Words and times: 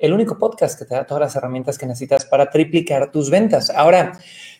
el 0.00 0.14
único 0.14 0.38
podcast 0.38 0.78
que 0.78 0.86
te 0.86 0.94
da 0.94 1.06
todas 1.06 1.20
las 1.20 1.36
herramientas 1.36 1.76
que 1.76 1.86
necesitas 1.86 2.24
para 2.24 2.50
triplicar 2.50 3.12
tus 3.12 3.30
ventas. 3.30 3.68
Ahora, 3.68 4.12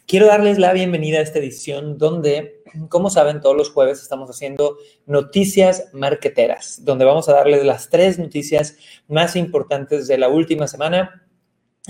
quiero 0.06 0.26
darles 0.26 0.58
la 0.58 0.72
bienvenida 0.74 1.18
a 1.18 1.22
esta 1.22 1.38
edición 1.38 1.96
donde, 1.96 2.62
como 2.90 3.08
saben, 3.08 3.40
todos 3.40 3.56
los 3.56 3.70
jueves 3.70 4.02
estamos 4.02 4.28
haciendo 4.28 4.76
noticias 5.06 5.88
marqueteras, 5.94 6.84
donde 6.84 7.06
vamos 7.06 7.28
a 7.30 7.32
darles 7.32 7.64
las 7.64 7.88
tres 7.88 8.18
noticias 8.18 8.76
más 9.08 9.34
importantes 9.34 10.06
de 10.06 10.18
la 10.18 10.28
última 10.28 10.66
semana 10.66 11.26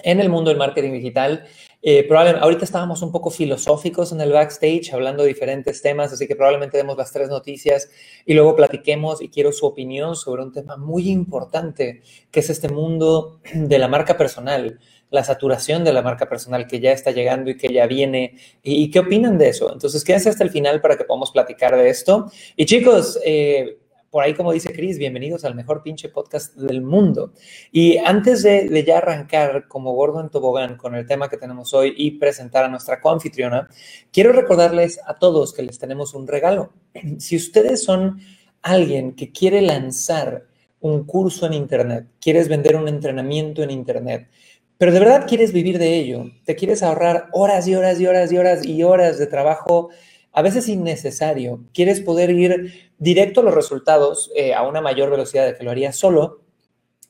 en 0.05 0.21
el 0.21 0.29
mundo 0.29 0.51
del 0.51 0.59
marketing 0.59 0.93
digital. 0.93 1.45
Eh, 1.83 2.05
probablemente, 2.07 2.45
ahorita 2.45 2.65
estábamos 2.65 3.01
un 3.01 3.11
poco 3.11 3.31
filosóficos 3.31 4.13
en 4.13 4.21
el 4.21 4.33
backstage, 4.33 4.93
hablando 4.93 5.23
de 5.23 5.29
diferentes 5.29 5.81
temas, 5.81 6.13
así 6.13 6.29
que 6.29 6.37
probablemente 6.37 6.77
demos 6.77 6.97
las 6.99 7.11
tres 7.11 7.31
noticias 7.31 7.89
y 8.27 8.35
luego 8.35 8.55
platiquemos 8.55 9.23
y 9.23 9.31
quiero 9.31 9.51
su 9.51 9.65
opinión 9.65 10.15
sobre 10.15 10.43
un 10.43 10.53
tema 10.53 10.77
muy 10.77 11.09
importante, 11.09 12.03
que 12.31 12.41
es 12.41 12.51
este 12.51 12.69
mundo 12.69 13.41
de 13.55 13.79
la 13.79 13.89
marca 13.89 14.19
personal, 14.19 14.79
la 15.11 15.25
saturación 15.25 15.83
de 15.83 15.93
la 15.93 16.03
marca 16.03 16.29
personal 16.29 16.67
que 16.67 16.81
ya 16.81 16.93
está 16.93 17.13
llegando 17.13 17.51
y 17.51 17.57
que 17.57 17.73
ya 17.73 17.87
viene. 17.87 18.37
¿Y, 18.63 18.91
qué 18.91 19.01
opinan 19.01 19.39
de 19.39 19.49
eso? 19.49 19.73
Entonces, 19.73 20.05
quédense 20.05 20.29
hasta 20.29 20.45
el 20.45 20.51
final 20.51 20.81
para 20.81 20.97
que 20.97 21.05
podamos 21.05 21.31
platicar 21.33 21.77
de 21.77 21.89
esto. 21.89 22.31
Y 22.57 22.67
chicos, 22.67 23.19
eh, 23.25 23.79
por 24.11 24.25
ahí, 24.25 24.35
como 24.35 24.53
dice 24.53 24.73
Chris, 24.73 24.99
bienvenidos 24.99 25.45
al 25.45 25.55
mejor 25.55 25.83
pinche 25.83 26.09
podcast 26.09 26.57
del 26.57 26.83
mundo. 26.83 27.33
Y 27.71 27.97
antes 27.99 28.43
de, 28.43 28.85
ya 28.85 28.99
arrancar 28.99 29.69
como 29.69 29.93
gordo 29.93 30.21
en 30.21 30.31
tobogán 30.31 30.77
con 30.77 30.97
el 30.97 31.07
tema 31.07 31.29
que 31.29 31.37
tenemos 31.37 31.73
hoy 31.75 31.95
y 31.97 32.13
presentar 32.13 32.65
a 32.65 32.69
nuestra 32.69 33.01
coanfitriona, 33.01 33.69
quiero 34.13 34.33
recordarles 34.33 35.01
a 35.07 35.15
todos 35.15 35.53
que 35.53 35.63
les 35.63 35.79
tenemos 35.79 36.15
un 36.15 36.27
regalo. 36.27 36.73
Si 37.19 37.37
ustedes 37.37 37.85
son 37.85 38.21
alguien 38.63 39.15
que 39.15 39.31
quiere 39.31 39.63
lanzar 39.63 40.47
un 40.81 41.05
curso 41.05 41.47
en 41.47 41.55
Internet, 41.55 42.09
quieres 42.21 42.49
vender 42.49 42.75
un 42.75 42.89
entrenamiento 42.89 43.63
en 43.63 43.71
Internet, 43.71 44.29
pero 44.77 44.93
de 44.93 44.99
verdad 44.99 45.27
quieres 45.29 45.53
vivir 45.53 45.79
de 45.79 45.97
ello, 45.97 46.25
te 46.45 46.57
quieres 46.57 46.83
ahorrar 46.83 47.29
horas 47.33 47.69
y 47.69 47.77
horas 47.77 48.01
y 48.01 48.07
horas 48.07 48.33
y 48.33 48.39
horas 48.39 48.67
y 48.67 48.83
horas 48.83 49.19
de 49.19 49.27
trabajo 49.27 49.91
a 50.33 50.43
veces 50.43 50.69
innecesario. 50.69 51.65
Quieres 51.73 52.01
poder 52.01 52.31
ir 52.31 52.91
directo 52.99 53.41
a 53.41 53.45
los 53.45 53.55
resultados 53.55 54.31
eh, 54.35 54.55
a 54.55 54.63
una 54.63 54.81
mayor 54.81 55.11
velocidad 55.11 55.47
de 55.47 55.57
que 55.57 55.65
lo 55.65 55.71
harías 55.71 55.97
solo. 55.97 56.43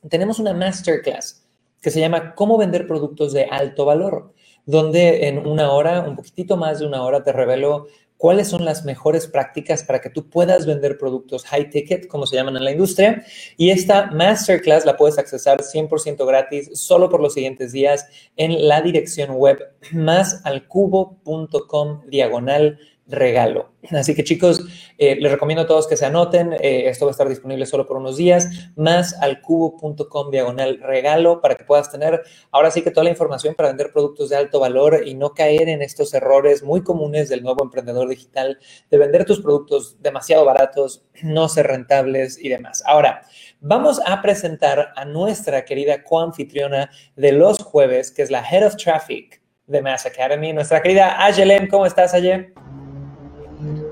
Tenemos 0.08 0.38
una 0.38 0.54
masterclass 0.54 1.46
que 1.80 1.90
se 1.90 2.00
llama 2.00 2.34
Cómo 2.34 2.58
vender 2.58 2.86
productos 2.86 3.32
de 3.32 3.44
alto 3.44 3.84
valor, 3.84 4.34
donde 4.66 5.28
en 5.28 5.46
una 5.46 5.72
hora, 5.72 6.02
un 6.02 6.16
poquitito 6.16 6.56
más 6.56 6.80
de 6.80 6.86
una 6.86 7.02
hora, 7.02 7.22
te 7.22 7.32
revelo 7.32 7.86
cuáles 8.20 8.48
son 8.48 8.64
las 8.66 8.84
mejores 8.84 9.26
prácticas 9.26 9.82
para 9.82 10.02
que 10.02 10.10
tú 10.10 10.28
puedas 10.28 10.66
vender 10.66 10.98
productos 10.98 11.46
high 11.46 11.70
ticket, 11.70 12.06
como 12.06 12.26
se 12.26 12.36
llaman 12.36 12.58
en 12.58 12.64
la 12.64 12.72
industria. 12.72 13.24
Y 13.56 13.70
esta 13.70 14.10
masterclass 14.10 14.84
la 14.84 14.98
puedes 14.98 15.18
accesar 15.18 15.62
100% 15.62 16.26
gratis 16.26 16.68
solo 16.74 17.08
por 17.08 17.22
los 17.22 17.32
siguientes 17.32 17.72
días 17.72 18.06
en 18.36 18.68
la 18.68 18.82
dirección 18.82 19.30
web 19.30 19.58
másalcubo.com 19.92 22.02
diagonal 22.08 22.78
regalo. 23.10 23.72
Así 23.90 24.14
que 24.14 24.24
chicos, 24.24 24.64
eh, 24.98 25.16
les 25.16 25.32
recomiendo 25.32 25.62
a 25.62 25.66
todos 25.66 25.86
que 25.86 25.96
se 25.96 26.06
anoten. 26.06 26.52
Eh, 26.54 26.88
esto 26.88 27.06
va 27.06 27.10
a 27.10 27.12
estar 27.12 27.28
disponible 27.28 27.66
solo 27.66 27.86
por 27.86 27.96
unos 27.96 28.16
días, 28.16 28.48
más 28.76 29.14
al 29.20 29.40
cubo.com 29.40 30.30
diagonal 30.30 30.78
regalo 30.80 31.40
para 31.40 31.54
que 31.54 31.64
puedas 31.64 31.90
tener 31.90 32.22
ahora 32.50 32.70
sí 32.70 32.82
que 32.82 32.90
toda 32.90 33.04
la 33.04 33.10
información 33.10 33.54
para 33.54 33.70
vender 33.70 33.92
productos 33.92 34.28
de 34.28 34.36
alto 34.36 34.60
valor 34.60 35.02
y 35.06 35.14
no 35.14 35.34
caer 35.34 35.68
en 35.68 35.82
estos 35.82 36.12
errores 36.14 36.62
muy 36.62 36.82
comunes 36.82 37.28
del 37.28 37.42
nuevo 37.42 37.64
emprendedor 37.64 38.08
digital 38.08 38.58
de 38.90 38.98
vender 38.98 39.24
tus 39.24 39.40
productos 39.40 39.96
demasiado 40.00 40.44
baratos, 40.44 41.04
no 41.22 41.48
ser 41.48 41.66
rentables 41.66 42.38
y 42.38 42.48
demás. 42.48 42.82
Ahora, 42.86 43.22
vamos 43.60 44.00
a 44.06 44.22
presentar 44.22 44.92
a 44.96 45.04
nuestra 45.04 45.64
querida 45.64 46.02
coanfitriona 46.04 46.90
de 47.16 47.32
los 47.32 47.58
jueves, 47.58 48.10
que 48.10 48.22
es 48.22 48.30
la 48.30 48.44
Head 48.48 48.66
of 48.66 48.76
Traffic 48.76 49.40
de 49.66 49.82
Mass 49.82 50.04
Academy, 50.04 50.52
nuestra 50.52 50.82
querida 50.82 51.24
Ayelen. 51.24 51.68
¿Cómo 51.68 51.86
estás, 51.86 52.12
Aye? 52.12 52.52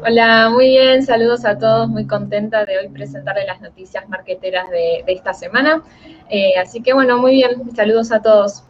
Hola, 0.01 0.49
muy 0.51 0.69
bien, 0.69 1.03
saludos 1.03 1.45
a 1.45 1.59
todos, 1.59 1.89
muy 1.89 2.07
contenta 2.07 2.65
de 2.65 2.79
hoy 2.79 2.89
presentarles 2.89 3.47
las 3.47 3.61
noticias 3.61 4.09
marqueteras 4.09 4.71
de, 4.71 5.03
esta 5.09 5.35
semana. 5.35 5.83
Eh, 6.31 6.53
así 6.57 6.81
que 6.81 6.93
bueno, 6.93 7.19
muy 7.19 7.33
bien, 7.33 7.75
saludos 7.75 8.13
a 8.13 8.23
todos. 8.23 8.63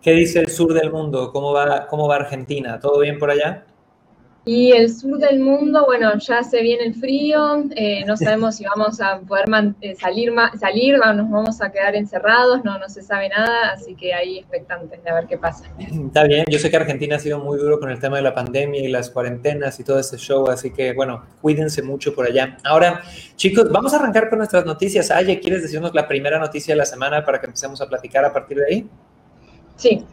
¿Qué 0.00 0.12
dice 0.12 0.38
el 0.38 0.48
sur 0.48 0.72
del 0.72 0.92
mundo? 0.92 1.32
¿Cómo 1.32 1.52
va, 1.52 1.88
cómo 1.88 2.06
va 2.06 2.16
Argentina? 2.16 2.78
¿Todo 2.78 3.00
bien 3.00 3.18
por 3.18 3.30
allá? 3.30 3.64
Y 4.48 4.72
el 4.72 4.88
sur 4.88 5.18
del 5.18 5.40
mundo, 5.40 5.84
bueno, 5.84 6.16
ya 6.16 6.42
se 6.42 6.62
viene 6.62 6.84
el 6.84 6.94
frío, 6.94 7.64
eh, 7.76 8.02
no 8.06 8.16
sabemos 8.16 8.56
si 8.56 8.64
vamos 8.64 8.98
a 8.98 9.18
poder 9.20 9.44
eh, 9.82 9.94
salir, 9.94 10.32
salir 10.58 10.94
o 10.94 11.12
nos 11.12 11.28
vamos 11.28 11.60
a 11.60 11.70
quedar 11.70 11.94
encerrados, 11.94 12.64
no, 12.64 12.78
no 12.78 12.88
se 12.88 13.02
sabe 13.02 13.28
nada, 13.28 13.72
así 13.74 13.94
que 13.94 14.14
ahí 14.14 14.38
expectantes 14.38 15.04
de 15.04 15.12
ver 15.12 15.26
qué 15.26 15.36
pasa. 15.36 15.66
Está 15.78 16.24
bien, 16.24 16.46
yo 16.48 16.58
sé 16.58 16.70
que 16.70 16.78
Argentina 16.78 17.16
ha 17.16 17.18
sido 17.18 17.40
muy 17.40 17.58
duro 17.58 17.78
con 17.78 17.90
el 17.90 18.00
tema 18.00 18.16
de 18.16 18.22
la 18.22 18.34
pandemia 18.34 18.80
y 18.80 18.88
las 18.88 19.10
cuarentenas 19.10 19.78
y 19.80 19.84
todo 19.84 19.98
ese 19.98 20.16
show, 20.16 20.48
así 20.48 20.72
que 20.72 20.94
bueno, 20.94 21.26
cuídense 21.42 21.82
mucho 21.82 22.14
por 22.14 22.24
allá. 22.24 22.56
Ahora, 22.64 23.02
chicos, 23.36 23.70
vamos 23.70 23.92
a 23.92 23.98
arrancar 23.98 24.30
con 24.30 24.38
nuestras 24.38 24.64
noticias. 24.64 25.10
Aye, 25.10 25.40
¿quieres 25.40 25.60
decirnos 25.60 25.92
la 25.92 26.08
primera 26.08 26.38
noticia 26.38 26.72
de 26.72 26.78
la 26.78 26.86
semana 26.86 27.22
para 27.22 27.38
que 27.38 27.48
empecemos 27.48 27.82
a 27.82 27.86
platicar 27.86 28.24
a 28.24 28.32
partir 28.32 28.56
de 28.56 28.64
ahí? 28.64 28.86
Sí, 29.76 30.06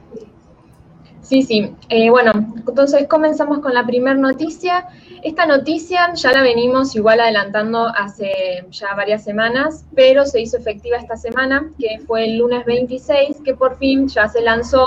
Sí, 1.26 1.42
sí. 1.42 1.76
Eh, 1.90 2.12
bueno, 2.12 2.32
entonces 2.68 3.08
comenzamos 3.08 3.58
con 3.58 3.74
la 3.74 3.84
primera 3.84 4.16
noticia. 4.16 4.88
Esta 5.24 5.48
noticia 5.48 6.14
ya 6.14 6.32
la 6.32 6.44
venimos 6.44 6.96
igual 6.96 7.20
adelantando 7.20 7.88
hace 7.88 8.64
ya 8.70 8.94
varias 8.94 9.24
semanas, 9.24 9.86
pero 9.96 10.28
se 10.28 10.42
hizo 10.42 10.58
efectiva 10.58 10.98
esta 10.98 11.18
semana, 11.18 11.72
que 11.80 11.98
fue 12.06 12.26
el 12.26 12.38
lunes 12.38 12.64
26, 12.66 13.38
que 13.44 13.56
por 13.56 13.76
fin 13.80 14.08
ya 14.08 14.28
se 14.28 14.42
lanzó 14.42 14.86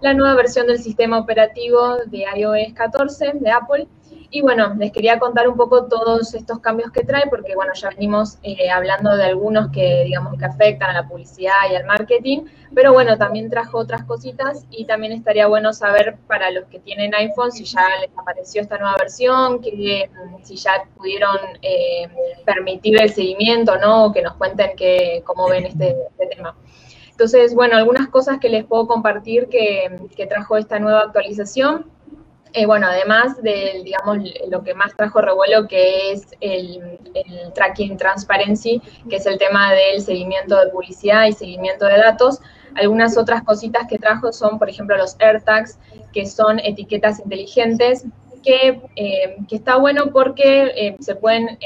la 0.00 0.14
nueva 0.14 0.36
versión 0.36 0.68
del 0.68 0.78
sistema 0.78 1.18
operativo 1.18 1.96
de 2.06 2.24
iOS 2.36 2.72
14 2.72 3.32
de 3.40 3.50
Apple 3.50 3.88
y 4.32 4.42
bueno, 4.42 4.74
les 4.78 4.92
quería 4.92 5.18
contar 5.18 5.48
un 5.48 5.56
poco 5.56 5.86
todos 5.86 6.34
estos 6.34 6.60
cambios 6.60 6.92
que 6.92 7.02
trae, 7.02 7.26
porque 7.28 7.56
bueno, 7.56 7.72
ya 7.74 7.88
venimos 7.88 8.38
eh, 8.44 8.70
hablando 8.70 9.16
de 9.16 9.24
algunos 9.24 9.72
que 9.72 10.04
digamos 10.04 10.38
que 10.38 10.44
afectan 10.44 10.90
a 10.90 11.02
la 11.02 11.08
publicidad 11.08 11.54
y 11.68 11.74
al 11.74 11.84
marketing, 11.84 12.42
pero 12.72 12.92
bueno, 12.92 13.18
también 13.18 13.50
trajo 13.50 13.78
otras 13.78 14.04
cositas 14.04 14.64
y 14.70 14.84
también 14.84 15.12
estaría 15.12 15.48
bueno 15.48 15.72
saber 15.72 16.16
para 16.28 16.52
los 16.52 16.66
que 16.66 16.78
tienen 16.78 17.12
iPhone 17.12 17.50
si 17.50 17.64
ya 17.64 17.84
les 18.00 18.10
apareció 18.16 18.62
esta 18.62 18.78
nueva 18.78 18.94
versión, 18.98 19.60
que 19.60 20.08
si 20.44 20.54
ya 20.54 20.84
pudieron 20.96 21.36
eh, 21.62 22.08
permitir 22.44 23.02
el 23.02 23.12
seguimiento, 23.12 23.78
¿no? 23.78 24.06
O 24.06 24.12
que 24.12 24.22
nos 24.22 24.34
cuenten 24.34 24.76
que, 24.76 25.22
cómo 25.26 25.48
ven 25.48 25.66
este, 25.66 25.96
este, 26.08 26.36
tema. 26.36 26.56
Entonces, 27.10 27.52
bueno, 27.52 27.76
algunas 27.76 28.08
cosas 28.08 28.38
que 28.38 28.48
les 28.48 28.64
puedo 28.64 28.86
compartir 28.86 29.48
que 29.48 30.26
trajo 30.28 30.56
esta 30.56 30.78
nueva 30.78 31.00
actualización 31.00 31.86
eh, 32.52 32.66
bueno, 32.66 32.86
además 32.88 33.40
de, 33.42 33.82
digamos, 33.84 34.18
lo 34.48 34.62
que 34.62 34.74
más 34.74 34.94
trajo 34.96 35.20
revuelo, 35.20 35.68
que 35.68 36.12
es 36.12 36.26
el, 36.40 36.98
tracking 37.54 37.96
transparency, 37.96 38.80
que 39.08 39.16
es 39.16 39.26
el 39.26 39.38
tema 39.38 39.72
del 39.72 40.00
seguimiento 40.00 40.58
de 40.58 40.70
publicidad 40.70 41.26
y 41.26 41.32
seguimiento 41.32 41.86
de 41.86 41.98
datos, 41.98 42.40
algunas 42.74 43.16
otras 43.16 43.42
cositas 43.42 43.86
que 43.88 43.98
trajo 43.98 44.32
son, 44.32 44.58
por 44.58 44.68
ejemplo, 44.68 44.96
los 44.96 45.16
AirTags, 45.18 45.78
que 46.12 46.26
son 46.26 46.58
etiquetas 46.60 47.20
inteligentes, 47.20 48.06
que, 48.42 48.80
eh, 48.96 49.36
está 49.50 49.76
bueno 49.76 50.10
porque 50.12 50.72
eh, 50.74 50.96
se 51.00 51.14
pueden, 51.14 51.58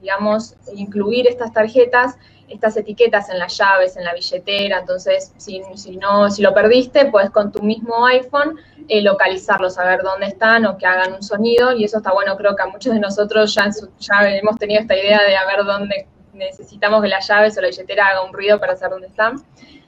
digamos, 0.00 0.56
incluir 0.74 1.26
estas 1.26 1.52
tarjetas 1.52 2.16
estas 2.50 2.76
etiquetas 2.76 3.30
en 3.30 3.38
las 3.38 3.56
llaves, 3.56 3.96
en 3.96 4.04
la 4.04 4.12
billetera, 4.12 4.80
entonces 4.80 5.32
si, 5.36 5.60
no, 5.96 6.30
si 6.30 6.42
lo 6.42 6.52
perdiste, 6.52 7.06
puedes 7.06 7.30
con 7.30 7.52
tu 7.52 7.62
mismo 7.62 8.04
iPhone 8.06 8.58
eh, 8.88 9.00
localizarlo, 9.02 9.70
saber 9.70 10.02
dónde 10.02 10.26
están 10.26 10.66
o 10.66 10.76
que 10.76 10.84
hagan 10.84 11.14
un 11.14 11.22
sonido, 11.22 11.72
y 11.72 11.84
eso 11.84 11.98
está 11.98 12.12
bueno, 12.12 12.36
creo 12.36 12.56
que 12.56 12.62
a 12.62 12.66
muchos 12.66 12.92
de 12.92 13.00
nosotros 13.00 13.54
ya, 13.54 13.70
ya 14.00 14.36
hemos 14.36 14.58
tenido 14.58 14.80
esta 14.80 14.96
idea 14.96 15.22
de 15.22 15.36
a 15.36 15.46
ver 15.46 15.64
dónde 15.64 16.06
necesitamos 16.34 17.02
que 17.02 17.08
las 17.08 17.26
llaves 17.26 17.56
o 17.56 17.60
la 17.60 17.68
billetera 17.68 18.08
haga 18.08 18.24
un 18.24 18.32
ruido 18.32 18.58
para 18.58 18.76
saber 18.76 18.92
dónde 18.92 19.08
están. 19.08 19.36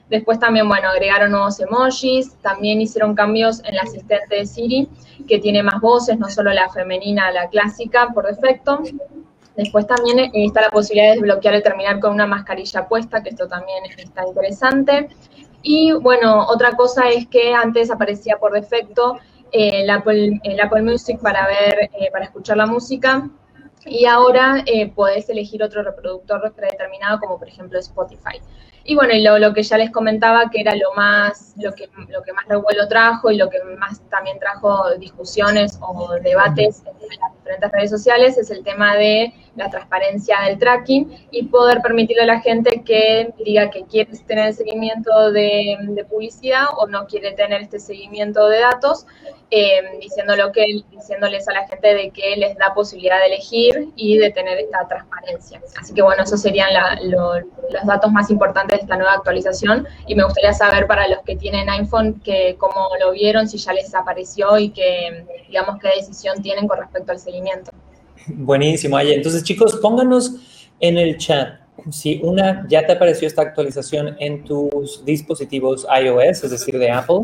Después 0.09 0.39
también, 0.39 0.67
bueno, 0.67 0.89
agregaron 0.89 1.31
nuevos 1.31 1.59
emojis, 1.59 2.35
también 2.41 2.81
hicieron 2.81 3.15
cambios 3.15 3.59
en 3.61 3.73
el 3.73 3.79
asistente 3.79 4.35
de 4.35 4.45
Siri, 4.45 4.89
que 5.27 5.39
tiene 5.39 5.63
más 5.63 5.79
voces, 5.81 6.19
no 6.19 6.29
solo 6.29 6.51
la 6.53 6.69
femenina, 6.69 7.31
la 7.31 7.47
clásica 7.49 8.09
por 8.13 8.27
defecto. 8.27 8.81
Después 9.55 9.87
también 9.87 10.19
eh, 10.19 10.31
está 10.33 10.61
la 10.61 10.69
posibilidad 10.69 11.09
de 11.09 11.21
desbloquear 11.21 11.55
el 11.55 11.63
terminal 11.63 11.99
con 11.99 12.13
una 12.13 12.27
mascarilla 12.27 12.87
puesta, 12.87 13.23
que 13.23 13.29
esto 13.29 13.47
también 13.47 13.83
está 13.97 14.27
interesante. 14.27 15.09
Y 15.61 15.93
bueno, 15.93 16.45
otra 16.47 16.73
cosa 16.73 17.09
es 17.09 17.27
que 17.27 17.53
antes 17.53 17.89
aparecía 17.89 18.37
por 18.37 18.51
defecto 18.51 19.17
el 19.51 19.89
Apple, 19.89 20.41
el 20.43 20.59
Apple 20.59 20.81
Music 20.81 21.19
para 21.21 21.47
ver, 21.47 21.89
para 22.11 22.25
escuchar 22.25 22.57
la 22.57 22.65
música 22.65 23.29
y 23.85 24.05
ahora 24.05 24.63
eh, 24.65 24.91
podés 24.91 25.29
elegir 25.29 25.63
otro 25.63 25.83
reproductor 25.83 26.53
predeterminado 26.53 27.19
como 27.19 27.37
por 27.37 27.47
ejemplo 27.47 27.79
Spotify. 27.79 28.41
Y 28.85 28.95
bueno, 28.95 29.13
lo, 29.15 29.39
lo, 29.39 29.53
que 29.53 29.63
ya 29.63 29.77
les 29.77 29.91
comentaba 29.91 30.49
que 30.49 30.59
era 30.59 30.75
lo 30.75 30.93
más, 30.93 31.53
lo 31.57 31.73
que, 31.73 31.89
lo 32.09 32.21
que 32.21 32.33
más 32.33 32.45
revuelo 32.47 32.87
trajo 32.89 33.31
y 33.31 33.37
lo 33.37 33.49
que 33.49 33.59
más 33.77 34.01
también 34.09 34.39
trajo 34.39 34.93
discusiones 34.97 35.77
o 35.81 36.13
debates 36.21 36.83
en 36.85 37.19
las 37.21 37.33
diferentes 37.37 37.71
redes 37.71 37.89
sociales 37.89 38.37
es 38.37 38.51
el 38.51 38.61
tema 38.63 38.95
de 38.95 39.33
la 39.55 39.69
transparencia 39.69 40.37
del 40.45 40.57
tracking 40.57 41.27
y 41.31 41.43
poder 41.43 41.81
permitirle 41.81 42.23
a 42.23 42.27
la 42.27 42.39
gente 42.39 42.83
que 42.83 43.33
diga 43.45 43.69
que 43.69 43.83
quiere 43.83 44.11
tener 44.25 44.53
seguimiento 44.53 45.31
de, 45.31 45.77
publicidad 46.09 46.65
o 46.77 46.87
no 46.87 47.05
quiere 47.05 47.31
tener 47.33 47.61
este 47.61 47.79
seguimiento 47.79 48.47
de 48.47 48.59
datos, 48.59 49.05
eh, 49.51 49.81
diciéndolo 50.01 50.51
que, 50.51 50.65
diciéndoles 50.91 51.47
a 51.47 51.53
la 51.53 51.67
gente 51.67 51.93
de 51.93 52.09
que 52.09 52.35
les 52.35 52.57
da 52.57 52.73
posibilidad 52.73 53.19
de 53.19 53.27
elegir 53.27 53.89
y 53.95 54.17
de 54.17 54.31
tener 54.31 54.59
esta 54.59 54.87
transparencia. 54.87 55.61
Así 55.79 55.93
que 55.93 56.01
bueno, 56.01 56.23
esos 56.23 56.41
serían 56.41 56.69
los 57.03 57.85
datos 57.85 58.11
más 58.11 58.29
importantes 58.29 58.79
de 58.79 58.83
esta 58.83 58.97
nueva 58.97 59.13
actualización 59.13 59.87
y 60.07 60.15
me 60.15 60.23
gustaría 60.23 60.53
saber 60.53 60.87
para 60.87 61.07
los 61.07 61.19
que 61.19 61.35
tienen 61.35 61.69
iPhone 61.69 62.19
que 62.21 62.55
cómo 62.57 62.89
lo 62.99 63.11
vieron, 63.11 63.47
si 63.47 63.57
ya 63.57 63.73
les 63.73 63.93
apareció 63.95 64.57
y 64.57 64.71
que, 64.71 65.25
digamos, 65.47 65.79
qué 65.79 65.89
decisión 65.95 66.41
tienen 66.41 66.67
con 66.67 66.79
respecto 66.79 67.11
al 67.11 67.19
seguimiento. 67.19 67.71
Buenísimo, 68.27 68.97
Aye. 68.97 69.15
Entonces, 69.15 69.43
chicos, 69.43 69.77
pónganos 69.81 70.35
en 70.79 70.97
el 70.97 71.17
chat 71.17 71.59
si 71.91 72.21
una 72.23 72.65
ya 72.69 72.85
te 72.85 72.93
apareció 72.93 73.27
esta 73.27 73.41
actualización 73.41 74.15
en 74.19 74.43
tus 74.43 75.03
dispositivos 75.03 75.85
iOS, 76.01 76.43
es 76.43 76.51
decir, 76.51 76.77
de 76.77 76.91
Apple, 76.91 77.23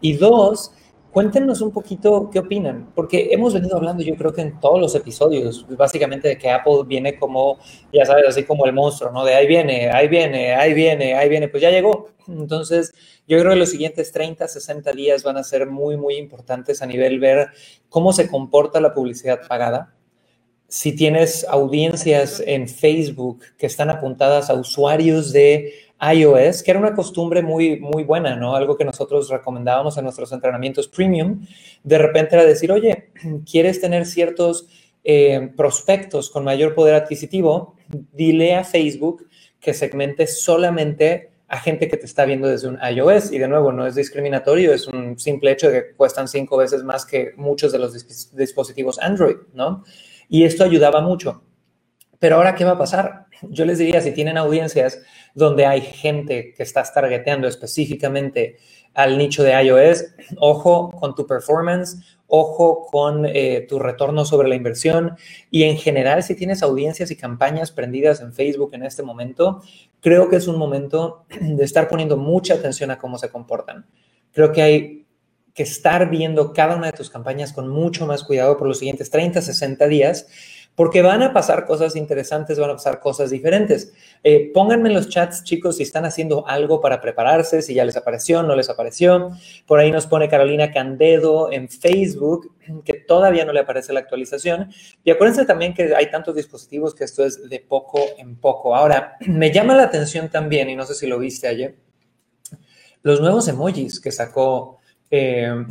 y 0.00 0.14
dos, 0.14 0.72
Cuéntenos 1.14 1.60
un 1.60 1.70
poquito 1.70 2.28
qué 2.28 2.40
opinan, 2.40 2.90
porque 2.92 3.28
hemos 3.30 3.54
venido 3.54 3.76
hablando 3.76 4.02
yo 4.02 4.16
creo 4.16 4.32
que 4.32 4.40
en 4.40 4.58
todos 4.58 4.80
los 4.80 4.96
episodios, 4.96 5.64
básicamente 5.78 6.26
de 6.26 6.36
que 6.36 6.50
Apple 6.50 6.82
viene 6.88 7.16
como, 7.16 7.60
ya 7.92 8.04
sabes, 8.04 8.24
así 8.26 8.42
como 8.42 8.66
el 8.66 8.72
monstruo, 8.72 9.12
¿no? 9.12 9.24
De 9.24 9.32
ahí 9.32 9.46
viene, 9.46 9.90
ahí 9.90 10.08
viene, 10.08 10.56
ahí 10.56 10.74
viene, 10.74 11.14
ahí 11.14 11.28
viene, 11.28 11.46
pues 11.46 11.62
ya 11.62 11.70
llegó. 11.70 12.08
Entonces, 12.26 12.92
yo 13.28 13.38
creo 13.38 13.52
que 13.52 13.58
los 13.58 13.70
siguientes 13.70 14.10
30, 14.10 14.48
60 14.48 14.90
días 14.90 15.22
van 15.22 15.36
a 15.36 15.44
ser 15.44 15.70
muy, 15.70 15.96
muy 15.96 16.16
importantes 16.16 16.82
a 16.82 16.86
nivel 16.86 17.20
ver 17.20 17.50
cómo 17.88 18.12
se 18.12 18.28
comporta 18.28 18.80
la 18.80 18.92
publicidad 18.92 19.38
pagada. 19.46 19.94
Si 20.74 20.90
tienes 20.90 21.46
audiencias 21.48 22.42
en 22.44 22.68
Facebook 22.68 23.44
que 23.56 23.66
están 23.66 23.90
apuntadas 23.90 24.50
a 24.50 24.54
usuarios 24.54 25.32
de 25.32 25.72
iOS, 26.00 26.64
que 26.64 26.72
era 26.72 26.80
una 26.80 26.96
costumbre 26.96 27.42
muy, 27.42 27.78
muy 27.78 28.02
buena, 28.02 28.34
¿no? 28.34 28.56
Algo 28.56 28.76
que 28.76 28.84
nosotros 28.84 29.28
recomendábamos 29.28 29.96
en 29.96 30.02
nuestros 30.02 30.32
entrenamientos 30.32 30.88
premium, 30.88 31.46
de 31.84 31.98
repente 31.98 32.34
era 32.34 32.44
decir, 32.44 32.72
oye, 32.72 33.12
¿quieres 33.48 33.80
tener 33.80 34.04
ciertos 34.04 34.66
eh, 35.04 35.48
prospectos 35.56 36.28
con 36.28 36.42
mayor 36.42 36.74
poder 36.74 36.96
adquisitivo? 36.96 37.76
Dile 38.12 38.56
a 38.56 38.64
Facebook 38.64 39.28
que 39.60 39.74
segmente 39.74 40.26
solamente 40.26 41.30
a 41.46 41.60
gente 41.60 41.86
que 41.86 41.98
te 41.98 42.06
está 42.06 42.24
viendo 42.24 42.48
desde 42.48 42.66
un 42.66 42.80
iOS. 42.82 43.30
Y 43.30 43.38
de 43.38 43.46
nuevo, 43.46 43.70
no 43.70 43.86
es 43.86 43.94
discriminatorio, 43.94 44.74
es 44.74 44.88
un 44.88 45.20
simple 45.20 45.52
hecho 45.52 45.70
de 45.70 45.84
que 45.84 45.94
cuestan 45.94 46.26
cinco 46.26 46.56
veces 46.56 46.82
más 46.82 47.06
que 47.06 47.30
muchos 47.36 47.70
de 47.70 47.78
los 47.78 48.32
dispositivos 48.34 48.98
Android, 48.98 49.36
¿no? 49.52 49.84
Y 50.28 50.44
esto 50.44 50.64
ayudaba 50.64 51.00
mucho. 51.00 51.42
Pero 52.18 52.36
ahora, 52.36 52.54
¿qué 52.54 52.64
va 52.64 52.72
a 52.72 52.78
pasar? 52.78 53.26
Yo 53.42 53.64
les 53.64 53.78
diría, 53.78 54.00
si 54.00 54.12
tienen 54.12 54.38
audiencias 54.38 55.02
donde 55.34 55.66
hay 55.66 55.80
gente 55.82 56.54
que 56.56 56.62
estás 56.62 56.94
targeteando 56.94 57.48
específicamente 57.48 58.56
al 58.94 59.18
nicho 59.18 59.42
de 59.42 59.52
iOS, 59.62 60.04
ojo 60.38 60.90
con 60.92 61.14
tu 61.14 61.26
performance, 61.26 61.98
ojo 62.28 62.86
con 62.90 63.26
eh, 63.26 63.66
tu 63.68 63.78
retorno 63.78 64.24
sobre 64.24 64.48
la 64.48 64.54
inversión 64.54 65.16
y 65.50 65.64
en 65.64 65.76
general 65.76 66.22
si 66.22 66.34
tienes 66.34 66.62
audiencias 66.62 67.10
y 67.10 67.16
campañas 67.16 67.72
prendidas 67.72 68.20
en 68.20 68.32
Facebook 68.32 68.70
en 68.72 68.84
este 68.84 69.02
momento, 69.02 69.60
creo 70.00 70.28
que 70.28 70.36
es 70.36 70.48
un 70.48 70.56
momento 70.58 71.26
de 71.40 71.64
estar 71.64 71.88
poniendo 71.88 72.16
mucha 72.16 72.54
atención 72.54 72.90
a 72.90 72.98
cómo 72.98 73.18
se 73.18 73.28
comportan. 73.28 73.86
Creo 74.32 74.52
que 74.52 74.62
hay 74.62 75.03
que 75.54 75.62
estar 75.62 76.10
viendo 76.10 76.52
cada 76.52 76.76
una 76.76 76.86
de 76.86 76.92
tus 76.92 77.10
campañas 77.10 77.52
con 77.52 77.68
mucho 77.68 78.06
más 78.06 78.24
cuidado 78.24 78.56
por 78.56 78.66
los 78.66 78.78
siguientes 78.78 79.10
30, 79.10 79.40
60 79.40 79.86
días 79.86 80.26
porque 80.74 81.02
van 81.02 81.22
a 81.22 81.32
pasar 81.32 81.66
cosas 81.66 81.94
interesantes, 81.94 82.58
van 82.58 82.70
a 82.70 82.74
pasar 82.74 82.98
cosas 82.98 83.30
diferentes. 83.30 83.92
Eh, 84.24 84.50
pónganme 84.52 84.88
en 84.88 84.96
los 84.96 85.08
chats, 85.08 85.44
chicos, 85.44 85.76
si 85.76 85.84
están 85.84 86.04
haciendo 86.04 86.46
algo 86.48 86.80
para 86.80 87.00
prepararse, 87.00 87.62
si 87.62 87.74
ya 87.74 87.84
les 87.84 87.96
apareció, 87.96 88.42
no 88.42 88.56
les 88.56 88.68
apareció. 88.68 89.30
Por 89.66 89.78
ahí 89.78 89.92
nos 89.92 90.06
pone 90.06 90.28
Carolina 90.28 90.72
Candedo 90.72 91.52
en 91.52 91.68
Facebook, 91.68 92.56
que 92.84 92.94
todavía 92.94 93.44
no 93.44 93.52
le 93.52 93.60
aparece 93.60 93.92
la 93.92 94.00
actualización. 94.00 94.70
Y 95.04 95.12
acuérdense 95.12 95.44
también 95.44 95.74
que 95.74 95.94
hay 95.94 96.10
tantos 96.10 96.34
dispositivos 96.34 96.94
que 96.94 97.04
esto 97.04 97.24
es 97.24 97.48
de 97.48 97.60
poco 97.60 98.00
en 98.18 98.36
poco. 98.36 98.74
Ahora, 98.74 99.16
me 99.26 99.52
llama 99.52 99.76
la 99.76 99.84
atención 99.84 100.28
también, 100.28 100.68
y 100.70 100.74
no 100.74 100.84
sé 100.84 100.94
si 100.94 101.06
lo 101.06 101.18
viste 101.18 101.46
ayer, 101.46 101.76
los 103.02 103.20
nuevos 103.20 103.46
emojis 103.46 104.00
que 104.00 104.10
sacó 104.10 104.80
eh, 105.16 105.66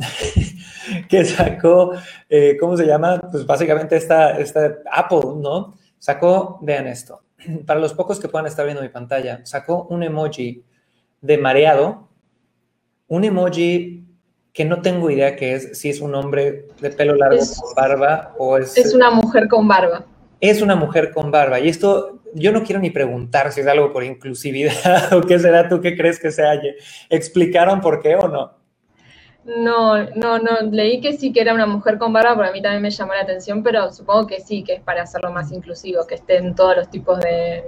que 1.08 1.24
sacó, 1.26 1.92
eh, 2.30 2.56
¿cómo 2.58 2.78
se 2.78 2.86
llama? 2.86 3.20
Pues 3.30 3.44
básicamente 3.44 3.96
esta, 3.96 4.38
esta 4.38 4.76
Apple, 4.90 5.20
¿no? 5.36 5.74
Sacó, 5.98 6.58
vean 6.62 6.86
esto, 6.86 7.22
para 7.66 7.78
los 7.78 7.92
pocos 7.92 8.18
que 8.18 8.28
puedan 8.28 8.46
estar 8.46 8.64
viendo 8.64 8.82
mi 8.82 8.88
pantalla, 8.88 9.44
sacó 9.44 9.86
un 9.90 10.02
emoji 10.02 10.64
de 11.20 11.36
mareado, 11.38 12.08
un 13.06 13.24
emoji 13.24 14.06
que 14.54 14.64
no 14.64 14.80
tengo 14.80 15.10
idea 15.10 15.36
que 15.36 15.54
es, 15.54 15.78
si 15.78 15.90
es 15.90 16.00
un 16.00 16.14
hombre 16.14 16.68
de 16.80 16.90
pelo 16.90 17.14
largo 17.14 17.38
con 17.38 17.74
barba 17.74 18.34
o 18.38 18.56
es... 18.56 18.78
Es 18.78 18.94
una 18.94 19.10
mujer 19.10 19.48
con 19.48 19.68
barba. 19.68 20.06
Es 20.40 20.62
una 20.62 20.76
mujer 20.76 21.10
con 21.12 21.30
barba. 21.30 21.58
Y 21.58 21.68
esto, 21.68 22.20
yo 22.34 22.52
no 22.52 22.62
quiero 22.62 22.80
ni 22.80 22.90
preguntar 22.90 23.52
si 23.52 23.62
es 23.62 23.66
algo 23.66 23.92
por 23.92 24.04
inclusividad 24.04 25.12
o 25.12 25.22
qué 25.22 25.38
será, 25.38 25.68
tú 25.68 25.80
qué 25.80 25.96
crees 25.96 26.20
que 26.20 26.30
se 26.30 26.44
halle. 26.44 26.76
¿Explicaron 27.10 27.80
por 27.80 28.00
qué 28.00 28.14
o 28.14 28.28
no? 28.28 28.63
No, 29.44 30.02
no, 30.14 30.38
no, 30.38 30.62
leí 30.70 31.02
que 31.02 31.12
sí 31.12 31.30
que 31.32 31.42
era 31.42 31.52
una 31.52 31.66
mujer 31.66 31.98
con 31.98 32.12
barba, 32.14 32.34
pero 32.34 32.48
a 32.48 32.52
mí 32.52 32.62
también 32.62 32.80
me 32.80 32.90
llamó 32.90 33.12
la 33.12 33.20
atención, 33.20 33.62
pero 33.62 33.92
supongo 33.92 34.26
que 34.26 34.40
sí, 34.40 34.64
que 34.64 34.74
es 34.74 34.80
para 34.80 35.02
hacerlo 35.02 35.30
más 35.32 35.52
inclusivo, 35.52 36.06
que 36.06 36.14
estén 36.14 36.54
todos 36.54 36.76
los 36.76 36.90
tipos 36.90 37.20
de, 37.20 37.62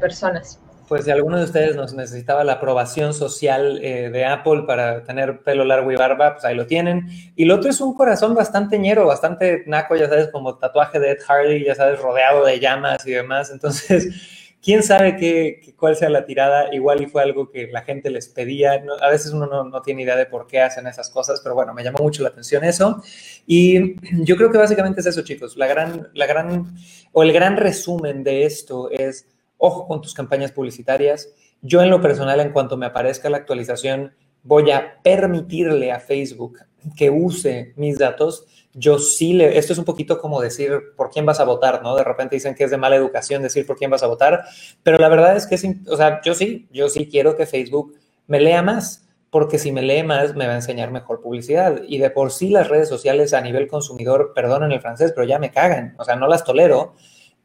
personas. 0.00 0.60
Pues 0.88 1.04
si 1.04 1.10
alguno 1.10 1.36
de 1.36 1.44
ustedes 1.44 1.76
nos 1.76 1.94
necesitaba 1.94 2.42
la 2.44 2.54
aprobación 2.54 3.12
social 3.12 3.80
eh, 3.82 4.08
de 4.10 4.24
Apple 4.24 4.62
para 4.66 5.02
tener 5.02 5.42
pelo 5.42 5.64
largo 5.64 5.90
y 5.92 5.96
barba, 5.96 6.34
pues 6.34 6.44
ahí 6.44 6.54
lo 6.54 6.66
tienen. 6.66 7.08
Y 7.36 7.44
lo 7.44 7.56
otro 7.56 7.70
es 7.70 7.80
un 7.80 7.94
corazón 7.94 8.34
bastante 8.34 8.78
ñero, 8.78 9.06
bastante 9.06 9.64
naco, 9.66 9.96
ya 9.96 10.08
sabes, 10.08 10.28
como 10.28 10.58
tatuaje 10.58 11.00
de 11.00 11.12
Ed 11.12 11.18
Hardy, 11.26 11.64
ya 11.64 11.74
sabes, 11.74 12.00
rodeado 12.00 12.44
de 12.44 12.60
llamas 12.60 13.04
y 13.06 13.10
demás. 13.10 13.50
Entonces, 13.50 14.39
quién 14.62 14.82
sabe 14.82 15.16
qué, 15.16 15.74
cuál 15.76 15.96
sea 15.96 16.10
la 16.10 16.26
tirada, 16.26 16.74
igual 16.74 17.02
y 17.02 17.06
fue 17.06 17.22
algo 17.22 17.50
que 17.50 17.68
la 17.68 17.82
gente 17.82 18.10
les 18.10 18.28
pedía, 18.28 18.82
a 19.00 19.08
veces 19.08 19.32
uno 19.32 19.64
no, 19.64 19.82
tiene 19.82 20.02
idea 20.02 20.16
de 20.16 20.26
por 20.26 20.46
qué 20.46 20.60
hacen 20.60 20.86
esas 20.86 21.10
cosas, 21.10 21.40
pero 21.42 21.54
bueno, 21.54 21.72
me 21.74 21.82
llamó 21.82 21.98
mucho 22.00 22.22
la 22.22 22.28
atención 22.28 22.64
eso. 22.64 23.02
Y 23.46 23.94
yo 24.24 24.36
creo 24.36 24.50
que 24.50 24.58
básicamente 24.58 25.00
es 25.00 25.06
eso, 25.06 25.22
chicos, 25.22 25.56
la 25.56 25.66
gran, 25.66 26.08
la 26.14 26.26
gran, 26.26 26.74
o 27.12 27.22
el 27.22 27.32
gran 27.32 27.56
resumen 27.56 28.22
de 28.22 28.44
esto 28.44 28.90
es, 28.90 29.26
ojo 29.56 29.86
con 29.86 30.00
tus 30.00 30.14
campañas 30.14 30.52
publicitarias. 30.52 31.32
Yo 31.62 31.82
en 31.82 31.90
lo 31.90 32.00
personal, 32.00 32.40
en 32.40 32.52
cuanto 32.52 32.76
me 32.76 32.86
aparezca 32.86 33.28
la 33.28 33.38
actualización, 33.38 34.14
voy 34.42 34.70
a 34.70 35.00
permitirle 35.02 35.92
a 35.92 36.00
Facebook 36.00 36.58
que 36.96 37.10
use 37.10 37.72
mis 37.76 37.98
datos 37.98 38.46
yo 38.72 38.98
sí 38.98 39.32
le, 39.32 39.58
esto 39.58 39.72
es 39.72 39.78
un 39.78 39.84
poquito 39.84 40.18
como 40.20 40.40
decir 40.40 40.72
por 40.96 41.10
quién 41.10 41.26
vas 41.26 41.40
a 41.40 41.44
votar, 41.44 41.82
¿no? 41.82 41.96
De 41.96 42.04
repente 42.04 42.36
dicen 42.36 42.54
que 42.54 42.64
es 42.64 42.70
de 42.70 42.76
mala 42.76 42.96
educación 42.96 43.42
decir 43.42 43.66
por 43.66 43.76
quién 43.76 43.90
vas 43.90 44.02
a 44.02 44.06
votar, 44.06 44.44
pero 44.82 44.98
la 44.98 45.08
verdad 45.08 45.36
es 45.36 45.46
que, 45.46 45.56
o 45.88 45.96
sea, 45.96 46.20
yo 46.22 46.34
sí, 46.34 46.68
yo 46.70 46.88
sí 46.88 47.08
quiero 47.10 47.36
que 47.36 47.46
Facebook 47.46 47.94
me 48.28 48.40
lea 48.40 48.62
más, 48.62 49.08
porque 49.30 49.58
si 49.58 49.72
me 49.72 49.82
lee 49.82 50.02
más 50.04 50.36
me 50.36 50.46
va 50.46 50.52
a 50.52 50.56
enseñar 50.56 50.92
mejor 50.92 51.20
publicidad. 51.20 51.82
Y 51.86 51.98
de 51.98 52.10
por 52.10 52.30
sí 52.30 52.50
las 52.50 52.68
redes 52.68 52.88
sociales 52.88 53.34
a 53.34 53.40
nivel 53.40 53.66
consumidor, 53.66 54.32
perdonen 54.34 54.72
el 54.72 54.80
francés, 54.80 55.12
pero 55.14 55.26
ya 55.26 55.38
me 55.38 55.50
cagan, 55.50 55.96
o 55.98 56.04
sea, 56.04 56.14
no 56.14 56.28
las 56.28 56.44
tolero. 56.44 56.94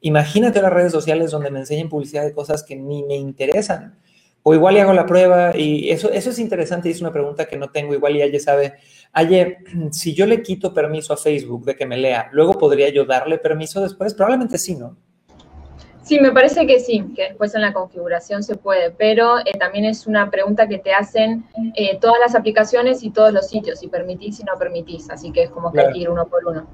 Imagínate 0.01 0.61
las 0.61 0.73
redes 0.73 0.91
sociales 0.91 1.31
donde 1.31 1.49
me 1.49 1.59
enseñen 1.59 1.89
publicidad 1.89 2.23
de 2.23 2.33
cosas 2.33 2.63
que 2.63 2.75
ni 2.75 3.03
me 3.03 3.15
interesan 3.15 3.97
o 4.47 4.53
igual 4.53 4.75
y 4.75 4.79
hago 4.79 4.93
la 4.93 5.07
prueba 5.07 5.57
y 5.57 5.89
eso, 5.89 6.11
eso 6.11 6.29
es 6.29 6.37
interesante 6.37 6.87
y 6.87 6.91
es 6.91 7.01
una 7.01 7.11
pregunta 7.11 7.45
que 7.45 7.57
no 7.57 7.71
tengo, 7.71 7.95
igual 7.95 8.15
y 8.15 8.21
ella 8.21 8.39
sabe, 8.39 8.75
Aye, 9.11 9.57
si 9.91 10.13
yo 10.13 10.27
le 10.27 10.43
quito 10.43 10.71
permiso 10.71 11.13
a 11.13 11.17
Facebook 11.17 11.65
de 11.65 11.75
que 11.75 11.87
me 11.87 11.97
lea, 11.97 12.29
luego 12.31 12.53
podría 12.53 12.89
yo 12.89 13.05
darle 13.05 13.39
permiso 13.39 13.81
después, 13.81 14.13
probablemente 14.13 14.59
sí, 14.59 14.75
¿no? 14.75 14.97
Sí, 16.03 16.19
me 16.19 16.31
parece 16.31 16.67
que 16.67 16.79
sí, 16.79 17.03
que 17.15 17.29
después 17.29 17.55
en 17.55 17.61
la 17.61 17.73
configuración 17.73 18.43
se 18.43 18.55
puede, 18.55 18.91
pero 18.91 19.39
eh, 19.39 19.57
también 19.57 19.85
es 19.85 20.05
una 20.05 20.29
pregunta 20.29 20.67
que 20.67 20.77
te 20.77 20.93
hacen 20.93 21.43
eh, 21.73 21.97
todas 21.99 22.17
las 22.19 22.35
aplicaciones 22.35 23.01
y 23.01 23.09
todos 23.09 23.33
los 23.33 23.47
sitios, 23.47 23.79
si 23.79 23.87
permitís 23.87 24.41
y 24.41 24.43
no 24.43 24.53
permitís, 24.59 25.09
así 25.09 25.31
que 25.31 25.43
es 25.43 25.49
como 25.49 25.71
que 25.71 25.81
hay 25.81 25.91
que 25.91 25.99
ir 25.99 26.09
uno 26.11 26.27
por 26.27 26.45
uno. 26.45 26.67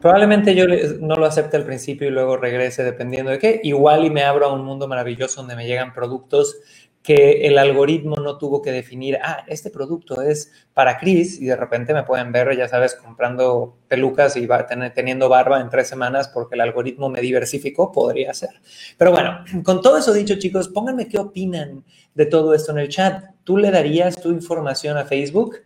Probablemente 0.00 0.54
yo 0.54 0.66
no 1.00 1.16
lo 1.16 1.26
acepte 1.26 1.56
al 1.56 1.64
principio 1.64 2.06
y 2.06 2.10
luego 2.10 2.36
regrese 2.36 2.84
dependiendo 2.84 3.32
de 3.32 3.38
qué. 3.38 3.60
Igual 3.64 4.04
y 4.04 4.10
me 4.10 4.22
abro 4.22 4.46
a 4.46 4.52
un 4.52 4.64
mundo 4.64 4.86
maravilloso 4.86 5.40
donde 5.40 5.56
me 5.56 5.66
llegan 5.66 5.92
productos 5.92 6.60
que 7.02 7.46
el 7.46 7.58
algoritmo 7.58 8.16
no 8.16 8.38
tuvo 8.38 8.60
que 8.60 8.72
definir, 8.72 9.18
ah, 9.22 9.44
este 9.46 9.70
producto 9.70 10.20
es 10.20 10.52
para 10.74 10.98
Chris 10.98 11.40
y 11.40 11.46
de 11.46 11.56
repente 11.56 11.94
me 11.94 12.02
pueden 12.02 12.32
ver, 12.32 12.56
ya 12.56 12.68
sabes, 12.68 12.94
comprando 12.94 13.78
pelucas 13.88 14.36
y 14.36 14.46
teniendo 14.94 15.28
barba 15.28 15.60
en 15.60 15.70
tres 15.70 15.88
semanas 15.88 16.28
porque 16.28 16.56
el 16.56 16.60
algoritmo 16.60 17.08
me 17.08 17.20
diversificó, 17.20 17.92
podría 17.92 18.34
ser. 18.34 18.50
Pero 18.96 19.12
bueno, 19.12 19.44
con 19.64 19.80
todo 19.80 19.98
eso 19.98 20.12
dicho, 20.12 20.38
chicos, 20.38 20.68
pónganme 20.68 21.08
qué 21.08 21.18
opinan 21.18 21.84
de 22.14 22.26
todo 22.26 22.52
esto 22.54 22.72
en 22.72 22.78
el 22.78 22.88
chat. 22.88 23.24
¿Tú 23.44 23.56
le 23.56 23.70
darías 23.70 24.20
tu 24.20 24.30
información 24.30 24.96
a 24.98 25.04
Facebook? 25.04 25.56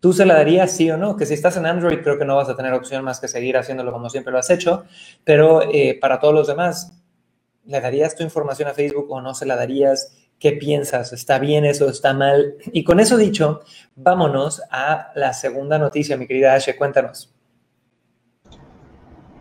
¿Tú 0.00 0.12
se 0.12 0.26
la 0.26 0.34
darías 0.34 0.72
sí 0.72 0.90
o 0.90 0.96
no? 0.96 1.16
Que 1.16 1.26
si 1.26 1.34
estás 1.34 1.56
en 1.58 1.66
Android 1.66 2.00
creo 2.02 2.18
que 2.18 2.24
no 2.24 2.34
vas 2.34 2.48
a 2.48 2.56
tener 2.56 2.72
opción 2.72 3.04
más 3.04 3.20
que 3.20 3.28
seguir 3.28 3.56
haciéndolo 3.56 3.92
como 3.92 4.10
siempre 4.10 4.32
lo 4.32 4.38
has 4.40 4.50
hecho, 4.50 4.84
pero 5.22 5.62
eh, 5.72 5.96
para 6.00 6.18
todos 6.18 6.34
los 6.34 6.48
demás, 6.48 7.00
¿le 7.66 7.80
darías 7.80 8.16
tu 8.16 8.24
información 8.24 8.68
a 8.68 8.74
Facebook 8.74 9.06
o 9.10 9.20
no 9.20 9.32
se 9.32 9.46
la 9.46 9.54
darías? 9.54 10.21
¿Qué 10.42 10.54
piensas? 10.54 11.12
¿Está 11.12 11.38
bien 11.38 11.64
eso? 11.64 11.88
¿Está 11.88 12.14
mal? 12.14 12.56
Y 12.72 12.82
con 12.82 12.98
eso 12.98 13.16
dicho, 13.16 13.60
vámonos 13.94 14.60
a 14.72 15.12
la 15.14 15.32
segunda 15.34 15.78
noticia, 15.78 16.16
mi 16.16 16.26
querida 16.26 16.54
Ashe, 16.54 16.74
cuéntanos. 16.74 17.32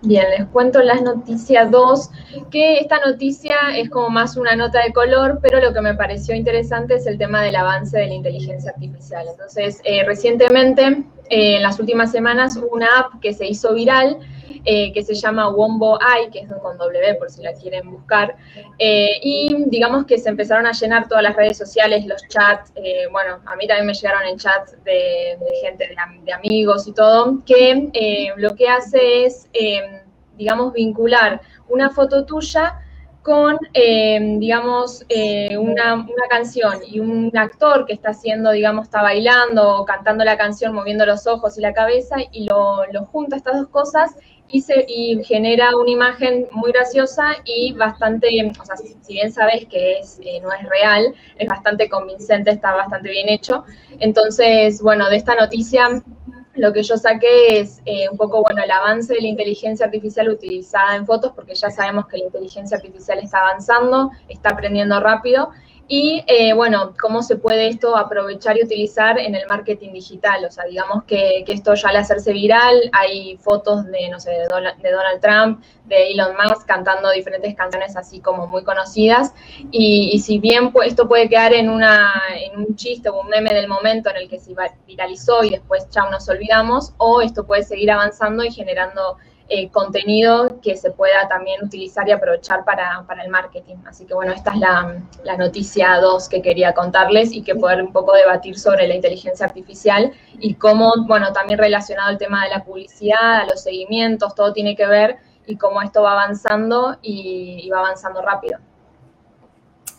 Bien, 0.04 0.26
les 0.30 0.46
cuento 0.50 0.80
las 0.84 1.02
noticias 1.02 1.72
2, 1.72 2.10
que 2.52 2.78
esta 2.78 3.00
noticia 3.04 3.56
es 3.76 3.90
como 3.90 4.12
más 4.12 4.38
una 4.38 4.56
nota 4.56 4.84
de 4.84 4.94
color, 4.94 5.40
pero 5.42 5.60
lo 5.60 5.74
que 5.74 5.82
me 5.82 5.96
pareció 5.96 6.36
interesante 6.36 6.94
es 6.94 7.08
el 7.08 7.18
tema 7.18 7.42
del 7.42 7.56
avance 7.56 7.98
de 7.98 8.06
la 8.06 8.14
inteligencia 8.14 8.70
artificial. 8.70 9.26
Entonces, 9.28 9.82
eh, 9.84 10.04
recientemente, 10.06 11.04
eh, 11.32 11.56
en 11.56 11.64
las 11.64 11.80
últimas 11.80 12.12
semanas, 12.12 12.60
una 12.72 12.86
app 13.00 13.20
que 13.22 13.34
se 13.34 13.48
hizo 13.48 13.74
viral 13.74 14.20
eh, 14.66 14.94
que 14.94 15.04
se 15.04 15.14
llama 15.14 15.50
Wombo 15.50 16.00
Eye, 16.00 16.30
que 16.32 16.40
es 16.40 16.52
con 16.62 16.78
W 16.78 17.16
por 17.16 17.30
si 17.30 17.42
la 17.42 17.54
quieren 17.54 17.92
buscar. 17.92 18.36
Eh, 18.78 19.20
y 19.22 19.66
digamos 19.68 20.06
que 20.06 20.18
se 20.18 20.30
empezaron 20.30 20.66
a 20.66 20.72
llenar 20.72 21.08
todas 21.08 21.24
las 21.24 21.36
redes 21.36 21.58
sociales, 21.58 22.06
los 22.06 22.28
chats. 22.28 22.72
Eh, 22.76 23.08
bueno, 23.12 23.40
a 23.46 23.56
mí 23.56 23.68
también 23.68 23.88
me 23.88 23.94
llegaron 23.94 24.24
en 24.28 24.38
chats 24.38 24.76
de, 24.84 25.38
gente, 25.62 25.90
de, 26.24 26.34
amigos 26.34 26.88
y 26.88 26.94
todo, 26.94 27.42
que 27.46 28.34
lo 28.38 28.56
que 28.56 28.68
hace 28.68 29.26
es, 29.26 29.50
digamos, 30.38 30.74
vincular 30.74 31.42
una 31.68 31.90
foto 31.90 32.26
tuya 32.26 32.80
con, 33.22 33.58
digamos, 33.74 35.06
una, 35.60 35.94
una, 35.96 36.28
canción 36.30 36.80
y 36.88 37.00
un 37.00 37.32
actor 37.36 37.86
que 37.86 37.94
está 37.94 38.10
haciendo, 38.10 38.52
digamos, 38.52 38.86
está 38.86 39.02
bailando 39.02 39.78
o 39.78 39.86
cantando 39.86 40.24
la 40.24 40.38
canción, 40.38 40.74
moviendo 40.74 41.06
los 41.06 41.28
ojos 41.28 41.58
y 41.58 41.62
la 41.62 41.74
cabeza, 41.74 42.16
y 42.32 42.48
lo, 42.48 42.86
lo 42.92 43.06
junta 43.06 43.36
estas 43.36 43.58
dos 43.58 43.68
cosas 43.68 44.16
y, 44.52 45.24
genera 45.24 45.76
una 45.78 45.92
imagen 45.92 46.48
muy 46.52 46.72
graciosa 46.72 47.36
y 47.46 47.74
bastante, 47.74 48.28
o 48.60 48.66
sea, 48.66 48.76
si, 48.78 48.96
bien 49.14 49.32
sabes 49.32 49.66
que 49.68 50.00
es, 50.00 50.20
eh, 50.24 50.40
no 50.42 50.52
es 50.52 50.64
real, 50.68 51.14
es 51.38 51.48
bastante 51.48 51.90
convincente, 51.90 52.52
está 52.52 52.74
bastante 52.74 53.10
bien 53.10 53.30
hecho. 53.30 53.64
Entonces, 54.00 54.82
bueno, 54.82 55.10
de 55.10 55.18
esta 55.18 55.36
noticia 55.36 56.04
lo 56.56 56.74
que 56.74 56.84
yo 56.84 56.98
saqué 56.98 57.60
es 57.60 57.82
eh, 57.86 58.10
un 58.10 58.18
poco, 58.18 58.42
bueno, 58.42 58.62
el 58.64 58.72
avance 58.72 59.14
de 59.14 59.22
la 59.22 59.28
inteligencia 59.28 59.86
artificial 59.86 60.30
utilizada 60.30 60.96
en 60.96 61.06
fotos, 61.06 61.32
porque 61.34 61.56
ya 61.56 61.70
sabemos 61.70 62.08
que 62.08 62.18
la 62.18 62.26
inteligencia 62.26 62.78
artificial 62.78 63.20
está 63.20 63.40
avanzando, 63.40 64.12
está 64.28 64.50
aprendiendo 64.50 65.00
rápido, 65.00 65.52
y 65.94 66.24
eh, 66.26 66.54
bueno, 66.54 66.94
cómo 67.02 67.22
se 67.22 67.36
puede 67.36 67.68
esto 67.68 67.98
aprovechar 67.98 68.58
y 68.58 68.64
utilizar 68.64 69.20
en 69.20 69.36
el 69.36 69.46
marketing 69.46 69.92
digital. 69.92 70.46
O 70.46 70.50
sea, 70.50 70.64
digamos 70.64 71.04
que, 71.04 71.44
esto 71.46 71.74
ya 71.74 71.90
al 71.90 71.98
hacerse 71.98 72.32
viral, 72.32 72.90
hay 72.94 73.36
fotos 73.36 73.86
de, 73.88 74.08
no 74.08 74.18
sé, 74.18 74.32
de 74.32 74.46
Donald, 74.46 75.20
Trump, 75.20 75.62
de 75.88 76.12
Elon 76.12 76.32
Musk 76.38 76.66
cantando 76.66 77.12
diferentes 77.12 77.54
canciones 77.56 77.98
así 77.98 78.22
como 78.22 78.48
muy 78.48 78.64
conocidas. 78.64 79.34
Y, 79.70 80.18
si 80.20 80.40
bien 80.40 80.72
esto 80.86 81.10
puede 81.10 81.28
quedar 81.28 81.54
en, 81.54 81.70
una, 81.70 82.10
en 82.42 82.58
un 82.58 82.74
chiste 82.78 83.10
o 83.10 83.20
un 83.20 83.28
meme 83.28 83.54
del 83.54 83.68
momento 83.68 84.10
en 84.12 84.16
el 84.16 84.30
que 84.30 84.40
se 84.40 84.56
viralizó 84.88 85.44
y 85.44 85.50
después 85.50 85.90
ya 85.90 86.10
nos 86.10 86.30
olvidamos, 86.30 86.94
o 87.00 87.20
esto 87.20 87.46
puede 87.46 87.64
seguir 87.64 87.92
avanzando 87.92 88.46
y 88.46 88.52
generando 88.52 89.18
eh, 89.54 89.70
contenido 89.70 90.62
que 90.62 90.78
se 90.78 90.92
pueda 90.92 91.28
también 91.28 91.62
utilizar 91.62 92.08
y 92.08 92.12
aprovechar 92.12 92.64
para, 92.64 93.06
el 93.22 93.30
marketing. 93.30 93.76
Así 93.86 94.06
que 94.06 94.14
bueno, 94.14 94.32
esta 94.32 94.54
es 94.54 94.60
la, 94.60 95.38
noticia 95.38 95.98
2 96.00 96.30
que 96.30 96.42
quería 96.42 96.72
contarles 96.72 97.34
y 97.34 97.44
que 97.44 97.54
poder 97.56 97.84
un 97.84 97.92
poco 97.92 98.14
debatir 98.14 98.58
sobre 98.58 98.88
la 98.88 98.96
inteligencia 98.96 99.46
artificial 99.46 100.14
y 100.40 100.54
cómo, 100.54 100.94
bueno, 101.06 101.34
también 101.34 101.60
relacionado 101.60 102.08
al 102.08 102.18
tema 102.18 102.46
de 102.46 102.52
la 102.52 102.64
publicidad, 102.64 103.42
a 103.42 103.46
los 103.46 103.62
seguimientos, 103.62 104.36
todo 104.36 104.54
tiene 104.54 104.74
que 104.74 104.86
ver 104.86 105.18
y 105.46 105.58
cómo 105.58 105.82
esto 105.82 106.02
va 106.02 106.14
avanzando 106.14 106.98
y, 107.02 107.70
va 107.70 107.80
avanzando 107.80 108.22
rápido. 108.22 108.58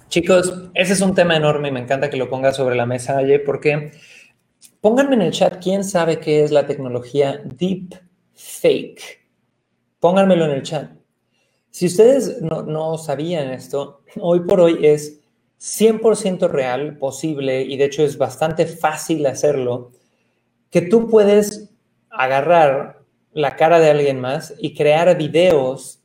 Chicos, 0.09 0.71
ese 0.73 0.95
es 0.95 1.01
un 1.03 1.15
tema 1.15 1.37
enorme 1.37 1.69
y 1.69 1.73
me 1.73 1.81
encanta 1.81 2.09
que 2.09 2.17
lo 2.17 2.31
pongas 2.31 2.57
sobre 2.57 2.75
la 2.75 2.87
mesa, 2.87 3.19
Aye, 3.19 3.39
porque 3.39 3.93
pónganme 4.81 5.17
en 5.17 5.21
el 5.21 5.33
chat 5.33 5.63
quién 5.63 5.85
sabe 5.85 6.21
qué 6.21 6.43
es 6.43 6.51
la 6.51 6.67
tecnología 6.67 7.43
deep 7.45 8.01
fake. 8.33 9.22
Pónganmelo 10.03 10.47
en 10.47 10.51
el 10.51 10.63
chat. 10.65 10.91
Si 11.71 11.87
ustedes 11.87 12.43
no, 12.43 12.99
sabían 12.99 13.53
esto, 13.53 14.01
hoy 14.21 14.41
por 14.41 14.59
hoy 14.59 14.85
es 14.85 15.21
100% 15.61 16.51
real, 16.51 16.99
posible, 16.99 17.63
y 17.63 17.77
de 17.77 17.85
hecho 17.85 18.03
es 18.03 18.19
bastante 18.19 18.67
fácil 18.67 19.25
hacerlo, 19.27 19.93
que 20.71 20.83
tú 20.83 21.09
puedes 21.09 21.71
agarrar 22.11 23.05
la 23.33 23.55
cara 23.55 23.79
de 23.79 23.91
alguien 23.91 24.19
más 24.19 24.55
y 24.59 24.75
crear 24.75 25.17
videos 25.17 26.03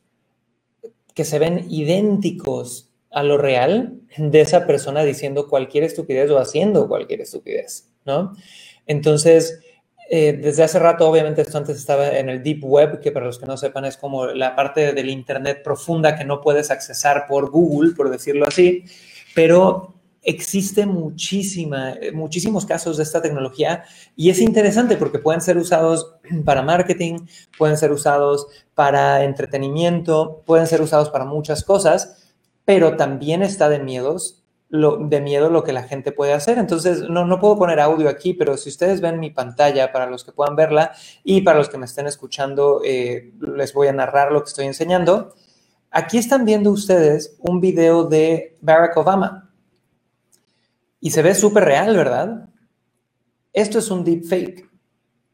que 1.12 1.24
se 1.24 1.40
ven 1.40 1.66
idénticos 1.68 2.92
a 3.10 3.24
lo 3.24 3.36
real 3.36 3.98
de 4.16 4.40
esa 4.40 4.64
persona 4.64 5.02
diciendo 5.02 5.48
cualquier 5.48 5.82
estupidez 5.82 6.30
o 6.30 6.38
haciendo 6.38 6.86
cualquier 6.86 7.22
estupidez, 7.22 7.90
¿no? 8.04 8.36
Entonces, 8.86 9.58
eh, 10.10 10.38
desde 10.42 10.62
hace 10.62 10.78
rato, 10.78 11.08
obviamente, 11.08 11.42
esto 11.42 11.58
antes 11.58 11.76
estaba 11.76 12.08
en 12.08 12.30
el 12.30 12.42
Deep 12.42 12.64
Web, 12.64 13.00
que 13.00 13.12
para 13.12 13.26
los 13.26 13.38
que 13.38 13.44
no 13.44 13.58
sepan 13.58 13.84
es 13.84 13.98
como 13.98 14.26
la 14.26 14.56
parte 14.56 14.94
del 14.94 15.10
Internet 15.10 15.62
profunda 15.62 16.16
que 16.16 16.24
no 16.24 16.40
puedes 16.40 16.70
accesar 16.70 17.26
por 17.28 17.50
Google, 17.50 17.94
por 17.94 18.08
decirlo 18.10 18.46
así, 18.46 18.84
pero 19.34 19.94
existe 20.22 20.86
muchísima, 20.86 21.94
muchísimos 22.14 22.64
casos 22.64 22.96
de 22.96 23.02
esta 23.02 23.20
tecnología 23.20 23.84
y 24.16 24.30
es 24.30 24.40
interesante 24.40 24.96
porque 24.96 25.18
pueden 25.18 25.40
ser 25.42 25.58
usados 25.58 26.14
para 26.44 26.62
marketing, 26.62 27.26
pueden 27.58 27.76
ser 27.76 27.92
usados 27.92 28.46
para 28.74 29.24
entretenimiento, 29.24 30.42
pueden 30.46 30.66
ser 30.66 30.80
usados 30.80 31.10
para 31.10 31.26
muchas 31.26 31.64
cosas, 31.64 32.32
pero 32.64 32.96
también 32.96 33.42
está 33.42 33.68
de 33.68 33.78
miedos 33.78 34.42
lo, 34.68 34.98
de 34.98 35.20
miedo 35.20 35.50
lo 35.50 35.64
que 35.64 35.72
la 35.72 35.82
gente 35.82 36.12
puede 36.12 36.32
hacer. 36.32 36.58
Entonces, 36.58 37.08
no, 37.08 37.24
no 37.24 37.40
puedo 37.40 37.58
poner 37.58 37.80
audio 37.80 38.08
aquí, 38.08 38.34
pero 38.34 38.56
si 38.56 38.68
ustedes 38.68 39.00
ven 39.00 39.20
mi 39.20 39.30
pantalla, 39.30 39.92
para 39.92 40.06
los 40.06 40.24
que 40.24 40.32
puedan 40.32 40.56
verla 40.56 40.92
y 41.24 41.40
para 41.40 41.58
los 41.58 41.68
que 41.68 41.78
me 41.78 41.86
estén 41.86 42.06
escuchando, 42.06 42.82
eh, 42.84 43.32
les 43.40 43.72
voy 43.72 43.88
a 43.88 43.92
narrar 43.92 44.32
lo 44.32 44.42
que 44.42 44.48
estoy 44.48 44.66
enseñando. 44.66 45.34
Aquí 45.90 46.18
están 46.18 46.44
viendo 46.44 46.70
ustedes 46.70 47.36
un 47.40 47.60
video 47.60 48.04
de 48.04 48.56
Barack 48.60 48.96
Obama. 48.96 49.50
Y 51.00 51.10
se 51.10 51.22
ve 51.22 51.34
súper 51.34 51.64
real, 51.64 51.96
¿verdad? 51.96 52.48
Esto 53.52 53.78
es 53.78 53.90
un 53.90 54.04
deepfake. 54.04 54.68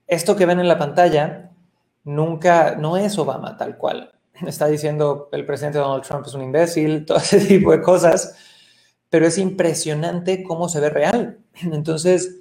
Esto 0.07 0.37
que 0.37 0.47
ven 0.47 0.61
en 0.61 0.69
la 0.69 0.79
pantalla 0.79 1.51
nunca, 2.05 2.77
no 2.77 2.97
es 2.97 3.19
Obama 3.19 3.57
tal 3.57 3.77
cual. 3.77 4.13
Está 4.47 4.67
diciendo 4.67 5.29
el 5.33 5.47
presidente 5.47 5.79
Donald 5.79 6.05
Trump 6.05 6.27
es 6.27 6.35
un 6.35 6.43
imbécil, 6.43 7.05
todo 7.07 7.19
ese 7.19 7.41
tipo 7.41 7.73
de 7.73 7.81
cosas 7.81 8.37
pero 9.15 9.29
es 9.29 9.39
impresionante 9.39 10.43
cómo 10.43 10.69
se 10.69 10.81
ve 10.81 10.91
real. 10.91 11.39
Entonces, 11.63 12.41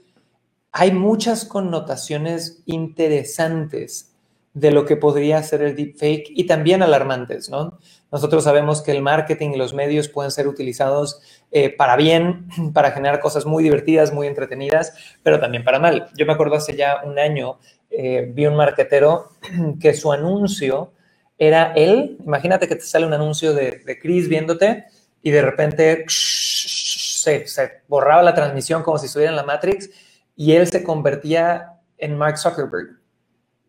hay 0.72 0.92
muchas 0.92 1.46
connotaciones 1.46 2.64
interesantes 2.66 4.16
de 4.56 4.72
lo 4.72 4.84
que 4.84 4.96
podría 4.96 5.44
ser 5.44 5.62
el 5.62 5.76
deepfake 5.76 6.32
y 6.32 6.48
también 6.48 6.82
alarmantes, 6.82 7.52
¿no? 7.52 7.78
Nosotros 8.12 8.46
sabemos 8.46 8.82
que 8.82 8.92
el 8.92 9.04
marketing 9.04 9.52
y 9.52 9.58
los 9.58 9.76
medios 9.76 10.08
pueden 10.08 10.32
ser 10.32 10.48
utilizados 10.48 11.22
eh, 11.52 11.70
para 11.70 11.96
bien, 11.96 12.48
para 12.74 12.90
generar 12.90 13.20
cosas 13.20 13.46
muy 13.46 13.64
divertidas, 13.64 14.12
muy 14.12 14.26
entretenidas, 14.26 14.96
pero 15.22 15.40
también 15.40 15.64
para 15.64 15.78
mal. 15.78 16.08
Yo 16.18 16.26
me 16.26 16.34
acuerdo 16.34 16.56
hace 16.56 16.76
ya 16.76 17.04
un 17.06 17.20
año, 17.20 17.60
eh, 17.92 18.32
vi 18.34 18.48
un 18.48 18.56
marketero 18.56 19.30
que 19.80 19.94
su 19.94 20.12
anuncio 20.12 20.92
era 21.38 21.72
él, 21.76 22.18
imagínate 22.26 22.68
que 22.68 22.78
te 22.78 22.82
sale 22.82 23.06
un 23.06 23.14
anuncio 23.14 23.54
de, 23.54 23.84
de 23.86 24.00
Chris 24.00 24.28
viéndote 24.28 24.86
y 25.24 25.32
de 25.32 25.42
repente 25.42 26.06
se, 26.08 27.46
borraba 27.88 28.22
la 28.22 28.36
transmisión 28.36 28.84
como 28.84 29.00
si 29.00 29.08
estuviera 29.08 29.32
en 29.32 29.38
la 29.38 29.44
Matrix 29.44 29.90
y 30.36 30.52
él 30.52 30.68
se 30.68 30.84
convertía 30.84 31.80
en 31.98 32.18
Mark 32.18 32.38
Zuckerberg. 32.38 33.00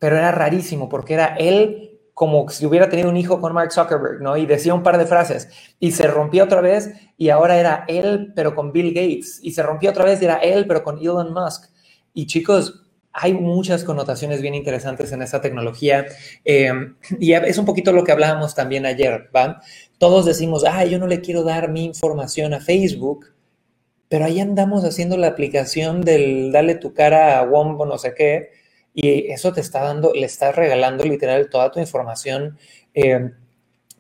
Pero 0.01 0.17
era 0.17 0.33
rarísimo 0.33 0.89
porque 0.89 1.15
era 1.15 1.37
él 1.37 2.01
como 2.13 2.49
si 2.49 2.67
hubiera 2.67 2.89
tenido 2.89 3.09
un 3.09 3.17
hijo 3.17 3.41
con 3.41 3.55
Mark 3.55 3.73
Zuckerberg, 3.73 4.21
¿no? 4.21 4.37
Y 4.37 4.47
decía 4.47 4.75
un 4.75 4.83
par 4.83 4.99
de 4.99 5.07
frases 5.07 5.49
y 5.79 5.93
se 5.93 6.07
rompía 6.09 6.45
otra 6.45 6.61
vez 6.61 6.93
y 7.17 7.29
ahora 7.31 7.57
era 7.57 7.85
él 7.89 8.33
pero 8.35 8.55
con 8.55 8.73
Bill 8.73 8.93
Gates 8.93 9.39
y 9.43 9.53
se 9.53 9.63
rompía 9.63 9.91
otra 9.91 10.05
vez 10.05 10.21
y 10.21 10.25
era 10.25 10.37
él 10.37 10.67
pero 10.67 10.83
con 10.83 10.99
Elon 10.99 11.33
Musk. 11.33 11.71
Y 12.13 12.27
chicos, 12.27 12.84
hay 13.17 13.33
muchas 13.33 13.85
connotaciones 13.85 14.43
bien 14.43 14.57
interesantes 14.57 15.13
en 15.13 15.23
esta 15.23 15.41
tecnología 15.41 16.05
eh, 16.45 16.73
y 17.21 17.33
es 17.33 17.57
un 17.59 17.65
poquito 17.65 17.93
lo 17.93 18.03
que 18.03 18.11
hablábamos 18.11 18.57
también 18.57 18.85
ayer, 18.87 19.31
¿va? 19.35 19.63
Todos 19.99 20.27
decimos, 20.27 20.65
ah, 20.67 20.85
yo 20.85 20.99
no 20.99 21.07
le 21.07 21.21
quiero 21.21 21.45
dar 21.45 21.71
mi 21.71 21.85
información 21.85 22.53
a 22.55 22.61
Facebook, 22.61 23.27
pero 24.09 24.25
ahí 24.25 24.41
andamos 24.41 24.85
haciendo 24.85 25.17
la 25.17 25.29
aplicación 25.29 26.03
del 26.03 26.51
dale 26.51 26.75
tu 26.75 26.93
cara 26.93 27.39
a 27.39 27.45
Wombo, 27.45 27.87
no 27.87 27.99
sé 27.99 28.15
qué, 28.15 28.51
y 28.93 29.31
eso 29.31 29.53
te 29.53 29.61
está 29.61 29.85
dando, 29.85 30.13
le 30.13 30.27
estás 30.27 30.55
regalando 30.57 31.05
literal 31.05 31.49
toda 31.49 31.71
tu 31.71 31.79
información. 31.79 32.59
Eh, 32.95 33.31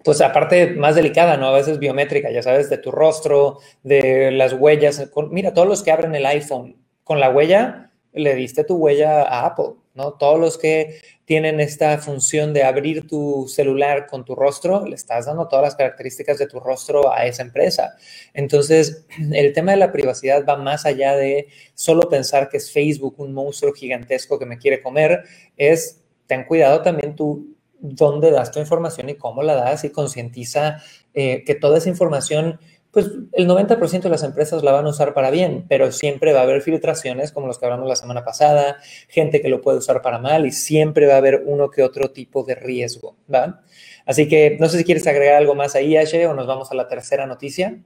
pues 0.04 0.21
aparte 0.21 0.71
más 0.73 0.97
delicada, 0.97 1.37
¿no? 1.37 1.47
A 1.49 1.52
veces 1.52 1.78
biométrica, 1.78 2.30
ya 2.30 2.42
sabes, 2.42 2.68
de 2.68 2.78
tu 2.78 2.90
rostro, 2.90 3.61
de 3.83 4.30
las 4.33 4.52
huellas. 4.52 5.11
Mira, 5.30 5.54
todos 5.54 5.66
los 5.66 5.83
que 5.83 5.92
abren 5.92 6.14
el 6.14 6.26
iPhone 6.26 6.76
con 7.04 7.21
la 7.21 7.30
huella, 7.30 7.90
le 8.14 8.35
diste 8.35 8.64
tu 8.64 8.76
huella 8.76 9.23
a 9.23 9.47
Apple, 9.47 9.75
¿no? 9.94 10.14
Todos 10.14 10.38
los 10.38 10.56
que 10.56 11.00
tienen 11.25 11.61
esta 11.61 11.99
función 11.99 12.52
de 12.52 12.62
abrir 12.62 13.06
tu 13.06 13.47
celular 13.49 14.06
con 14.06 14.25
tu 14.25 14.35
rostro, 14.35 14.87
le 14.87 14.94
estás 14.94 15.26
dando 15.26 15.49
todas 15.49 15.64
las 15.64 15.75
características 15.75 16.38
de 16.38 16.47
tu 16.47 16.61
rostro 16.61 17.12
a 17.12 17.26
esa 17.26 17.42
empresa. 17.42 17.97
Entonces, 18.33 19.06
el 19.33 19.52
tema 19.52 19.73
de 19.73 19.78
la 19.78 19.92
privacidad 19.92 20.44
va 20.49 20.56
más 20.56 20.87
allá 20.87 21.16
de 21.16 21.49
solo 21.75 22.09
pensar 22.09 22.49
que 22.49 22.59
es 22.59 22.71
Facebook 22.71 23.16
un 23.18 23.35
monstruo 23.35 23.73
gigantesco 23.73 24.38
que 24.38 24.47
me 24.47 24.59
quiere 24.59 24.80
comer, 24.80 25.25
es 25.56 26.00
ten 26.26 26.44
cuidado 26.44 26.83
también 26.83 27.14
tú 27.14 27.54
dónde 27.80 28.30
das 28.30 28.50
tu 28.50 28.61
información 28.61 29.11
y 29.11 29.16
cómo 29.16 29.42
la 29.42 29.54
das 29.54 29.85
y 29.85 29.90
concientiza 29.90 30.83
eh, 31.12 31.44
que 31.44 31.54
toda 31.54 31.78
esa 31.78 31.90
información, 31.90 32.59
pues 32.94 33.10
el 33.32 33.48
90% 33.48 34.02
de 34.02 34.08
las 34.08 34.22
empresas 34.22 34.62
la 34.62 34.72
van 34.72 34.86
a 34.86 34.90
usar 34.90 35.12
para 35.12 35.30
bien, 35.30 35.66
pero 35.68 35.90
siempre 35.90 36.32
va 36.32 36.40
a 36.40 36.42
haber 36.44 36.62
filtraciones 36.62 37.32
como 37.32 37.48
los 37.48 37.58
que 37.58 37.66
hablamos 37.66 37.88
la 37.88 37.96
semana 37.96 38.24
pasada, 38.24 38.76
gente 39.08 39.42
que 39.42 39.48
lo 39.48 39.60
puede 39.60 39.78
usar 39.78 40.00
para 40.00 40.20
mal 40.20 40.46
y 40.46 40.52
siempre 40.52 41.06
va 41.06 41.14
a 41.14 41.18
haber 41.18 41.42
uno 41.44 41.70
que 41.70 41.82
otro 41.82 42.12
tipo 42.12 42.44
de 42.44 42.54
riesgo, 42.54 43.16
¿va? 43.32 43.62
Así 44.06 44.28
que 44.28 44.56
no 44.60 44.68
sé 44.68 44.78
si 44.78 44.84
quieres 44.84 45.06
agregar 45.06 45.34
algo 45.36 45.54
más 45.54 45.74
ahí, 45.74 45.96
Ashe, 45.96 46.26
o 46.26 46.34
nos 46.34 46.46
vamos 46.46 46.70
a 46.70 46.74
la 46.74 46.86
tercera 46.86 47.26
noticia. 47.26 47.78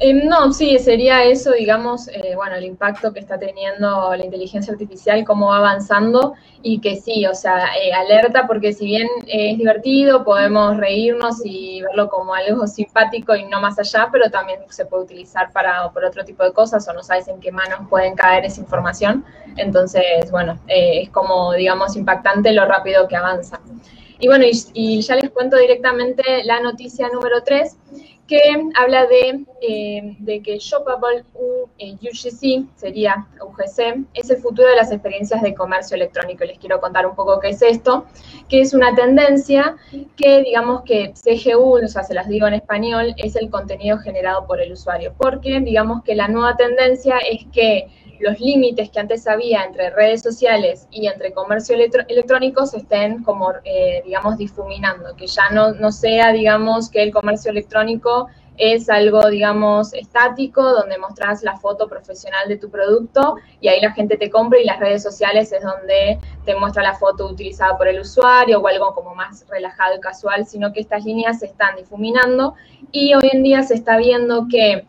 Em, 0.00 0.26
no, 0.28 0.52
sí, 0.52 0.76
sería 0.80 1.22
eso, 1.22 1.52
digamos, 1.52 2.08
eh, 2.08 2.32
bueno, 2.34 2.56
el 2.56 2.64
impacto 2.64 3.12
que 3.12 3.20
está 3.20 3.38
teniendo 3.38 4.12
la 4.16 4.24
inteligencia 4.24 4.72
artificial, 4.72 5.24
cómo 5.24 5.46
va 5.48 5.58
avanzando 5.58 6.34
y 6.62 6.80
que 6.80 6.96
sí, 6.96 7.24
o 7.26 7.34
sea, 7.34 7.68
eh, 7.80 7.92
alerta 7.92 8.48
porque 8.48 8.72
si 8.72 8.86
bien 8.86 9.06
es 9.28 9.56
divertido, 9.56 10.24
podemos 10.24 10.76
reírnos 10.78 11.36
y 11.44 11.80
verlo 11.82 12.08
como 12.08 12.34
algo 12.34 12.66
simpático 12.66 13.36
y 13.36 13.44
no 13.44 13.60
más 13.60 13.78
allá, 13.78 14.08
pero 14.10 14.30
también 14.30 14.60
se 14.68 14.84
puede 14.84 15.04
utilizar 15.04 15.52
para 15.52 15.88
por 15.92 16.04
otro 16.04 16.24
tipo 16.24 16.42
de 16.42 16.52
cosas 16.52 16.86
o 16.88 16.92
no 16.92 17.02
sabes 17.04 17.28
en 17.28 17.38
qué 17.38 17.52
manos 17.52 17.88
pueden 17.88 18.16
caer 18.16 18.44
esa 18.44 18.60
información. 18.60 19.24
Entonces, 19.56 20.28
bueno, 20.32 20.58
eh, 20.66 21.02
es 21.02 21.10
como, 21.10 21.52
digamos, 21.52 21.94
impactante 21.96 22.52
lo 22.52 22.64
rápido 22.66 23.06
que 23.06 23.14
avanza. 23.14 23.60
Y 24.18 24.26
bueno, 24.26 24.44
y, 24.44 24.52
y 24.72 25.02
ya 25.02 25.16
les 25.16 25.30
cuento 25.30 25.56
directamente 25.56 26.42
la 26.44 26.60
noticia 26.60 27.08
número 27.10 27.42
3 27.44 27.76
que 28.26 28.40
habla 28.74 29.06
de, 29.06 29.44
eh, 29.60 30.16
de 30.18 30.42
que 30.42 30.58
Shoppable 30.58 31.24
UGC, 31.34 32.42
eh, 32.42 32.64
sería 32.74 33.26
UGC, 33.40 34.06
es 34.14 34.30
el 34.30 34.38
futuro 34.38 34.68
de 34.68 34.76
las 34.76 34.90
experiencias 34.90 35.42
de 35.42 35.54
comercio 35.54 35.96
electrónico. 35.96 36.44
Les 36.44 36.58
quiero 36.58 36.80
contar 36.80 37.06
un 37.06 37.14
poco 37.14 37.38
qué 37.40 37.50
es 37.50 37.62
esto, 37.62 38.06
que 38.48 38.60
es 38.60 38.72
una 38.72 38.94
tendencia 38.94 39.76
que 40.16 40.42
digamos 40.42 40.82
que 40.82 41.12
CGU, 41.12 41.84
o 41.84 41.88
sea, 41.88 42.02
se 42.02 42.14
las 42.14 42.28
digo 42.28 42.46
en 42.46 42.54
español, 42.54 43.14
es 43.16 43.36
el 43.36 43.50
contenido 43.50 43.98
generado 43.98 44.46
por 44.46 44.60
el 44.60 44.72
usuario, 44.72 45.14
porque 45.18 45.60
digamos 45.60 46.02
que 46.02 46.14
la 46.14 46.28
nueva 46.28 46.56
tendencia 46.56 47.18
es 47.18 47.44
que 47.52 47.88
los 48.20 48.40
límites 48.40 48.90
que 48.90 49.00
antes 49.00 49.26
había 49.26 49.64
entre 49.64 49.90
redes 49.90 50.22
sociales 50.22 50.86
y 50.90 51.06
entre 51.06 51.32
comercio 51.32 51.76
electrónico 51.76 52.66
se 52.66 52.78
estén 52.78 53.22
como, 53.22 53.52
eh, 53.64 54.02
digamos, 54.04 54.38
difuminando, 54.38 55.14
que 55.16 55.26
ya 55.26 55.50
no, 55.50 55.72
no 55.72 55.92
sea, 55.92 56.32
digamos, 56.32 56.90
que 56.90 57.02
el 57.02 57.12
comercio 57.12 57.50
electrónico 57.50 58.28
es 58.56 58.88
algo, 58.88 59.28
digamos, 59.28 59.92
estático, 59.94 60.62
donde 60.62 60.98
mostras 60.98 61.42
la 61.42 61.56
foto 61.56 61.88
profesional 61.88 62.48
de 62.48 62.56
tu 62.56 62.70
producto 62.70 63.36
y 63.60 63.68
ahí 63.68 63.80
la 63.80 63.92
gente 63.92 64.16
te 64.16 64.30
compra 64.30 64.60
y 64.60 64.64
las 64.64 64.78
redes 64.78 65.02
sociales 65.02 65.52
es 65.52 65.62
donde 65.62 66.18
te 66.44 66.54
muestra 66.54 66.82
la 66.82 66.94
foto 66.94 67.26
utilizada 67.26 67.76
por 67.76 67.88
el 67.88 68.00
usuario 68.00 68.60
o 68.60 68.68
algo 68.68 68.94
como 68.94 69.14
más 69.14 69.44
relajado 69.48 69.96
y 69.96 70.00
casual, 70.00 70.46
sino 70.46 70.72
que 70.72 70.80
estas 70.80 71.04
líneas 71.04 71.40
se 71.40 71.46
están 71.46 71.76
difuminando 71.76 72.54
y 72.92 73.14
hoy 73.14 73.28
en 73.32 73.42
día 73.42 73.62
se 73.64 73.74
está 73.74 73.96
viendo 73.96 74.46
que 74.48 74.86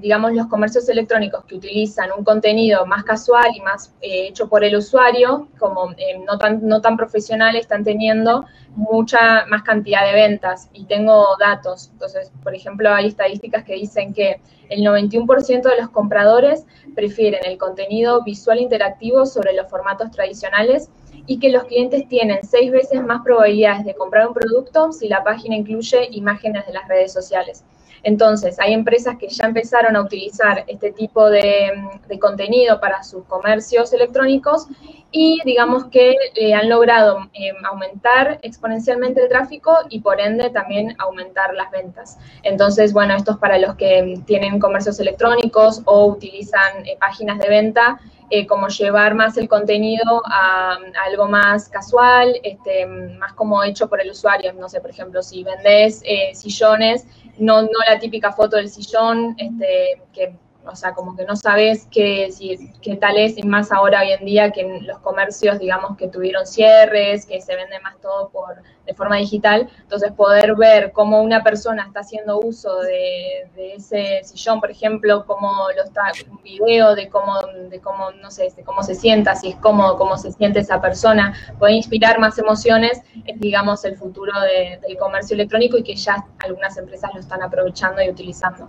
digamos, 0.00 0.32
los 0.32 0.46
comercios 0.46 0.88
electrónicos 0.88 1.44
que 1.44 1.56
utilizan 1.56 2.10
un 2.16 2.24
contenido 2.24 2.86
más 2.86 3.04
casual 3.04 3.50
y 3.54 3.60
más 3.60 3.92
eh, 4.00 4.28
hecho 4.28 4.48
por 4.48 4.64
el 4.64 4.76
usuario, 4.76 5.48
como 5.58 5.92
eh, 5.92 6.18
no, 6.26 6.38
tan, 6.38 6.66
no 6.66 6.80
tan 6.80 6.96
profesional, 6.96 7.56
están 7.56 7.84
teniendo 7.84 8.44
mucha 8.74 9.46
más 9.46 9.62
cantidad 9.62 10.06
de 10.06 10.12
ventas. 10.14 10.68
Y 10.72 10.84
tengo 10.86 11.26
datos. 11.38 11.90
Entonces, 11.92 12.32
por 12.42 12.54
ejemplo, 12.54 12.92
hay 12.92 13.06
estadísticas 13.06 13.64
que 13.64 13.74
dicen 13.74 14.14
que 14.14 14.40
el 14.70 14.80
91% 14.80 15.62
de 15.62 15.80
los 15.80 15.90
compradores 15.90 16.64
prefieren 16.94 17.40
el 17.44 17.58
contenido 17.58 18.22
visual 18.22 18.60
interactivo 18.60 19.26
sobre 19.26 19.52
los 19.52 19.68
formatos 19.68 20.10
tradicionales 20.10 20.90
y 21.26 21.38
que 21.38 21.50
los 21.50 21.64
clientes 21.64 22.08
tienen 22.08 22.40
seis 22.42 22.70
veces 22.70 23.02
más 23.02 23.22
probabilidades 23.22 23.84
de 23.84 23.94
comprar 23.94 24.26
un 24.26 24.34
producto 24.34 24.92
si 24.92 25.08
la 25.08 25.22
página 25.22 25.56
incluye 25.56 26.08
imágenes 26.12 26.66
de 26.66 26.72
las 26.72 26.88
redes 26.88 27.12
sociales. 27.12 27.64
Entonces, 28.04 28.60
hay 28.60 28.72
empresas 28.72 29.16
que 29.18 29.28
ya 29.28 29.46
empezaron 29.46 29.96
a 29.96 30.02
utilizar 30.02 30.64
este 30.66 30.92
tipo 30.92 31.28
de, 31.30 31.72
contenido 32.20 32.80
para 32.80 33.02
sus 33.02 33.24
comercios 33.24 33.92
electrónicos 33.92 34.66
y 35.10 35.40
digamos 35.44 35.86
que 35.86 36.14
eh, 36.34 36.54
han 36.54 36.68
logrado 36.68 37.28
em, 37.32 37.56
aumentar 37.64 38.38
exponencialmente 38.42 39.22
el 39.22 39.28
tráfico 39.28 39.76
y 39.88 40.00
por 40.00 40.20
ende 40.20 40.50
también 40.50 40.94
aumentar 40.98 41.54
las 41.54 41.70
ventas. 41.70 42.18
Entonces, 42.42 42.92
bueno, 42.92 43.14
esto 43.14 43.32
es 43.32 43.38
para 43.38 43.58
los 43.58 43.74
que 43.74 44.20
tienen 44.26 44.60
comercios 44.60 45.00
electrónicos 45.00 45.82
o 45.86 46.06
utilizan 46.06 46.86
eh, 46.86 46.96
páginas 47.00 47.38
de 47.38 47.48
venta 47.48 47.98
eh, 48.30 48.46
como 48.46 48.68
llevar 48.68 49.14
más 49.14 49.36
el 49.36 49.48
contenido 49.48 50.22
a, 50.24 50.78
algo 51.06 51.28
más 51.28 51.68
casual, 51.68 52.34
este, 52.42 52.86
más 52.86 53.34
como 53.34 53.62
hecho 53.62 53.88
por 53.88 54.00
el 54.00 54.10
usuario. 54.10 54.52
No 54.54 54.68
sé, 54.68 54.80
por 54.80 54.90
ejemplo, 54.90 55.22
si 55.22 55.44
vendes 55.44 56.02
eh, 56.04 56.34
sillones, 56.34 57.06
no, 57.38 57.62
no 57.62 57.68
la 57.88 57.98
típica 57.98 58.32
foto 58.32 58.56
del 58.56 58.68
sillón, 58.68 59.34
este, 59.38 60.02
que 60.12 60.36
o 60.66 60.76
sea, 60.76 60.94
como 60.94 61.16
que 61.16 61.24
no 61.24 61.36
sabes 61.36 61.86
qué, 61.90 62.30
si, 62.32 62.72
qué 62.80 62.96
tal 62.96 63.16
es, 63.18 63.36
y 63.36 63.42
más 63.42 63.72
ahora 63.72 64.00
hoy 64.00 64.12
en 64.12 64.24
día 64.24 64.50
que 64.50 64.62
en 64.62 64.86
los 64.86 64.98
comercios, 64.98 65.58
digamos, 65.58 65.96
que 65.96 66.08
tuvieron 66.08 66.46
cierres, 66.46 67.26
que 67.26 67.40
se 67.40 67.54
vende 67.54 67.78
más 67.80 67.96
todo 68.00 68.30
por 68.30 68.62
de 68.86 68.94
forma 68.94 69.16
digital, 69.16 69.68
entonces 69.80 70.12
poder 70.12 70.54
ver 70.56 70.92
cómo 70.92 71.22
una 71.22 71.42
persona 71.42 71.84
está 71.86 72.00
haciendo 72.00 72.38
uso 72.38 72.80
de, 72.80 73.48
ese 73.56 74.22
sillón, 74.24 74.60
por 74.60 74.70
ejemplo, 74.70 75.24
cómo 75.26 75.68
lo 75.74 75.84
está, 75.84 76.12
un 76.30 76.42
video 76.42 76.94
de 76.94 77.08
cómo, 77.08 77.38
de 77.70 77.80
cómo, 77.80 78.10
no 78.12 78.30
sé, 78.30 78.52
de 78.54 78.62
cómo 78.62 78.82
se 78.82 78.94
sienta, 78.94 79.34
si 79.34 79.48
es 79.50 79.56
cómodo, 79.56 79.96
cómo 79.96 80.18
se 80.18 80.32
siente 80.32 80.60
esa 80.60 80.80
persona, 80.80 81.34
puede 81.58 81.74
inspirar 81.74 82.18
más 82.18 82.38
emociones, 82.38 83.00
es, 83.24 83.40
digamos, 83.40 83.84
el 83.84 83.96
futuro 83.96 84.32
del 84.40 84.98
comercio 84.98 85.34
electrónico 85.34 85.78
y 85.78 85.82
que 85.82 85.96
ya 85.96 86.24
algunas 86.44 86.76
empresas 86.76 87.10
lo 87.14 87.20
están 87.20 87.42
aprovechando 87.42 88.02
y 88.02 88.10
utilizando. 88.10 88.68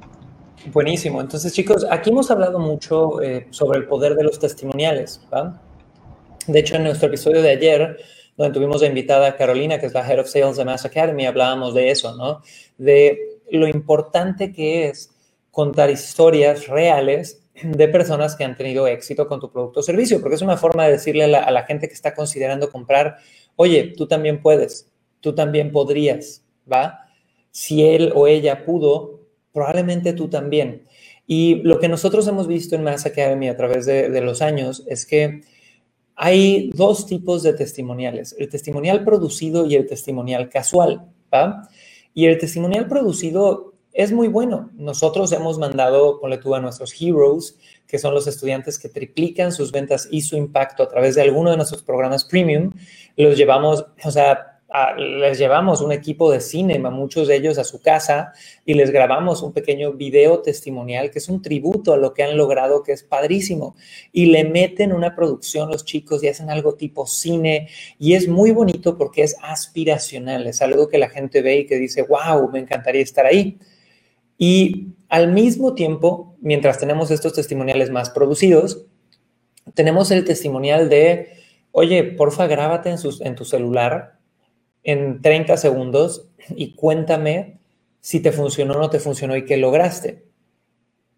Buenísimo. 0.72 1.22
Entonces, 1.22 1.54
chicos, 1.54 1.86
aquí 1.90 2.10
hemos 2.10 2.32
hablado 2.32 2.60
mucho 2.60 3.22
eh, 3.22 3.48
sobre 3.52 3.80
el 3.80 3.88
poder 3.88 4.16
de 4.16 4.24
los 4.24 4.40
testimoniales. 4.40 5.22
De 6.48 6.60
hecho, 6.60 6.76
en 6.76 6.84
nuestro 6.84 7.08
episodio 7.08 7.42
de 7.42 7.52
ayer, 7.52 7.98
donde 8.36 8.54
tuvimos 8.54 8.82
de 8.82 8.88
invitada 8.88 9.28
a 9.28 9.36
Carolina, 9.36 9.80
que 9.80 9.86
es 9.86 9.94
la 9.94 10.08
Head 10.08 10.20
of 10.20 10.28
Sales 10.28 10.58
de 10.58 10.66
Mass 10.66 10.86
Academy, 10.86 11.26
hablábamos 11.26 11.74
de 11.74 11.92
eso, 11.92 12.16
¿no? 12.16 12.42
De 12.78 13.40
lo 13.52 13.68
importante 13.68 14.52
que 14.52 14.88
es 14.88 15.12
contar 15.52 15.90
historias 15.90 16.68
reales 16.68 17.42
de 17.62 17.88
personas 17.88 18.36
que 18.36 18.44
han 18.44 18.58
tenido 18.58 18.88
éxito 18.88 19.28
con 19.28 19.40
tu 19.40 19.52
producto 19.52 19.80
o 19.80 19.84
servicio, 19.84 20.20
porque 20.20 20.36
es 20.36 20.42
una 20.42 20.58
forma 20.58 20.86
de 20.86 20.94
decirle 20.94 21.24
a 21.24 21.28
la, 21.28 21.40
a 21.40 21.52
la 21.52 21.64
gente 21.64 21.88
que 21.88 21.94
está 21.94 22.14
considerando 22.14 22.70
comprar, 22.70 23.18
oye, 23.56 23.94
tú 23.96 24.08
también 24.08 24.42
puedes, 24.42 24.90
tú 25.22 25.34
también 25.34 25.72
podrías, 25.72 26.44
¿va? 26.72 27.08
Si 27.52 27.86
él 27.86 28.12
o 28.14 28.28
ella 28.28 28.66
pudo, 28.66 29.15
probablemente 29.56 30.12
tú 30.12 30.28
también. 30.28 30.84
Y 31.26 31.56
lo 31.64 31.80
que 31.80 31.88
nosotros 31.88 32.28
hemos 32.28 32.46
visto 32.46 32.76
en 32.76 32.84
Mass 32.84 33.06
Academy 33.06 33.48
a 33.48 33.56
través 33.56 33.86
de, 33.86 34.22
los 34.22 34.42
años 34.42 34.84
es 34.86 35.06
que 35.06 35.42
hay 36.16 36.70
dos 36.76 37.08
tipos 37.08 37.42
de 37.42 37.54
testimoniales, 37.54 38.36
el 38.38 38.50
testimonial 38.50 39.04
producido 39.04 39.66
y 39.66 39.76
el 39.76 39.88
testimonial 39.88 40.50
casual. 40.50 41.08
Y 42.14 42.26
el 42.26 42.38
testimonial 42.38 42.88
producido 42.88 43.74
es 43.92 44.12
muy 44.12 44.28
bueno. 44.28 44.72
Nosotros 44.74 45.32
hemos 45.32 45.58
mandado, 45.58 46.20
ponle 46.20 46.38
tú, 46.38 46.54
a 46.54 46.60
nuestros 46.60 46.94
heroes, 47.02 47.58
que 47.88 47.98
son 47.98 48.14
los 48.14 48.28
estudiantes 48.28 48.78
que 48.78 48.90
triplican 48.90 49.54
sus 49.54 49.72
ventas 49.72 50.08
y 50.12 50.22
su 50.22 50.36
impacto 50.36 50.84
a 50.84 50.90
través 50.90 51.16
de 51.16 51.22
alguno 51.22 51.52
de 51.52 51.58
nuestros 51.58 51.82
programas 51.82 52.26
premium. 52.26 52.72
Los 53.16 53.38
llevamos, 53.38 53.86
o 54.04 54.12
sea, 54.12 54.55
les 54.98 55.38
llevamos 55.38 55.82
un 55.82 55.92
equipo 55.92 56.32
de 56.32 56.42
cinema, 56.42 56.90
muchos 56.90 57.28
de 57.28 57.36
ellos 57.36 57.58
a 57.58 57.64
su 57.64 57.82
casa, 57.82 58.34
y 58.66 58.74
les 58.74 58.92
grabamos 58.92 59.42
un 59.42 59.54
pequeño 59.54 59.94
video 59.94 60.42
testimonial 60.42 61.12
que 61.12 61.20
es 61.20 61.30
un 61.30 61.42
tributo 61.42 61.94
a 61.94 61.98
lo 61.98 62.14
que 62.14 62.24
han 62.24 62.36
logrado, 62.36 62.84
que 62.84 62.92
es 62.92 63.04
padrísimo. 63.04 63.76
Y 64.12 64.28
le 64.28 64.44
meten 64.44 64.92
una 64.92 65.16
producción 65.16 65.70
los 65.70 65.86
chicos 65.86 66.24
y 66.24 66.28
hacen 66.28 66.50
algo 66.50 66.76
tipo 66.76 67.06
cine, 67.06 67.70
y 68.00 68.14
es 68.14 68.28
muy 68.28 68.52
bonito 68.52 68.98
porque 68.98 69.24
es 69.24 69.38
aspiracional, 69.42 70.48
es 70.48 70.62
algo 70.62 70.88
que 70.88 70.98
la 70.98 71.10
gente 71.10 71.42
ve 71.42 71.60
y 71.60 71.66
que 71.68 71.78
dice, 71.78 72.04
wow, 72.04 72.50
me 72.52 72.60
encantaría 72.60 73.02
estar 73.02 73.26
ahí. 73.26 73.60
Y 74.38 74.88
al 75.10 75.32
mismo 75.32 75.76
tiempo, 75.76 76.36
mientras 76.42 76.80
tenemos 76.80 77.12
estos 77.12 77.34
testimoniales 77.34 77.92
más 77.92 78.10
producidos, 78.10 78.86
tenemos 79.74 80.12
el 80.12 80.26
testimonial 80.26 80.90
de, 80.90 81.30
oye, 81.72 82.04
porfa, 82.04 82.48
grábate 82.48 82.90
en, 82.90 82.98
en 83.22 83.36
tu 83.36 83.46
celular 83.46 84.15
en 84.86 85.22
30 85.22 85.58
segundos 85.58 86.30
y 86.56 86.76
cuéntame 86.76 87.58
si 88.00 88.20
te 88.22 88.32
funcionó 88.32 88.76
o 88.76 88.80
no 88.80 88.90
te 88.90 89.00
funcionó 89.00 89.36
y 89.36 89.46
qué 89.46 89.58
lograste. 89.58 90.24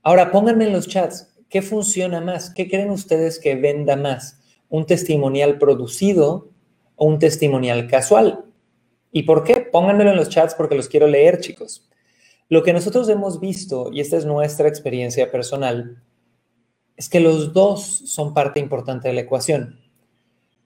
Ahora, 0.02 0.32
pónganme 0.32 0.66
en 0.66 0.74
los 0.74 0.88
chats, 0.88 1.36
¿qué 1.50 1.62
funciona 1.62 2.22
más? 2.22 2.50
¿Qué 2.50 2.70
creen 2.70 2.90
ustedes 2.90 3.40
que 3.40 3.56
venda 3.56 3.98
más? 3.98 4.40
¿Un 4.70 4.86
testimonial 4.86 5.60
producido 5.60 6.50
o 6.96 7.06
un 7.06 7.20
testimonial 7.20 7.88
casual? 7.88 8.46
¿Y 9.12 9.24
por 9.24 9.44
qué? 9.44 9.60
Pónganmelo 9.60 10.12
en 10.12 10.16
los 10.16 10.30
chats 10.30 10.56
porque 10.56 10.76
los 10.76 10.88
quiero 10.88 11.08
leer, 11.08 11.42
chicos. 11.42 11.90
Lo 12.48 12.64
que 12.64 12.72
nosotros 12.72 13.10
hemos 13.10 13.42
visto, 13.42 13.90
y 13.92 14.00
esta 14.00 14.16
es 14.16 14.26
nuestra 14.26 14.70
experiencia 14.70 15.30
personal, 15.30 16.02
es 16.96 17.10
que 17.10 17.20
los 17.20 17.52
dos 17.52 17.82
son 18.06 18.34
parte 18.34 18.62
importante 18.62 19.10
de 19.10 19.14
la 19.14 19.22
ecuación. 19.22 19.82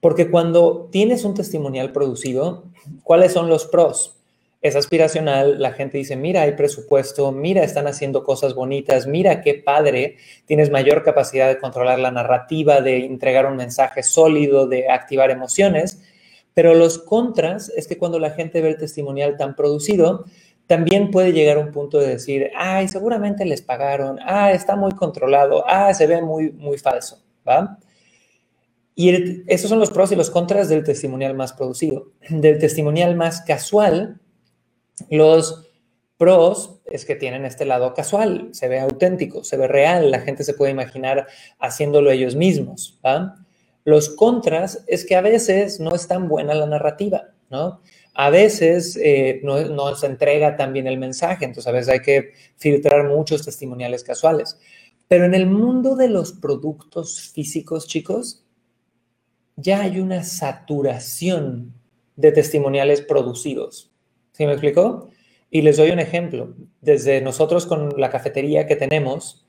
Porque 0.02 0.28
cuando 0.28 0.88
tienes 0.90 1.24
un 1.24 1.34
testimonial 1.34 1.92
producido, 1.92 2.64
¿cuáles 3.04 3.32
son 3.32 3.48
los 3.48 3.66
pros? 3.66 4.16
Es 4.60 4.74
aspiracional, 4.74 5.62
la 5.62 5.74
gente 5.74 5.96
dice, 5.96 6.16
mira, 6.16 6.42
hay 6.42 6.56
presupuesto, 6.56 7.30
mira, 7.30 7.62
están 7.62 7.86
haciendo 7.86 8.24
cosas 8.24 8.56
bonitas, 8.56 9.06
mira 9.06 9.42
qué 9.42 9.54
padre, 9.54 10.16
tienes 10.44 10.72
mayor 10.72 11.04
capacidad 11.04 11.46
de 11.46 11.60
controlar 11.60 12.00
la 12.00 12.10
narrativa, 12.10 12.80
de 12.80 13.06
entregar 13.06 13.46
un 13.46 13.54
mensaje 13.54 14.02
sólido, 14.02 14.66
de 14.66 14.90
activar 14.90 15.30
emociones, 15.30 16.02
pero 16.52 16.74
los 16.74 16.98
contras 16.98 17.68
es 17.68 17.86
que 17.86 17.96
cuando 17.96 18.18
la 18.18 18.32
gente 18.32 18.60
ve 18.60 18.70
el 18.70 18.78
testimonial 18.78 19.36
tan 19.36 19.54
producido, 19.54 20.24
también 20.66 21.12
puede 21.12 21.32
llegar 21.32 21.58
a 21.58 21.60
un 21.60 21.70
punto 21.70 22.00
de 22.00 22.08
decir, 22.08 22.50
ay, 22.56 22.88
seguramente 22.88 23.44
les 23.44 23.62
pagaron, 23.62 24.18
ah, 24.26 24.50
está 24.50 24.74
muy 24.74 24.90
controlado, 24.96 25.62
ah, 25.68 25.94
se 25.94 26.08
ve 26.08 26.20
muy, 26.22 26.50
muy 26.50 26.76
falso, 26.76 27.22
¿va? 27.48 27.78
Y 28.94 29.44
esos 29.50 29.70
son 29.70 29.78
los 29.78 29.90
pros 29.90 30.12
y 30.12 30.16
los 30.16 30.30
contras 30.30 30.68
del 30.68 30.84
testimonial 30.84 31.34
más 31.34 31.52
producido. 31.52 32.12
Del 32.28 32.58
testimonial 32.58 33.16
más 33.16 33.40
casual, 33.42 34.20
los 35.10 35.70
pros 36.18 36.80
es 36.84 37.04
que 37.04 37.16
tienen 37.16 37.44
este 37.44 37.64
lado 37.64 37.94
casual, 37.94 38.50
se 38.52 38.68
ve 38.68 38.78
auténtico, 38.78 39.44
se 39.44 39.56
ve 39.56 39.66
real, 39.66 40.10
la 40.10 40.20
gente 40.20 40.44
se 40.44 40.54
puede 40.54 40.72
imaginar 40.72 41.26
haciéndolo 41.58 42.10
ellos 42.10 42.36
mismos. 42.36 43.00
Los 43.84 44.10
contras 44.10 44.84
es 44.86 45.04
que 45.04 45.16
a 45.16 45.20
veces 45.20 45.80
no 45.80 45.94
es 45.94 46.06
tan 46.06 46.28
buena 46.28 46.54
la 46.54 46.66
narrativa, 46.66 47.30
¿no? 47.50 47.80
A 48.14 48.30
veces 48.30 48.96
eh, 49.02 49.40
no, 49.42 49.96
se 49.96 50.06
entrega 50.06 50.56
tan 50.56 50.72
bien 50.72 50.86
el 50.86 50.98
mensaje, 50.98 51.46
entonces 51.46 51.66
a 51.66 51.72
veces 51.72 51.88
hay 51.88 52.00
que 52.00 52.32
filtrar 52.56 53.08
muchos 53.08 53.44
testimoniales 53.44 54.04
casuales. 54.04 54.58
Pero 55.08 55.24
en 55.24 55.34
el 55.34 55.46
mundo 55.46 55.96
de 55.96 56.08
los 56.08 56.32
productos 56.32 57.32
físicos, 57.34 57.88
chicos, 57.88 58.44
ya 59.62 59.82
hay 59.82 60.00
una 60.00 60.24
saturación 60.24 61.72
de 62.16 62.32
testimoniales 62.32 63.00
producidos. 63.00 63.90
¿Sí 64.32 64.46
me 64.46 64.52
explicó? 64.52 65.08
Y 65.50 65.62
les 65.62 65.76
doy 65.76 65.90
un 65.90 66.00
ejemplo. 66.00 66.54
Desde 66.80 67.20
nosotros 67.20 67.66
con 67.66 67.94
la 67.96 68.10
cafetería 68.10 68.66
que 68.66 68.76
tenemos, 68.76 69.46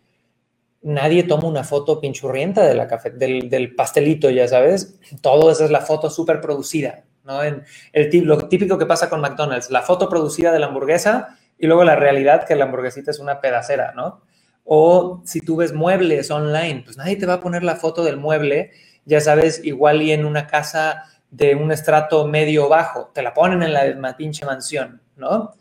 nadie 0.81 1.23
toma 1.23 1.47
una 1.47 1.63
foto 1.63 1.99
pinchurrienta 1.99 2.65
de 2.65 2.75
la 2.75 2.85
del, 3.15 3.49
del, 3.49 3.75
pastelito, 3.75 4.29
ya 4.29 4.47
sabes. 4.47 4.99
Todo 5.21 5.49
eso 5.51 5.65
es 5.65 5.71
la 5.71 5.81
foto 5.81 6.09
súper 6.09 6.41
producida. 6.41 7.05
¿no? 7.23 7.43
En 7.43 7.63
el, 7.93 8.09
lo 8.25 8.37
típico 8.47 8.77
que 8.77 8.85
pasa 8.85 9.09
con 9.09 9.21
McDonald's, 9.21 9.71
la 9.71 9.81
foto 9.81 10.09
producida 10.09 10.51
de 10.51 10.59
la 10.59 10.67
hamburguesa 10.67 11.39
y 11.57 11.67
luego 11.67 11.83
la 11.83 11.95
realidad 11.95 12.45
que 12.45 12.55
la 12.55 12.65
hamburguesita 12.65 13.11
es 13.11 13.19
una 13.19 13.39
pedacera, 13.39 13.93
¿no? 13.93 14.21
O 14.65 15.21
si 15.25 15.41
tú 15.41 15.57
ves 15.57 15.73
muebles 15.73 16.31
online, 16.31 16.83
pues 16.85 16.97
nadie 16.97 17.17
te 17.17 17.25
va 17.25 17.35
a 17.35 17.39
poner 17.41 17.63
la 17.63 17.75
foto 17.75 18.03
del 18.03 18.17
mueble, 18.17 18.71
ya 19.05 19.21
sabes, 19.21 19.63
igual 19.63 20.01
y 20.01 20.11
en 20.11 20.25
una 20.25 20.47
casa 20.47 21.03
de 21.29 21.55
un 21.55 21.71
estrato 21.71 22.27
medio 22.27 22.69
bajo, 22.69 23.11
te 23.13 23.21
la 23.21 23.33
ponen 23.33 23.63
en 23.63 24.01
la 24.01 24.17
pinche 24.17 24.45
mansión, 24.45 25.01
¿no? 25.15 25.53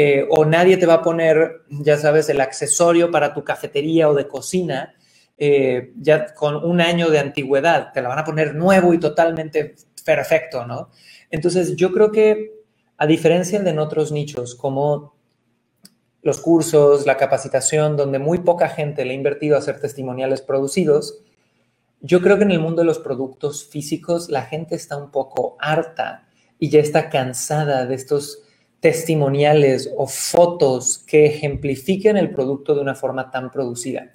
Eh, 0.00 0.24
o 0.30 0.44
nadie 0.44 0.76
te 0.76 0.86
va 0.86 0.94
a 0.94 1.02
poner, 1.02 1.62
ya 1.70 1.96
sabes, 1.96 2.28
el 2.28 2.40
accesorio 2.40 3.10
para 3.10 3.34
tu 3.34 3.42
cafetería 3.42 4.08
o 4.08 4.14
de 4.14 4.28
cocina, 4.28 4.94
eh, 5.36 5.92
ya 5.96 6.32
con 6.34 6.54
un 6.54 6.80
año 6.80 7.10
de 7.10 7.18
antigüedad, 7.18 7.92
te 7.92 8.00
la 8.00 8.08
van 8.08 8.20
a 8.20 8.24
poner 8.24 8.54
nuevo 8.54 8.94
y 8.94 9.00
totalmente 9.00 9.74
perfecto, 10.04 10.64
¿no? 10.64 10.90
Entonces, 11.30 11.74
yo 11.74 11.90
creo 11.90 12.12
que 12.12 12.52
a 12.96 13.06
diferencia 13.08 13.58
de 13.58 13.70
en 13.70 13.80
otros 13.80 14.12
nichos, 14.12 14.54
como 14.54 15.16
los 16.22 16.40
cursos, 16.40 17.04
la 17.04 17.16
capacitación, 17.16 17.96
donde 17.96 18.20
muy 18.20 18.38
poca 18.38 18.68
gente 18.68 19.04
le 19.04 19.10
ha 19.10 19.14
invertido 19.14 19.56
a 19.56 19.58
hacer 19.58 19.80
testimoniales 19.80 20.42
producidos, 20.42 21.22
yo 22.00 22.20
creo 22.20 22.38
que 22.38 22.44
en 22.44 22.50
el 22.50 22.60
mundo 22.60 22.82
de 22.82 22.86
los 22.86 22.98
productos 22.98 23.68
físicos 23.68 24.28
la 24.28 24.42
gente 24.42 24.74
está 24.74 24.96
un 24.96 25.10
poco 25.10 25.56
harta 25.58 26.28
y 26.58 26.70
ya 26.70 26.80
está 26.80 27.08
cansada 27.08 27.86
de 27.86 27.94
estos 27.94 28.42
testimoniales 28.80 29.92
o 29.96 30.06
fotos 30.06 30.98
que 30.98 31.26
ejemplifiquen 31.26 32.16
el 32.16 32.30
producto 32.30 32.74
de 32.74 32.80
una 32.80 32.94
forma 32.94 33.30
tan 33.30 33.50
producida. 33.50 34.12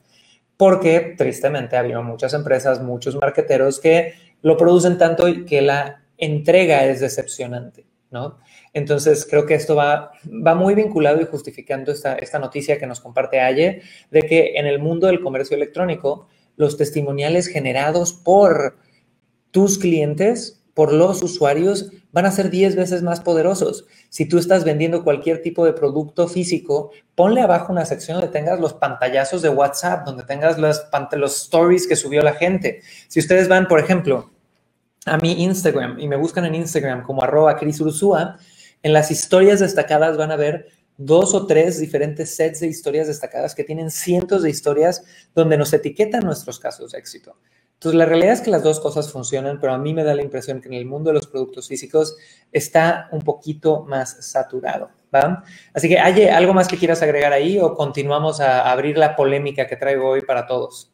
Porque 0.56 1.16
tristemente 1.18 1.76
había 1.76 2.00
muchas 2.00 2.34
empresas, 2.34 2.82
muchos 2.82 3.16
marqueteros 3.16 3.80
que 3.80 4.14
lo 4.42 4.56
producen 4.56 4.98
tanto 4.98 5.26
que 5.46 5.62
la 5.62 6.04
entrega 6.18 6.86
es 6.86 7.02
decepcionante, 7.02 7.86
¿no? 8.12 8.38
Entonces, 8.72 9.28
creo 9.30 9.46
que 9.46 9.56
esto 9.56 9.76
va, 9.76 10.12
va 10.26 10.56
muy 10.56 10.76
vinculado 10.76 11.22
y 11.22 11.26
justificando 11.26 11.92
esta, 11.92 12.16
esta 12.16 12.40
noticia 12.40 12.78
que 12.78 12.88
nos 12.88 13.00
comparte 13.02 13.40
Aye, 13.40 13.82
de 14.10 14.22
que 14.22 14.54
en 14.56 14.66
el 14.66 14.80
mundo 14.80 15.08
del 15.08 15.22
comercio 15.22 15.56
electrónico, 15.56 16.28
los 16.56 16.78
testimoniales 16.78 17.48
generados 17.48 18.14
por 18.14 18.78
tus 19.52 19.78
clientes, 19.78 20.62
por 20.74 20.92
los 20.92 21.22
usuarios, 21.22 21.92
van 22.12 22.26
a 22.26 22.32
ser 22.32 22.50
10 22.50 22.76
veces 22.76 23.02
más 23.04 23.20
poderosos. 23.20 23.86
Si 24.10 24.28
tú 24.28 24.38
estás 24.38 24.64
vendiendo 24.64 25.04
cualquier 25.04 25.42
tipo 25.42 25.66
de 25.66 25.74
producto 25.74 26.28
físico, 26.28 26.92
ponle 27.16 27.42
abajo 27.42 27.72
una 27.72 27.86
sección 27.86 28.20
donde 28.20 28.32
tengas 28.32 28.60
los 28.60 28.74
pantallazos 28.74 29.42
de 29.42 29.50
WhatsApp, 29.50 30.06
donde 30.06 30.24
tengas 30.24 30.58
los, 30.58 30.84
stories 31.36 31.88
que 31.88 31.96
subió 31.96 32.22
la 32.22 32.34
gente. 32.34 32.82
Si 33.08 33.20
ustedes 33.20 33.48
van, 33.48 33.68
por 33.68 33.80
ejemplo, 33.80 34.32
a 35.06 35.18
mi 35.18 35.44
Instagram 35.44 36.00
y 36.00 36.08
me 36.08 36.16
buscan 36.16 36.46
en 36.46 36.56
Instagram 36.56 37.04
como 37.04 37.24
arroba 37.24 37.58
en 38.84 38.94
las 38.94 39.12
historias 39.12 39.60
destacadas 39.60 40.18
van 40.18 40.32
a 40.32 40.36
ver 40.36 40.68
dos 41.06 41.34
o 41.34 41.46
tres 41.46 41.80
diferentes 41.80 42.36
sets 42.36 42.60
de 42.60 42.68
historias 42.68 43.08
destacadas 43.08 43.56
que 43.56 43.64
tienen 43.64 43.92
cientos 43.92 44.44
de 44.44 44.50
historias 44.50 45.04
donde 45.34 45.58
nos 45.58 45.74
etiquetan 45.74 46.24
nuestros 46.24 46.60
casos 46.60 46.92
de 46.92 47.00
éxito. 47.00 47.38
Entonces, 47.74 48.00
la 48.00 48.06
realidad 48.06 48.34
es 48.34 48.42
que 48.42 48.50
las 48.50 48.64
dos 48.64 48.80
cosas 48.80 49.12
funcionan, 49.12 49.60
pero 49.60 49.74
a 49.74 49.78
mí 49.78 49.94
me 49.94 50.06
da 50.06 50.16
la 50.16 50.22
impresión 50.22 50.62
que 50.62 50.70
en 50.70 50.76
el 50.76 50.86
mundo 50.86 51.10
de 51.10 51.16
los 51.16 51.28
productos 51.28 51.68
físicos 51.68 52.16
está 52.52 53.10
un 53.12 53.22
poquito 53.22 53.84
más 53.84 54.26
saturado. 54.26 54.90
¿va? 55.14 55.44
Así 55.74 55.90
que, 55.90 56.00
¿hay 56.00 56.24
algo 56.30 56.54
más 56.54 56.70
que 56.70 56.78
quieras 56.78 57.02
agregar 57.02 57.34
ahí 57.34 57.60
o 57.60 57.74
continuamos 57.74 58.40
a 58.40 58.72
abrir 58.72 58.98
la 58.98 59.18
polémica 59.18 59.68
que 59.68 59.76
traigo 59.76 60.08
hoy 60.10 60.22
para 60.22 60.48
todos? 60.48 60.94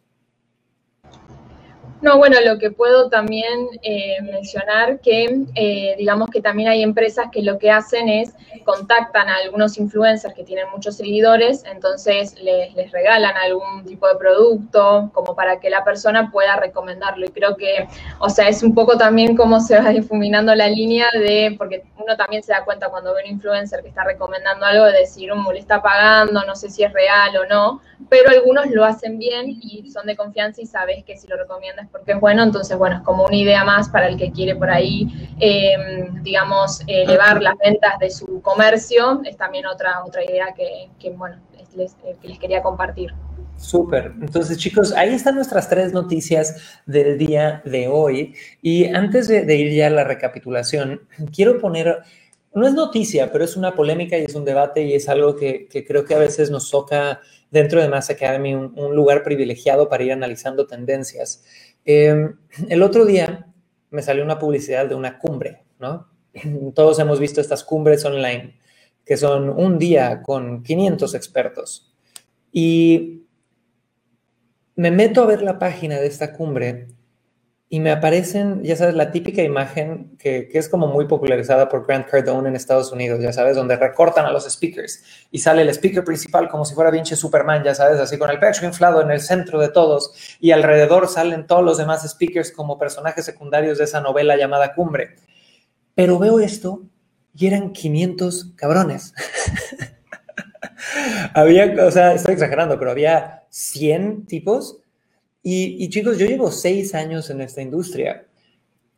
No, 2.01 2.17
bueno, 2.17 2.37
lo 2.45 2.57
que 2.57 2.71
puedo 2.71 3.09
también 3.09 3.67
eh, 3.81 4.21
mencionar 4.21 5.01
que, 5.01 5.43
eh, 5.55 5.95
digamos 5.97 6.29
que 6.29 6.41
también 6.41 6.69
hay 6.69 6.81
empresas 6.81 7.27
que 7.29 7.41
lo 7.41 7.57
que 7.57 7.71
hacen 7.71 8.07
es 8.07 8.33
contactan 8.63 9.27
a 9.27 9.35
algunos 9.37 9.77
influencers 9.77 10.33
que 10.33 10.43
tienen 10.43 10.69
muchos 10.71 10.95
seguidores, 10.95 11.63
entonces 11.65 12.35
les, 12.41 12.73
les, 12.75 12.91
regalan 12.91 13.35
algún 13.35 13.83
tipo 13.85 14.07
de 14.07 14.15
producto 14.15 15.09
como 15.13 15.35
para 15.35 15.59
que 15.59 15.69
la 15.69 15.83
persona 15.83 16.31
pueda 16.31 16.55
recomendarlo. 16.55 17.25
Y 17.25 17.29
creo 17.29 17.57
que, 17.57 17.87
o 18.19 18.29
sea, 18.29 18.47
es 18.47 18.63
un 18.63 18.73
poco 18.73 18.97
también 18.97 19.35
como 19.35 19.59
se 19.59 19.77
va 19.77 19.89
difuminando 19.89 20.55
la 20.55 20.69
línea 20.69 21.07
de, 21.13 21.55
porque 21.57 21.83
uno 21.97 22.15
también 22.15 22.43
se 22.43 22.53
da 22.53 22.63
cuenta 22.63 22.89
cuando 22.89 23.13
ve 23.13 23.23
un 23.25 23.31
influencer 23.31 23.81
que 23.81 23.89
está 23.89 24.03
recomendando 24.05 24.65
algo 24.65 24.85
de 24.85 24.99
decir, 24.99 25.33
um, 25.33 25.49
le 25.51 25.59
está 25.59 25.81
pagando, 25.81 26.43
no 26.45 26.55
sé 26.55 26.69
si 26.69 26.83
es 26.83 26.93
real 26.93 27.35
o 27.37 27.45
no, 27.47 27.81
pero 28.07 28.29
algunos 28.29 28.67
lo 28.67 28.85
hacen 28.85 29.19
bien 29.19 29.57
y 29.61 29.89
son 29.91 30.05
de 30.05 30.15
confianza 30.15 30.61
y 30.61 30.65
sabes 30.65 31.03
que 31.03 31.17
si 31.17 31.27
lo 31.27 31.37
recomiendas 31.37 31.88
porque 31.91 32.13
es 32.13 32.19
bueno, 32.19 32.43
entonces, 32.43 32.77
bueno, 32.77 32.97
es 32.97 33.01
como 33.03 33.25
una 33.25 33.35
idea 33.35 33.63
más 33.63 33.89
para 33.89 34.07
el 34.07 34.17
que 34.17 34.31
quiere 34.31 34.55
por 34.55 34.69
ahí, 34.69 35.07
em, 35.39 36.21
digamos, 36.23 36.81
elevar 36.87 37.41
las 37.41 37.57
ventas 37.57 37.97
de 37.99 38.09
su 38.09 38.41
comercio, 38.41 39.21
es 39.25 39.37
también 39.37 39.65
otra, 39.65 40.03
otra 40.05 40.23
idea 40.23 40.53
que, 40.55 41.09
bueno, 41.11 41.37
les, 41.75 41.95
que 42.21 42.27
les 42.27 42.39
quería 42.39 42.61
compartir. 42.61 43.13
Súper. 43.59 44.13
Entonces, 44.21 44.57
chicos, 44.57 44.93
ahí 44.93 45.13
están 45.13 45.35
nuestras 45.35 45.67
tres 45.67 45.91
noticias 45.91 46.79
del 46.85 47.17
día 47.17 47.61
de 47.65 47.89
hoy. 47.89 48.33
Y 48.61 48.85
antes 48.85 49.27
de, 49.27 49.55
ir 49.55 49.73
ya 49.73 49.87
a 49.87 49.89
la 49.89 50.05
recapitulación, 50.05 51.01
quiero 51.35 51.59
poner, 51.59 51.97
no 52.53 52.65
es 52.65 52.73
noticia, 52.73 53.31
pero 53.31 53.43
es 53.43 53.57
una 53.57 53.75
polémica 53.75 54.17
y 54.17 54.23
es 54.23 54.35
un 54.35 54.45
debate 54.45 54.83
y 54.83 54.93
es 54.93 55.09
algo 55.09 55.35
que, 55.35 55.67
creo 55.85 56.05
que 56.05 56.15
a 56.15 56.19
veces 56.19 56.49
nos 56.49 56.71
toca 56.71 57.19
dentro 57.51 57.81
de 57.81 57.89
Mass 57.89 58.09
Academy 58.09 58.53
un 58.53 58.95
lugar 58.95 59.23
privilegiado 59.23 59.89
para 59.89 60.03
ir 60.03 60.13
analizando 60.13 60.65
tendencias. 60.65 61.43
Em, 61.85 62.35
el 62.69 62.83
otro 62.83 63.05
día 63.05 63.47
me 63.91 64.01
salió 64.01 64.23
una 64.23 64.39
publicidad 64.39 64.87
de 64.87 64.95
una 64.95 65.17
cumbre, 65.17 65.63
¿no? 65.79 66.07
Todos 66.75 66.99
hemos 66.99 67.19
visto 67.19 67.41
estas 67.41 67.63
cumbres 67.63 68.05
online 68.05 68.59
que 69.05 69.17
son 69.17 69.49
un 69.49 69.79
día 69.79 70.21
con 70.21 70.61
500 70.61 71.15
expertos. 71.15 71.91
Y 72.51 73.23
me 74.75 74.91
meto 74.91 75.23
a 75.23 75.25
ver 75.25 75.41
la 75.41 75.57
página 75.57 75.99
de 75.99 76.05
esta 76.05 76.31
cumbre 76.31 76.87
y 77.71 77.79
me 77.79 77.91
aparecen, 77.91 78.63
ya 78.63 78.75
sabes, 78.75 78.95
la 78.95 79.11
típica 79.11 79.43
imagen 79.43 80.17
que, 80.17 80.49
es 80.51 80.67
como 80.67 80.87
muy 80.87 81.05
popularizada 81.05 81.69
por 81.69 81.85
Grant 81.85 82.07
Cardone 82.07 82.49
en 82.49 82.55
Estados 82.55 82.91
Unidos, 82.91 83.21
ya 83.21 83.31
sabes, 83.31 83.55
donde 83.55 83.75
recortan 83.75 84.25
a 84.25 84.31
los 84.31 84.51
speakers 84.51 85.03
y 85.29 85.37
sale 85.37 85.61
el 85.61 85.69
speaker 85.69 86.03
principal 86.03 86.49
como 86.49 86.65
si 86.65 86.73
fuera 86.73 86.89
Vinci 86.89 87.15
Superman, 87.15 87.63
ya 87.63 87.75
sabes, 87.75 87.99
así 87.99 88.17
con 88.17 88.31
el 88.31 88.39
pecho 88.39 88.65
inflado 88.65 89.03
en 89.03 89.11
el 89.11 89.21
centro 89.21 89.59
de 89.59 89.69
todos 89.69 90.37
y 90.39 90.49
alrededor 90.49 91.07
salen 91.07 91.45
todos 91.45 91.63
los 91.63 91.77
demás 91.77 92.09
speakers 92.09 92.51
como 92.51 92.79
personajes 92.79 93.23
secundarios 93.23 93.77
de 93.77 93.83
esa 93.83 94.01
novela 94.01 94.35
llamada 94.35 94.73
Cumbre. 94.73 95.17
Pero 95.93 96.17
veo 96.17 96.39
esto 96.39 96.81
y 97.35 97.45
eran 97.45 97.71
500 97.71 98.53
cabrones. 98.55 99.13
había, 101.35 101.85
o 101.85 101.91
sea, 101.91 102.15
estoy 102.15 102.33
exagerando, 102.33 102.79
pero 102.79 102.89
había 102.89 103.43
100 103.49 104.25
tipos 104.25 104.78
y, 105.41 105.89
chicos, 105.89 106.17
yo 106.17 106.25
llevo 106.25 106.51
seis 106.51 106.93
años 106.95 107.29
en 107.29 107.41
esta 107.41 107.61
industria. 107.61 108.27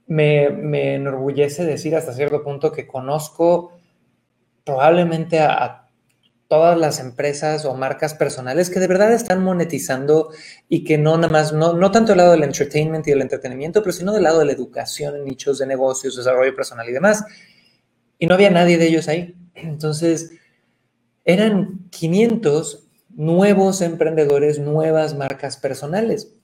Me, 0.08 0.49
me, 0.49 0.95
enorgullece 0.95 1.63
decir 1.63 1.95
hasta 1.95 2.13
cierto 2.13 2.43
punto 2.43 2.71
que 2.71 2.88
conozco 2.88 3.71
probablemente 4.65 5.39
a, 5.39 5.82
todas 6.51 6.77
las 6.77 6.99
empresas 6.99 7.63
o 7.63 7.75
marcas 7.75 8.13
personales 8.13 8.69
que 8.69 8.82
de 8.82 8.88
verdad 8.88 9.13
están 9.13 9.41
monetizando 9.41 10.32
y 10.67 10.84
que 10.84 10.97
no 10.97 11.15
nada 11.15 11.32
más, 11.32 11.54
no, 11.54 11.71
no 11.71 11.91
tanto 11.91 12.12
del 12.12 12.17
lado 12.17 12.32
del 12.34 12.43
entertainment 12.43 13.08
y 13.08 13.12
del 13.12 13.21
entretenimiento, 13.21 13.82
pero 13.82 13.93
sino 13.93 14.12
del 14.12 14.23
lado 14.23 14.39
de 14.39 14.45
la 14.47 14.51
educación 14.51 15.23
nichos 15.23 15.60
de 15.60 15.65
negocios, 15.65 16.17
desarrollo 16.17 16.54
personal 16.54 16.89
y 16.89 16.91
demás. 16.91 17.23
Y 18.19 18.27
no 18.27 18.34
había 18.34 18.49
nadie 18.49 18.77
de 18.77 18.86
ellos 18.86 19.08
ahí. 19.08 19.34
Entonces, 19.56 20.34
eran 21.23 21.88
500 21.89 22.86
nuevos 23.15 23.82
emprendedores, 23.82 24.60
nuevas 24.60 25.15
marcas 25.15 25.58
personales. 25.58 26.36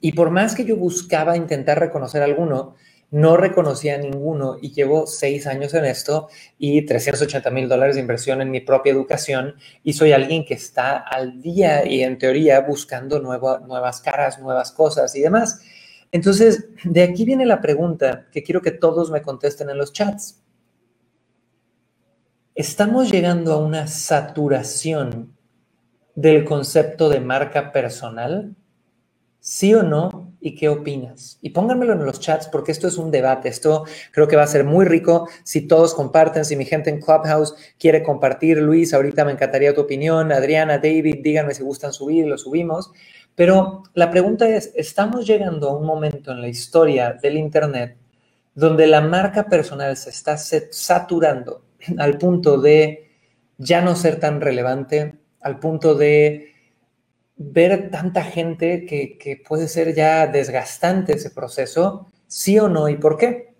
Y 0.00 0.12
por 0.12 0.30
más 0.30 0.54
que 0.54 0.64
yo 0.64 0.76
buscaba 0.76 1.36
intentar 1.36 1.78
reconocer 1.78 2.22
alguno, 2.22 2.74
no 3.10 3.36
reconocía 3.36 3.94
a 3.94 3.98
ninguno 3.98 4.56
y 4.60 4.72
llevo 4.72 5.06
seis 5.06 5.46
años 5.46 5.72
en 5.74 5.84
esto 5.84 6.28
y 6.58 6.82
380 6.84 7.48
mil 7.50 7.68
dólares 7.68 7.94
de 7.94 8.00
inversión 8.00 8.42
en 8.42 8.50
mi 8.50 8.60
propia 8.60 8.92
educación 8.92 9.54
y 9.84 9.92
soy 9.92 10.10
alguien 10.10 10.44
que 10.44 10.54
está 10.54 10.96
al 10.96 11.40
día 11.40 11.86
y 11.86 12.02
en 12.02 12.18
teoría 12.18 12.60
buscando 12.62 13.20
nuevas 13.20 14.00
caras, 14.00 14.40
nuevas 14.40 14.72
cosas 14.72 15.14
y 15.14 15.20
demás. 15.20 15.60
Entonces, 16.10 16.66
de 16.82 17.02
aquí 17.04 17.24
viene 17.24 17.46
la 17.46 17.60
pregunta 17.60 18.26
que 18.32 18.42
quiero 18.42 18.62
que 18.62 18.72
todos 18.72 19.10
me 19.10 19.22
contesten 19.22 19.70
en 19.70 19.78
los 19.78 19.92
chats. 19.92 20.42
¿Estamos 22.54 23.10
llegando 23.10 23.52
a 23.52 23.58
una 23.58 23.86
saturación 23.86 25.33
del 26.14 26.44
concepto 26.44 27.08
de 27.08 27.20
marca 27.20 27.72
personal? 27.72 28.54
¿Sí 29.40 29.74
o 29.74 29.82
no? 29.82 30.32
¿Y 30.40 30.54
qué 30.54 30.68
opinas? 30.68 31.38
Y 31.42 31.50
pónganmelo 31.50 31.92
en 31.92 32.04
los 32.06 32.20
chats 32.20 32.48
porque 32.48 32.72
esto 32.72 32.88
es 32.88 32.96
un 32.96 33.10
debate. 33.10 33.48
Esto 33.48 33.84
creo 34.12 34.26
que 34.26 34.36
va 34.36 34.42
a 34.42 34.46
ser 34.46 34.64
muy 34.64 34.84
rico 34.86 35.28
si 35.42 35.66
todos 35.66 35.94
comparten, 35.94 36.44
si 36.44 36.56
mi 36.56 36.64
gente 36.64 36.90
en 36.90 37.00
Clubhouse 37.00 37.54
quiere 37.78 38.02
compartir. 38.02 38.58
Luis, 38.58 38.94
ahorita 38.94 39.24
me 39.24 39.32
encantaría 39.32 39.74
tu 39.74 39.82
opinión. 39.82 40.32
Adriana, 40.32 40.78
David, 40.78 41.16
díganme 41.22 41.54
si 41.54 41.62
gustan 41.62 41.92
subir, 41.92 42.26
lo 42.26 42.38
subimos. 42.38 42.90
Pero 43.34 43.82
la 43.94 44.10
pregunta 44.10 44.48
es, 44.48 44.72
¿estamos 44.76 45.26
llegando 45.26 45.68
a 45.68 45.76
un 45.76 45.86
momento 45.86 46.32
en 46.32 46.40
la 46.40 46.48
historia 46.48 47.12
del 47.20 47.36
Internet 47.36 47.98
donde 48.54 48.86
la 48.86 49.00
marca 49.00 49.46
personal 49.46 49.96
se 49.96 50.10
está 50.10 50.36
saturando 50.38 51.64
al 51.98 52.18
punto 52.18 52.60
de 52.60 53.10
ya 53.58 53.80
no 53.80 53.96
ser 53.96 54.20
tan 54.20 54.40
relevante, 54.40 55.18
al 55.44 55.60
punto 55.60 55.94
de 55.94 56.54
ver 57.36 57.90
tanta 57.90 58.24
gente 58.24 58.86
que, 58.86 59.42
puede 59.46 59.68
ser 59.68 59.94
ya 59.94 60.26
desgastante 60.26 61.12
ese 61.12 61.30
proceso, 61.30 62.10
sí 62.26 62.58
o 62.58 62.68
no 62.68 62.88
y 62.88 62.96
por 62.96 63.18
qué. 63.18 63.54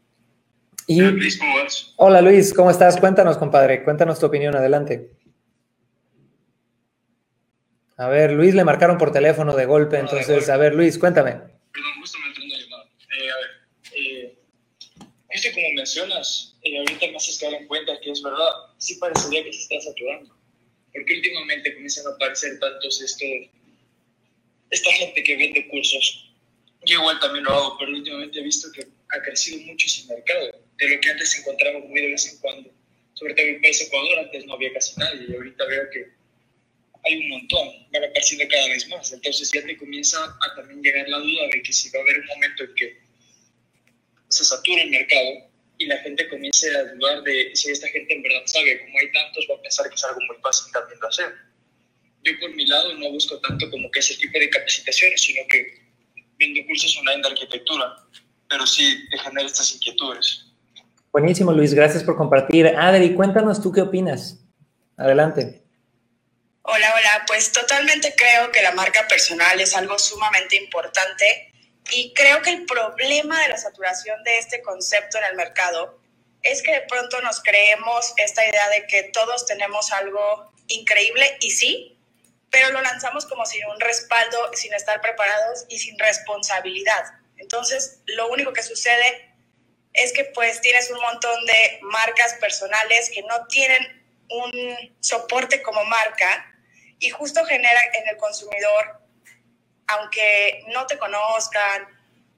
Y, 0.86 1.02
Luis, 1.02 1.38
¿cómo 1.38 1.56
vas? 1.56 1.94
Hola 1.96 2.22
Luis, 2.22 2.54
¿cómo 2.54 2.70
estás? 2.70 2.98
Cuéntanos, 2.98 3.36
compadre, 3.36 3.84
cuéntanos 3.84 4.18
tu 4.18 4.26
opinión, 4.26 4.56
adelante. 4.56 5.10
A 7.98 8.08
ver, 8.08 8.32
Luis 8.32 8.54
le 8.54 8.64
marcaron 8.64 8.96
por 8.96 9.12
teléfono 9.12 9.54
de 9.54 9.66
golpe, 9.66 9.98
entonces, 9.98 10.48
a 10.48 10.56
ver, 10.56 10.74
Luis, 10.74 10.98
cuéntame. 10.98 11.32
Perdón, 11.32 11.92
justo 12.00 12.18
me 12.18 12.28
entró 12.28 12.44
una 12.44 12.56
llamada. 12.56 12.84
Eh, 12.84 13.30
a 13.30 13.36
ver, 13.36 13.50
eh, 13.94 14.38
este 15.28 15.52
como 15.52 15.66
mencionas, 15.74 16.56
eh, 16.62 16.78
ahorita 16.78 17.06
me 17.08 17.16
haces 17.16 17.38
caer 17.38 17.54
en 17.54 17.68
cuenta 17.68 17.92
que 18.00 18.10
es 18.10 18.22
verdad, 18.22 18.48
sí 18.78 18.94
parecería 18.96 19.44
que 19.44 19.52
se 19.52 19.74
está 19.74 19.90
saturando 19.90 20.33
porque 20.94 21.14
últimamente 21.14 21.74
comienzan 21.74 22.06
a 22.06 22.10
aparecer 22.10 22.58
tantos 22.60 23.02
estos, 23.02 23.50
esta 24.70 24.92
gente 24.92 25.22
que 25.24 25.36
vende 25.36 25.68
cursos. 25.68 26.30
Yo 26.86 27.00
igual 27.00 27.18
también 27.18 27.44
lo 27.44 27.50
hago, 27.50 27.76
pero 27.78 27.90
últimamente 27.90 28.38
he 28.38 28.42
visto 28.42 28.70
que 28.72 28.86
ha 29.10 29.22
crecido 29.22 29.60
mucho 29.66 29.86
ese 29.86 30.06
mercado, 30.06 30.52
de 30.78 30.88
lo 30.88 31.00
que 31.00 31.10
antes 31.10 31.36
encontramos 31.38 31.88
muy 31.88 32.00
de 32.00 32.10
vez 32.10 32.32
en 32.32 32.38
cuando. 32.38 32.70
Sobre 33.14 33.34
todo 33.34 33.46
en 33.46 33.54
el 33.56 33.60
país 33.60 33.80
Ecuador, 33.80 34.18
antes 34.20 34.46
no 34.46 34.54
había 34.54 34.72
casi 34.72 34.98
nadie 34.98 35.26
y 35.28 35.34
ahorita 35.34 35.64
veo 35.66 35.90
que 35.92 36.08
hay 37.06 37.18
un 37.18 37.28
montón, 37.28 37.68
van 37.92 38.04
apareciendo 38.04 38.46
cada 38.48 38.68
vez 38.68 38.88
más. 38.88 39.12
Entonces 39.12 39.50
ya 39.52 39.64
te 39.64 39.76
comienza 39.76 40.18
a 40.24 40.54
también 40.54 40.80
llegar 40.82 41.08
la 41.08 41.18
duda 41.18 41.48
de 41.52 41.62
que 41.62 41.72
si 41.72 41.90
va 41.90 41.98
a 41.98 42.02
haber 42.02 42.20
un 42.20 42.26
momento 42.26 42.64
en 42.64 42.74
que 42.74 42.98
se 44.28 44.44
sature 44.44 44.82
el 44.82 44.90
mercado, 44.90 45.50
y 45.84 45.86
la 45.86 45.98
gente 45.98 46.28
comience 46.28 46.74
a 46.76 46.84
dudar 46.94 47.22
de 47.22 47.50
si 47.54 47.70
esta 47.70 47.88
gente 47.88 48.14
en 48.14 48.22
verdad 48.22 48.42
sabe, 48.46 48.80
como 48.80 48.98
hay 48.98 49.12
tantos, 49.12 49.46
va 49.50 49.56
a 49.56 49.62
pensar 49.62 49.88
que 49.88 49.94
es 49.94 50.04
algo 50.04 50.20
muy 50.26 50.36
fácil 50.42 50.72
también 50.72 50.98
de 50.98 51.06
hacer. 51.06 51.34
Yo 52.22 52.32
por 52.40 52.54
mi 52.54 52.66
lado 52.66 52.94
no 52.94 53.10
busco 53.10 53.38
tanto 53.40 53.70
como 53.70 53.90
que 53.90 54.00
ese 54.00 54.16
tipo 54.16 54.38
de 54.38 54.48
capacitaciones, 54.48 55.20
sino 55.20 55.42
que 55.48 55.84
viendo 56.38 56.66
cursos 56.66 56.96
online 56.98 57.22
de 57.22 57.28
arquitectura, 57.28 57.96
pero 58.48 58.66
sí 58.66 59.06
de 59.10 59.18
generar 59.18 59.46
estas 59.46 59.74
inquietudes. 59.74 60.46
Buenísimo, 61.12 61.52
Luis, 61.52 61.74
gracias 61.74 62.02
por 62.02 62.16
compartir. 62.16 62.66
Adri, 62.66 63.14
cuéntanos 63.14 63.62
tú 63.62 63.70
qué 63.70 63.82
opinas. 63.82 64.40
Adelante. 64.96 65.62
Hola, 66.62 66.94
hola, 66.94 67.24
pues 67.26 67.52
totalmente 67.52 68.14
creo 68.16 68.50
que 68.50 68.62
la 68.62 68.72
marca 68.72 69.06
personal 69.06 69.60
es 69.60 69.76
algo 69.76 69.98
sumamente 69.98 70.56
importante 70.56 71.52
y 71.90 72.12
creo 72.14 72.42
que 72.42 72.50
el 72.50 72.66
problema 72.66 73.40
de 73.42 73.48
la 73.48 73.58
saturación 73.58 74.22
de 74.24 74.38
este 74.38 74.62
concepto 74.62 75.18
en 75.18 75.24
el 75.24 75.36
mercado 75.36 75.98
es 76.42 76.62
que 76.62 76.72
de 76.72 76.80
pronto 76.82 77.20
nos 77.22 77.42
creemos 77.42 78.12
esta 78.16 78.46
idea 78.46 78.68
de 78.70 78.86
que 78.86 79.04
todos 79.04 79.46
tenemos 79.46 79.92
algo 79.92 80.52
increíble 80.68 81.36
y 81.40 81.50
sí, 81.50 81.98
pero 82.50 82.70
lo 82.70 82.80
lanzamos 82.82 83.26
como 83.26 83.44
sin 83.46 83.66
un 83.66 83.80
respaldo, 83.80 84.50
sin 84.54 84.72
estar 84.74 85.00
preparados 85.00 85.64
y 85.68 85.78
sin 85.78 85.98
responsabilidad. 85.98 87.04
Entonces, 87.38 88.00
lo 88.06 88.28
único 88.28 88.52
que 88.52 88.62
sucede 88.62 89.34
es 89.92 90.12
que 90.12 90.24
pues 90.24 90.60
tienes 90.60 90.90
un 90.90 91.00
montón 91.00 91.44
de 91.46 91.78
marcas 91.82 92.34
personales 92.34 93.10
que 93.10 93.22
no 93.22 93.46
tienen 93.46 94.04
un 94.30 94.94
soporte 95.00 95.62
como 95.62 95.84
marca 95.84 96.54
y 96.98 97.10
justo 97.10 97.44
genera 97.44 97.80
en 97.94 98.08
el 98.08 98.16
consumidor 98.16 99.00
aunque 99.86 100.64
no 100.72 100.86
te 100.86 100.98
conozcan 100.98 101.86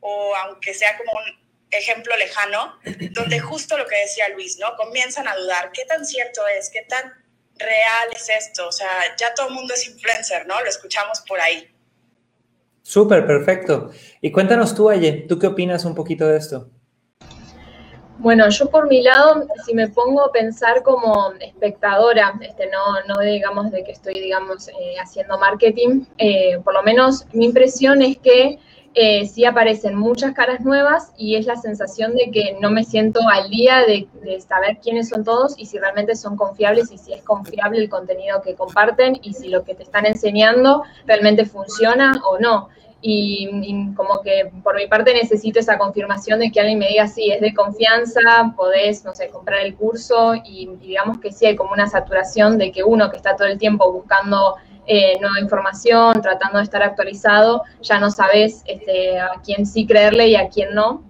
o 0.00 0.34
aunque 0.36 0.74
sea 0.74 0.96
como 0.96 1.12
un 1.12 1.46
ejemplo 1.70 2.16
lejano, 2.16 2.78
donde 3.12 3.40
justo 3.40 3.76
lo 3.76 3.86
que 3.86 3.96
decía 3.96 4.28
Luis, 4.30 4.58
¿no? 4.58 4.76
Comienzan 4.76 5.28
a 5.28 5.36
dudar, 5.36 5.70
¿qué 5.72 5.84
tan 5.84 6.04
cierto 6.04 6.46
es? 6.46 6.70
¿Qué 6.70 6.82
tan 6.82 7.12
real 7.56 8.08
es 8.14 8.28
esto? 8.28 8.68
O 8.68 8.72
sea, 8.72 9.16
ya 9.16 9.34
todo 9.34 9.48
el 9.48 9.54
mundo 9.54 9.74
es 9.74 9.86
influencer, 9.88 10.46
¿no? 10.46 10.60
Lo 10.60 10.68
escuchamos 10.68 11.20
por 11.26 11.40
ahí. 11.40 11.70
Súper, 12.82 13.26
perfecto. 13.26 13.90
Y 14.20 14.30
cuéntanos 14.30 14.74
tú, 14.74 14.88
Aye, 14.88 15.26
¿tú 15.28 15.38
qué 15.38 15.48
opinas 15.48 15.84
un 15.84 15.94
poquito 15.94 16.28
de 16.28 16.38
esto? 16.38 16.70
Bueno, 18.18 18.48
yo 18.48 18.70
por 18.70 18.88
mi 18.88 19.02
lado, 19.02 19.46
si 19.64 19.74
me 19.74 19.88
pongo 19.88 20.24
a 20.24 20.32
pensar 20.32 20.82
como 20.82 21.32
espectadora, 21.40 22.34
este, 22.40 22.68
no, 22.70 22.80
no 23.06 23.20
digamos 23.20 23.70
de 23.70 23.84
que 23.84 23.92
estoy, 23.92 24.14
digamos, 24.14 24.68
eh, 24.68 24.94
haciendo 25.00 25.38
marketing, 25.38 26.04
eh, 26.16 26.58
por 26.64 26.72
lo 26.72 26.82
menos 26.82 27.26
mi 27.32 27.44
impresión 27.44 28.00
es 28.00 28.16
que 28.18 28.58
eh, 28.94 29.26
sí 29.26 29.44
aparecen 29.44 29.94
muchas 29.94 30.32
caras 30.32 30.60
nuevas 30.62 31.12
y 31.18 31.34
es 31.34 31.44
la 31.44 31.56
sensación 31.56 32.14
de 32.16 32.30
que 32.30 32.56
no 32.58 32.70
me 32.70 32.82
siento 32.82 33.20
al 33.28 33.50
día 33.50 33.80
de, 33.80 34.08
de, 34.22 34.40
saber 34.40 34.78
quiénes 34.82 35.10
son 35.10 35.22
todos 35.22 35.54
y 35.58 35.66
si 35.66 35.78
realmente 35.78 36.16
son 36.16 36.34
confiables 36.34 36.90
y 36.90 36.96
si 36.96 37.12
es 37.12 37.22
confiable 37.22 37.80
el 37.80 37.90
contenido 37.90 38.40
que 38.40 38.54
comparten 38.54 39.18
y 39.20 39.34
si 39.34 39.48
lo 39.48 39.64
que 39.64 39.74
te 39.74 39.82
están 39.82 40.06
enseñando 40.06 40.84
realmente 41.04 41.44
funciona 41.44 42.22
o 42.24 42.38
no 42.38 42.70
y, 43.02 43.92
como 43.94 44.20
que 44.22 44.50
por 44.62 44.76
mi 44.76 44.86
parte 44.86 45.12
necesito 45.14 45.60
esa 45.60 45.78
confirmación 45.78 46.40
de 46.40 46.50
que 46.50 46.60
alguien 46.60 46.78
me 46.78 46.88
diga, 46.88 47.06
sí, 47.06 47.30
es 47.30 47.40
de 47.40 47.54
confianza, 47.54 48.54
podés, 48.56 49.04
no 49.04 49.14
sé, 49.14 49.28
comprar 49.28 49.60
el 49.60 49.74
curso 49.74 50.34
y, 50.34 50.68
digamos 50.80 51.18
que 51.18 51.32
sí 51.32 51.46
hay 51.46 51.56
como 51.56 51.72
una 51.72 51.86
saturación 51.88 52.58
de 52.58 52.72
que 52.72 52.82
uno 52.82 53.10
que 53.10 53.16
está 53.16 53.36
todo 53.36 53.48
el 53.48 53.58
tiempo 53.58 53.92
buscando 53.92 54.56
eh, 54.86 55.18
nueva 55.20 55.40
información, 55.40 56.20
tratando 56.22 56.58
de 56.58 56.64
estar 56.64 56.82
actualizado, 56.82 57.64
ya 57.82 57.98
no 57.98 58.10
sabes 58.10 58.62
este, 58.66 59.18
a 59.18 59.32
quién 59.44 59.66
sí 59.66 59.86
creerle 59.86 60.28
y 60.28 60.36
a 60.36 60.48
quién 60.48 60.74
no. 60.74 61.02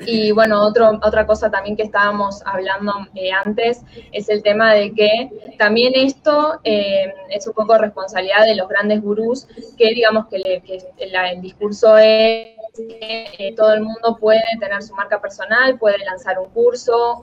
Y 0.00 0.32
bueno, 0.32 0.62
otro, 0.62 0.98
otra 1.02 1.26
cosa 1.26 1.50
también 1.50 1.76
que 1.76 1.84
estábamos 1.84 2.42
hablando 2.44 2.92
eh, 3.14 3.30
antes 3.32 3.82
es 4.12 4.28
el 4.28 4.42
tema 4.42 4.74
de 4.74 4.92
que 4.92 5.30
también 5.58 5.94
esto 5.94 6.60
eh, 6.64 7.12
es 7.30 7.46
un 7.46 7.54
poco 7.54 7.78
responsabilidad 7.78 8.44
de 8.44 8.56
los 8.56 8.68
grandes 8.68 9.00
gurús, 9.00 9.46
que 9.78 9.90
digamos 9.94 10.26
que, 10.28 10.36
el 10.98 11.40
discurso 11.40 11.96
es 11.96 12.48
que 12.76 13.24
eh, 13.38 13.54
todo 13.56 13.72
el 13.72 13.80
mundo 13.80 14.18
puede 14.20 14.42
tener 14.60 14.82
su 14.82 14.94
marca 14.94 15.18
personal, 15.20 15.78
puede 15.78 15.98
lanzar 16.04 16.38
un 16.38 16.50
curso 16.50 17.20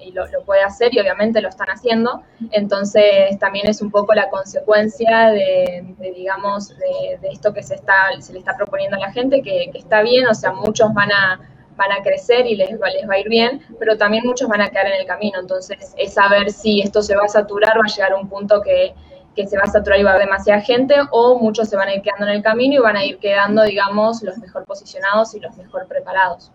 y 0.00 0.10
lo, 0.10 0.24
puede 0.44 0.62
hacer 0.62 0.92
y 0.92 0.98
obviamente 0.98 1.40
lo 1.40 1.48
están 1.48 1.68
haciendo. 1.68 2.22
Entonces 2.50 3.38
también 3.38 3.68
es 3.68 3.80
un 3.80 3.92
poco 3.92 4.14
la 4.14 4.28
consecuencia 4.28 5.28
de, 5.30 5.94
digamos, 5.98 6.70
de, 6.70 7.18
esto 7.30 7.52
que 7.52 7.62
se, 7.62 7.76
está, 7.76 7.94
se 8.18 8.32
le 8.32 8.40
está 8.40 8.56
proponiendo 8.56 8.96
a 8.96 9.00
la 9.00 9.12
gente, 9.12 9.40
que, 9.42 9.70
que 9.70 9.78
está 9.78 10.02
bien, 10.02 10.26
o 10.26 10.34
sea, 10.34 10.52
muchos 10.52 10.92
van 10.92 11.12
a 11.12 11.40
van 11.78 11.92
a 11.92 12.02
crecer 12.02 12.44
y 12.46 12.56
les, 12.56 12.70
les 12.70 13.08
va 13.08 13.14
a 13.14 13.18
ir 13.18 13.28
bien, 13.28 13.62
pero 13.78 13.96
también 13.96 14.24
muchos 14.26 14.48
van 14.48 14.60
a 14.60 14.68
quedar 14.68 14.88
en 14.88 15.00
el 15.00 15.06
camino. 15.06 15.38
Entonces, 15.38 15.94
es 15.96 16.12
saber 16.12 16.50
si 16.50 16.82
esto 16.82 17.00
se 17.00 17.16
va 17.16 17.24
a 17.24 17.28
saturar, 17.28 17.78
va 17.78 17.84
a 17.86 17.94
llegar 17.94 18.12
a 18.12 18.16
un 18.16 18.28
punto 18.28 18.60
que, 18.60 18.94
que 19.36 19.46
se 19.46 19.56
va 19.56 19.62
a 19.62 19.68
saturar 19.68 20.00
y 20.00 20.02
va 20.02 20.10
a 20.10 20.14
haber 20.14 20.26
demasiada 20.26 20.60
gente, 20.60 20.96
o 21.12 21.38
muchos 21.38 21.68
se 21.68 21.76
van 21.76 21.88
a 21.88 21.94
ir 21.94 22.02
quedando 22.02 22.26
en 22.26 22.32
el 22.32 22.42
camino 22.42 22.74
y 22.74 22.78
van 22.78 22.96
a 22.96 23.04
ir 23.04 23.18
quedando, 23.18 23.62
digamos, 23.62 24.22
los 24.22 24.36
mejor 24.38 24.64
posicionados 24.64 25.34
y 25.34 25.40
los 25.40 25.56
mejor 25.56 25.86
preparados. 25.86 26.50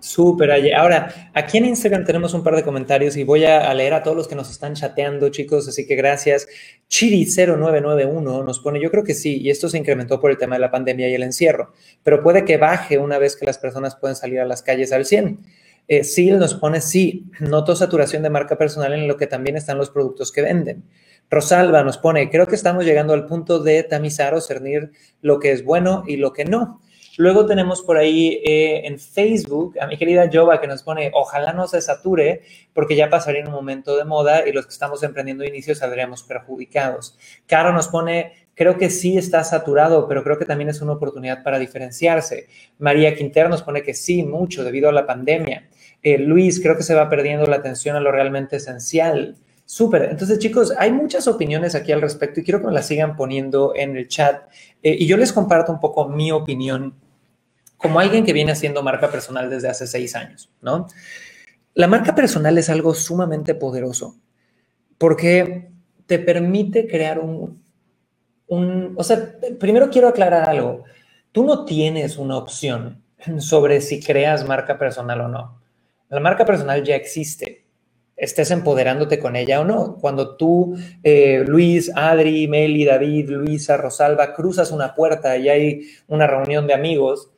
Súper, 0.00 0.74
Ahora, 0.74 1.30
aquí 1.34 1.58
en 1.58 1.64
Instagram 1.64 2.04
tenemos 2.04 2.32
un 2.32 2.44
par 2.44 2.54
de 2.54 2.62
comentarios 2.62 3.16
y 3.16 3.24
voy 3.24 3.44
a, 3.44 3.72
leer 3.74 3.94
a 3.94 4.02
todos 4.02 4.16
los 4.16 4.28
que 4.28 4.36
nos 4.36 4.48
están 4.48 4.74
chateando, 4.74 5.28
chicos, 5.30 5.66
así 5.66 5.86
que 5.86 5.96
gracias. 5.96 6.46
Chiri0991 6.88 8.44
nos 8.44 8.60
pone, 8.60 8.80
yo 8.80 8.90
creo 8.92 9.02
que 9.02 9.14
sí, 9.14 9.40
y 9.40 9.50
esto 9.50 9.68
se 9.68 9.76
incrementó 9.76 10.20
por 10.20 10.30
el 10.30 10.38
tema 10.38 10.54
de 10.54 10.60
la 10.60 10.70
pandemia 10.70 11.08
y 11.08 11.14
el 11.14 11.24
encierro, 11.24 11.72
pero 12.04 12.22
puede 12.22 12.44
que 12.44 12.58
baje 12.58 12.98
una 12.98 13.18
vez 13.18 13.34
que 13.34 13.44
las 13.44 13.58
personas 13.58 13.96
pueden 13.96 14.14
salir 14.14 14.38
a 14.38 14.44
las 14.44 14.62
calles 14.62 14.92
al 14.92 15.04
100. 15.04 15.40
Eh, 15.88 16.04
Sil 16.04 16.38
nos 16.38 16.54
pone, 16.54 16.80
sí, 16.80 17.24
noto 17.40 17.74
saturación 17.74 18.22
de 18.22 18.30
marca 18.30 18.56
personal 18.56 18.92
en 18.92 19.08
lo 19.08 19.16
que 19.16 19.26
también 19.26 19.56
están 19.56 19.78
los 19.78 19.90
productos 19.90 20.30
que 20.30 20.42
venden. 20.42 20.84
Rosalba 21.30 21.82
nos 21.82 21.98
pone, 21.98 22.30
creo 22.30 22.46
que 22.46 22.54
estamos 22.54 22.84
llegando 22.84 23.12
al 23.12 23.26
punto 23.26 23.58
de 23.58 23.82
tamizar 23.82 24.34
o 24.34 24.40
cernir 24.40 24.92
lo 25.20 25.38
que 25.40 25.52
es 25.52 25.64
bueno 25.64 26.04
y 26.06 26.16
lo 26.16 26.32
que 26.32 26.44
no. 26.44 26.80
Luego 27.18 27.46
tenemos 27.46 27.82
por 27.82 27.96
ahí 27.96 28.40
eh, 28.44 28.86
en 28.86 28.96
Facebook 28.96 29.74
a 29.80 29.88
mi 29.88 29.98
querida 29.98 30.30
Jova 30.32 30.60
que 30.60 30.68
nos 30.68 30.84
pone, 30.84 31.10
ojalá 31.12 31.52
no 31.52 31.66
se 31.66 31.80
sature 31.80 32.42
porque 32.72 32.94
ya 32.94 33.10
pasaría 33.10 33.44
un 33.44 33.50
momento 33.50 33.96
de 33.96 34.04
moda 34.04 34.46
y 34.46 34.52
los 34.52 34.66
que 34.66 34.72
estamos 34.72 35.02
emprendiendo 35.02 35.42
inicios 35.42 35.78
saldríamos 35.78 36.22
perjudicados. 36.22 37.18
Caro 37.48 37.72
nos 37.72 37.88
pone, 37.88 38.34
creo 38.54 38.78
que 38.78 38.88
sí 38.88 39.18
está 39.18 39.42
saturado, 39.42 40.06
pero 40.06 40.22
creo 40.22 40.38
que 40.38 40.44
también 40.44 40.70
es 40.70 40.80
una 40.80 40.92
oportunidad 40.92 41.42
para 41.42 41.58
diferenciarse. 41.58 42.46
María 42.78 43.16
Quintero 43.16 43.48
nos 43.48 43.64
pone 43.64 43.82
que 43.82 43.94
sí, 43.94 44.22
mucho 44.22 44.62
debido 44.62 44.88
a 44.88 44.92
la 44.92 45.04
pandemia. 45.04 45.68
Eh, 46.04 46.18
Luis, 46.18 46.60
creo 46.60 46.76
que 46.76 46.84
se 46.84 46.94
va 46.94 47.08
perdiendo 47.10 47.46
la 47.46 47.56
atención 47.56 47.96
a 47.96 48.00
lo 48.00 48.12
realmente 48.12 48.58
esencial. 48.58 49.34
Súper. 49.64 50.04
Entonces, 50.04 50.38
chicos, 50.38 50.72
hay 50.78 50.92
muchas 50.92 51.26
opiniones 51.26 51.74
aquí 51.74 51.90
al 51.90 52.00
respecto 52.00 52.38
y 52.38 52.44
quiero 52.44 52.60
que 52.60 52.68
me 52.68 52.72
las 52.72 52.86
sigan 52.86 53.16
poniendo 53.16 53.72
en 53.74 53.96
el 53.96 54.06
chat. 54.06 54.44
Eh, 54.84 54.96
y 55.00 55.06
yo 55.08 55.16
les 55.16 55.32
comparto 55.32 55.72
un 55.72 55.80
poco 55.80 56.08
mi 56.08 56.30
opinión 56.30 56.94
como 57.78 58.00
alguien 58.00 58.24
que 58.24 58.32
viene 58.32 58.52
haciendo 58.52 58.82
marca 58.82 59.10
personal 59.10 59.48
desde 59.48 59.68
hace 59.68 59.86
seis 59.86 60.14
años, 60.14 60.50
¿no? 60.60 60.86
La 61.74 61.86
marca 61.86 62.14
personal 62.14 62.58
es 62.58 62.68
algo 62.68 62.92
sumamente 62.94 63.54
poderoso 63.54 64.16
porque 64.98 65.70
te 66.06 66.18
permite 66.18 66.88
crear 66.88 67.20
un, 67.20 67.62
un, 68.48 68.94
o 68.96 69.04
sea, 69.04 69.34
primero 69.58 69.88
quiero 69.90 70.08
aclarar 70.08 70.48
algo. 70.48 70.84
Tú 71.32 71.44
no 71.44 71.64
tienes 71.64 72.18
una 72.18 72.36
opción 72.36 73.02
sobre 73.38 73.80
si 73.80 74.00
creas 74.00 74.46
marca 74.46 74.78
personal 74.78 75.20
o 75.20 75.28
no. 75.28 75.60
La 76.08 76.20
marca 76.20 76.44
personal 76.44 76.82
ya 76.82 76.96
existe. 76.96 77.64
Estés 78.16 78.50
empoderándote 78.50 79.20
con 79.20 79.36
ella 79.36 79.60
o 79.60 79.64
no. 79.64 79.96
Cuando 80.00 80.36
tú, 80.36 80.76
eh, 81.04 81.44
Luis, 81.46 81.92
Adri, 81.94 82.48
Meli, 82.48 82.84
David, 82.84 83.30
Luisa, 83.30 83.76
Rosalba, 83.76 84.34
cruzas 84.34 84.72
una 84.72 84.94
puerta 84.94 85.36
y 85.36 85.48
hay 85.48 85.82
una 86.08 86.26
reunión 86.26 86.66
de 86.66 86.74
amigos, 86.74 87.30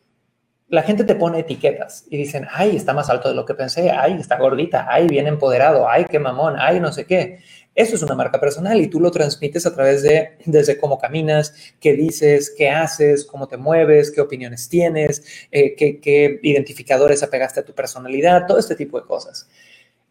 la 0.70 0.83
gente 0.85 1.02
te 1.02 1.16
pone 1.16 1.40
etiquetas 1.40 2.04
y 2.09 2.16
dicen, 2.16 2.46
ay, 2.48 2.76
está 2.76 2.94
más 2.94 3.11
alto 3.11 3.28
de 3.28 3.35
lo 3.35 3.44
que 3.44 3.54
pensé, 3.54 3.90
ay, 3.90 4.14
está 4.20 4.38
gordita, 4.38 4.87
ay, 4.88 5.09
bien 5.09 5.26
empoderado, 5.26 5.88
ay, 5.88 6.04
qué 6.09 6.20
mamón, 6.20 6.54
ay, 6.59 6.78
no 6.78 6.92
sé 6.92 7.06
qué. 7.06 7.40
Eso 7.74 7.96
es 7.96 8.02
una 8.02 8.14
marca 8.14 8.38
personal 8.40 8.80
y 8.80 8.87
tú 8.87 9.00
lo 9.00 9.11
transmites 9.11 9.66
a 9.66 9.74
través 9.74 10.02
de 10.02 10.37
desde 10.44 10.78
cómo 10.78 10.96
caminas, 10.98 11.54
qué 11.80 11.94
dices, 11.94 12.54
qué 12.56 12.70
haces, 12.70 13.24
cómo 13.24 13.48
te 13.48 13.56
mueves, 13.56 14.12
qué 14.12 14.20
opiniones 14.20 14.68
tienes, 14.68 15.24
eh, 15.50 15.74
qué, 15.74 15.98
qué 15.98 16.38
identificadores 16.42 17.24
apegaste 17.24 17.61
a 17.61 17.64
tu 17.64 17.74
personalidad, 17.74 18.46
todo 18.46 18.59
este 18.59 18.76
tipo 18.76 19.00
de 19.00 19.06
cosas. 19.06 19.48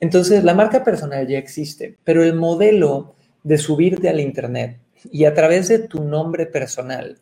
Entonces, 0.02 0.44
la 0.44 0.54
marca 0.54 0.84
personal 0.84 1.26
ya 1.26 1.38
existe, 1.38 1.98
pero 2.04 2.22
el 2.22 2.34
modelo 2.34 3.16
de 3.44 3.58
subirte 3.58 4.10
al 4.10 4.20
Internet 4.20 4.78
y 5.10 5.24
a 5.24 5.34
través 5.34 5.70
de 5.70 5.80
tu 5.80 6.04
nombre 6.04 6.46
personal, 6.48 7.18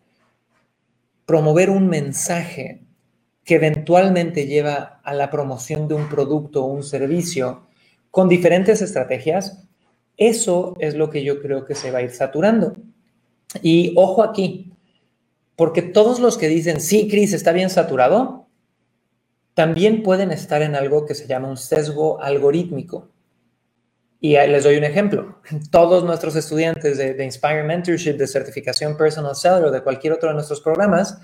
promover 1.28 1.70
un 1.70 1.88
mensaje 1.88 2.87
que 3.48 3.56
eventualmente 3.56 4.46
lleva 4.46 5.00
a 5.06 5.14
la 5.14 5.32
promoción 5.32 5.88
de 5.88 5.96
un 5.96 6.10
producto 6.10 6.66
o 6.66 6.68
un 6.68 6.84
servicio 6.84 7.66
con 8.12 8.28
diferentes 8.28 8.82
estrategias, 8.82 9.66
eso 10.18 10.76
es 10.80 10.96
lo 10.96 11.10
que 11.10 11.24
yo 11.24 11.42
creo 11.42 11.64
que 11.64 11.74
se 11.74 11.90
va 11.90 12.00
a 12.00 12.02
ir 12.02 12.12
saturando. 12.12 12.76
Y 13.62 13.94
ojo 13.96 14.22
aquí, 14.22 14.74
porque 15.56 15.82
todos 15.82 16.20
los 16.20 16.38
que 16.38 16.50
dicen, 16.50 16.82
sí, 16.82 17.08
Cris, 17.08 17.32
está 17.32 17.54
bien 17.54 17.70
saturado, 17.70 18.48
también 19.54 20.04
pueden 20.04 20.32
estar 20.32 20.62
en 20.62 20.76
algo 20.76 21.06
que 21.06 21.16
se 21.16 21.26
llama 21.26 21.48
un 21.48 21.58
sesgo 21.58 22.22
algorítmico. 22.22 23.08
Y 24.20 24.34
les 24.34 24.66
doy 24.66 24.76
un 24.76 24.84
ejemplo. 24.84 25.40
Todos 25.72 26.04
nuestros 26.04 26.36
estudiantes 26.36 26.98
de, 26.98 27.14
de 27.14 27.24
Inspire 27.24 27.64
Mentorship, 27.64 28.18
de 28.18 28.28
certificación 28.28 28.98
Personal 28.98 29.38
Seller 29.38 29.64
o 29.64 29.72
de 29.72 29.82
cualquier 29.82 30.12
otro 30.12 30.28
de 30.28 30.36
nuestros 30.36 30.60
programas, 30.60 31.18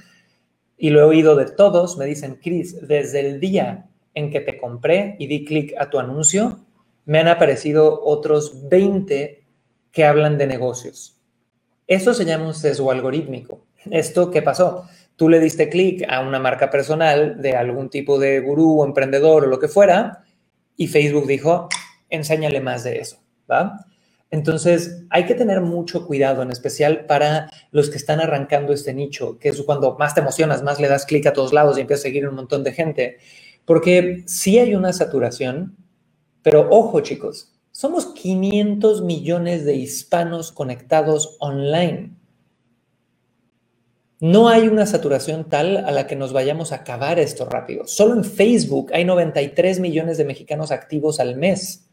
y 0.78 0.90
lo 0.90 1.00
he 1.00 1.04
oído 1.04 1.36
de 1.36 1.46
todos, 1.46 1.98
me 1.98 2.06
dicen, 2.06 2.40
Chris, 2.42 2.88
desde 2.88 3.20
el 3.20 3.40
día 3.40 3.90
en 4.14 4.32
que 4.32 4.42
te 4.42 4.58
compré 4.58 5.16
y 5.20 5.28
di 5.28 5.46
clic 5.46 5.74
a 5.78 5.90
tu 5.90 6.00
anuncio, 6.00 6.60
me 7.06 7.20
han 7.20 7.28
aparecido 7.28 8.02
otros 8.04 8.70
20 8.70 9.44
que 9.92 10.06
hablan 10.06 10.38
de 10.38 10.48
negocios. 10.48 11.20
Eso 11.88 12.14
se 12.14 12.26
llama 12.26 12.48
un 12.48 12.54
sesgo 12.54 12.92
algorítmico. 12.92 13.66
¿Esto 13.92 14.32
qué 14.32 14.42
pasó? 14.42 14.88
Tú 15.16 15.30
le 15.30 15.40
diste 15.40 15.70
clic 15.70 16.06
a 16.08 16.22
una 16.22 16.40
marca 16.40 16.70
personal 16.70 17.42
de 17.42 17.56
algún 17.56 17.90
tipo 17.90 18.18
de 18.18 18.40
gurú 18.40 18.82
o 18.82 18.86
emprendedor 18.86 19.44
o 19.44 19.48
lo 19.48 19.60
que 19.60 19.68
fuera 19.68 20.24
y 20.76 20.88
Facebook 20.88 21.28
dijo, 21.28 21.70
enséñale 22.10 22.62
más 22.62 22.84
de 22.84 23.00
eso, 23.00 23.18
¿va? 23.50 23.86
Entonces, 24.34 25.06
hay 25.12 25.28
que 25.28 25.36
tener 25.36 25.62
mucho 25.62 26.08
cuidado, 26.08 26.41
en 26.41 26.50
especial 26.50 27.06
para 27.06 27.52
los 27.69 27.91
que 27.91 27.98
están 27.98 28.19
arrancando 28.19 28.74
este 28.74 28.91
nicho, 28.91 29.38
que 29.38 29.50
es 29.50 29.62
cuando 29.62 29.96
más 30.00 30.15
te 30.15 30.22
emocionas, 30.22 30.63
más 30.63 30.80
le 30.80 30.88
das 30.88 31.06
clic 31.06 31.28
a 31.28 31.34
todos 31.34 31.54
lados 31.54 31.78
y 31.78 31.82
empiezas 31.82 32.02
a 32.02 32.10
seguir 32.10 32.28
un 32.28 32.34
montón 32.34 32.63
de 32.63 32.72
gente. 32.74 33.17
Porque 33.63 34.24
sí 34.26 34.58
hay 34.58 34.74
una 34.74 34.91
saturación, 34.91 35.78
pero 36.41 36.67
ojo 36.72 37.02
chicos, 37.02 37.54
somos 37.69 38.08
500 38.08 39.04
millones 39.04 39.65
de 39.65 39.76
hispanos 39.76 40.52
conectados 40.52 41.38
online. 41.39 42.15
No 44.19 44.50
hay 44.50 44.67
una 44.67 44.88
saturación 44.88 45.48
tal 45.48 45.78
a 45.78 45.91
la 45.91 46.08
que 46.08 46.15
nos 46.15 46.34
vayamos 46.34 46.72
a 46.72 46.78
acabar 46.78 47.19
esto 47.19 47.46
rápido. 47.46 47.86
Solo 47.86 48.15
en 48.15 48.24
Facebook 48.24 48.93
hay 48.93 49.06
93 49.06 49.80
millones 49.80 50.17
de 50.17 50.26
mexicanos 50.26 50.72
activos 50.72 51.19
al 51.19 51.36
mes. 51.36 51.88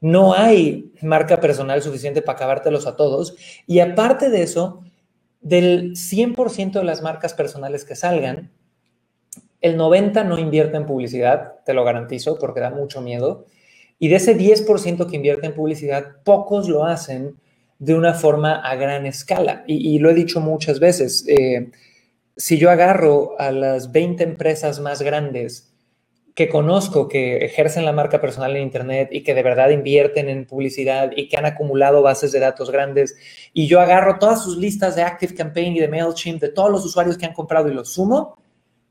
No 0.00 0.34
hay 0.34 0.92
marca 1.02 1.40
personal 1.40 1.82
suficiente 1.82 2.22
para 2.22 2.36
acabártelos 2.36 2.86
a 2.86 2.96
todos. 2.96 3.36
Y 3.66 3.80
aparte 3.80 4.30
de 4.30 4.42
eso, 4.42 4.82
del 5.40 5.92
100% 5.92 6.72
de 6.72 6.84
las 6.84 7.02
marcas 7.02 7.34
personales 7.34 7.84
que 7.84 7.96
salgan, 7.96 8.52
el 9.60 9.76
90% 9.76 10.24
no 10.24 10.38
invierte 10.38 10.76
en 10.76 10.86
publicidad, 10.86 11.54
te 11.64 11.74
lo 11.74 11.84
garantizo, 11.84 12.38
porque 12.38 12.60
da 12.60 12.70
mucho 12.70 13.00
miedo. 13.00 13.46
Y 13.98 14.08
de 14.08 14.16
ese 14.16 14.36
10% 14.36 15.08
que 15.08 15.16
invierte 15.16 15.46
en 15.46 15.54
publicidad, 15.54 16.22
pocos 16.24 16.68
lo 16.68 16.84
hacen 16.84 17.36
de 17.78 17.94
una 17.94 18.14
forma 18.14 18.54
a 18.54 18.76
gran 18.76 19.06
escala. 19.06 19.64
Y, 19.66 19.98
lo 19.98 20.10
he 20.10 20.14
dicho 20.14 20.40
muchas 20.40 20.78
veces, 20.78 21.24
eh, 21.28 21.70
si 22.36 22.58
yo 22.58 22.70
agarro 22.70 23.38
a 23.38 23.50
las 23.50 23.90
20 23.90 24.22
empresas 24.22 24.78
más 24.80 25.02
grandes 25.02 25.67
que 26.38 26.48
conozco 26.48 27.08
que 27.08 27.38
ejercen 27.38 27.84
la 27.84 27.90
marca 27.90 28.20
personal 28.20 28.54
en 28.54 28.62
Internet 28.62 29.08
y 29.10 29.24
que 29.24 29.34
de 29.34 29.42
verdad 29.42 29.70
invierten 29.70 30.28
en 30.28 30.46
publicidad 30.46 31.10
y 31.16 31.26
que 31.26 31.36
han 31.36 31.46
acumulado 31.46 32.00
bases 32.00 32.30
de 32.30 32.38
datos 32.38 32.70
grandes, 32.70 33.16
y 33.52 33.66
yo 33.66 33.80
agarro 33.80 34.20
todas 34.20 34.44
sus 34.44 34.56
listas 34.56 34.94
de 34.94 35.02
Active 35.02 35.34
Campaign 35.34 35.74
y 35.74 35.80
de 35.80 35.88
MailChimp 35.88 36.40
de 36.40 36.50
todos 36.50 36.70
los 36.70 36.84
usuarios 36.84 37.18
que 37.18 37.26
han 37.26 37.32
comprado 37.32 37.68
y 37.68 37.74
los 37.74 37.88
sumo, 37.88 38.38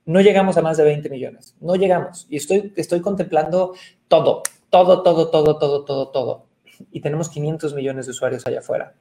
no 0.04 0.20
llegamos 0.20 0.58
a 0.58 0.62
más 0.62 0.76
de 0.76 0.84
20 0.84 1.10
millones. 1.10 1.56
No 1.62 1.76
llegamos. 1.78 2.28
Y 2.30 2.36
estoy, 2.36 2.74
estoy 2.76 3.00
contemplando 3.00 3.76
todo, 4.10 4.44
todo, 4.70 5.02
todo, 5.02 5.30
todo, 5.30 5.58
todo, 5.58 5.86
todo, 5.86 6.10
todo. 6.10 6.48
Y 6.92 7.00
tenemos 7.00 7.30
500 7.30 7.74
millones 7.74 8.08
de 8.08 8.12
usuarios 8.12 8.46
allá 8.46 8.60
afuera. 8.60 8.94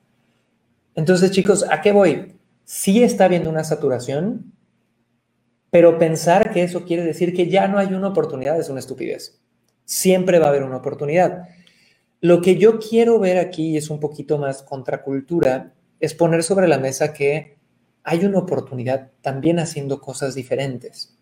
Entonces, 0.95 1.33
chicos, 1.33 1.65
¿a 1.69 1.81
qué 1.81 1.91
voy? 1.91 2.37
Sí 2.63 3.03
está 3.03 3.25
habiendo 3.25 3.51
una 3.51 3.65
saturación, 3.65 4.53
Pero 5.77 5.99
pensar 5.99 6.53
que 6.55 6.63
eso 6.63 6.87
quiere 6.87 7.03
decir 7.03 7.35
que 7.35 7.49
ya 7.49 7.69
no 7.69 7.77
hay 7.77 7.89
una 7.89 8.09
oportunidad 8.09 8.59
es 8.59 8.71
una 8.71 8.81
estupidez. 8.81 9.43
Siempre 9.85 10.39
va 10.39 10.47
a 10.47 10.49
haber 10.49 10.63
una 10.63 10.79
oportunidad. 10.79 11.51
Lo 12.23 12.41
que 12.41 12.57
yo 12.57 12.79
quiero 12.79 13.19
ver 13.19 13.37
aquí, 13.37 13.77
es 13.77 13.91
un 13.91 14.01
poquito 14.01 14.39
más 14.39 14.63
contracultura, 14.63 15.75
es 16.01 16.15
poner 16.15 16.45
sobre 16.45 16.67
la 16.67 16.79
mesa 16.79 17.13
que 17.13 17.59
hay 18.05 18.25
una 18.25 18.39
oportunidad 18.39 19.11
también 19.21 19.59
haciendo 19.59 20.01
cosas 20.01 20.35
diferentes. 20.35 21.15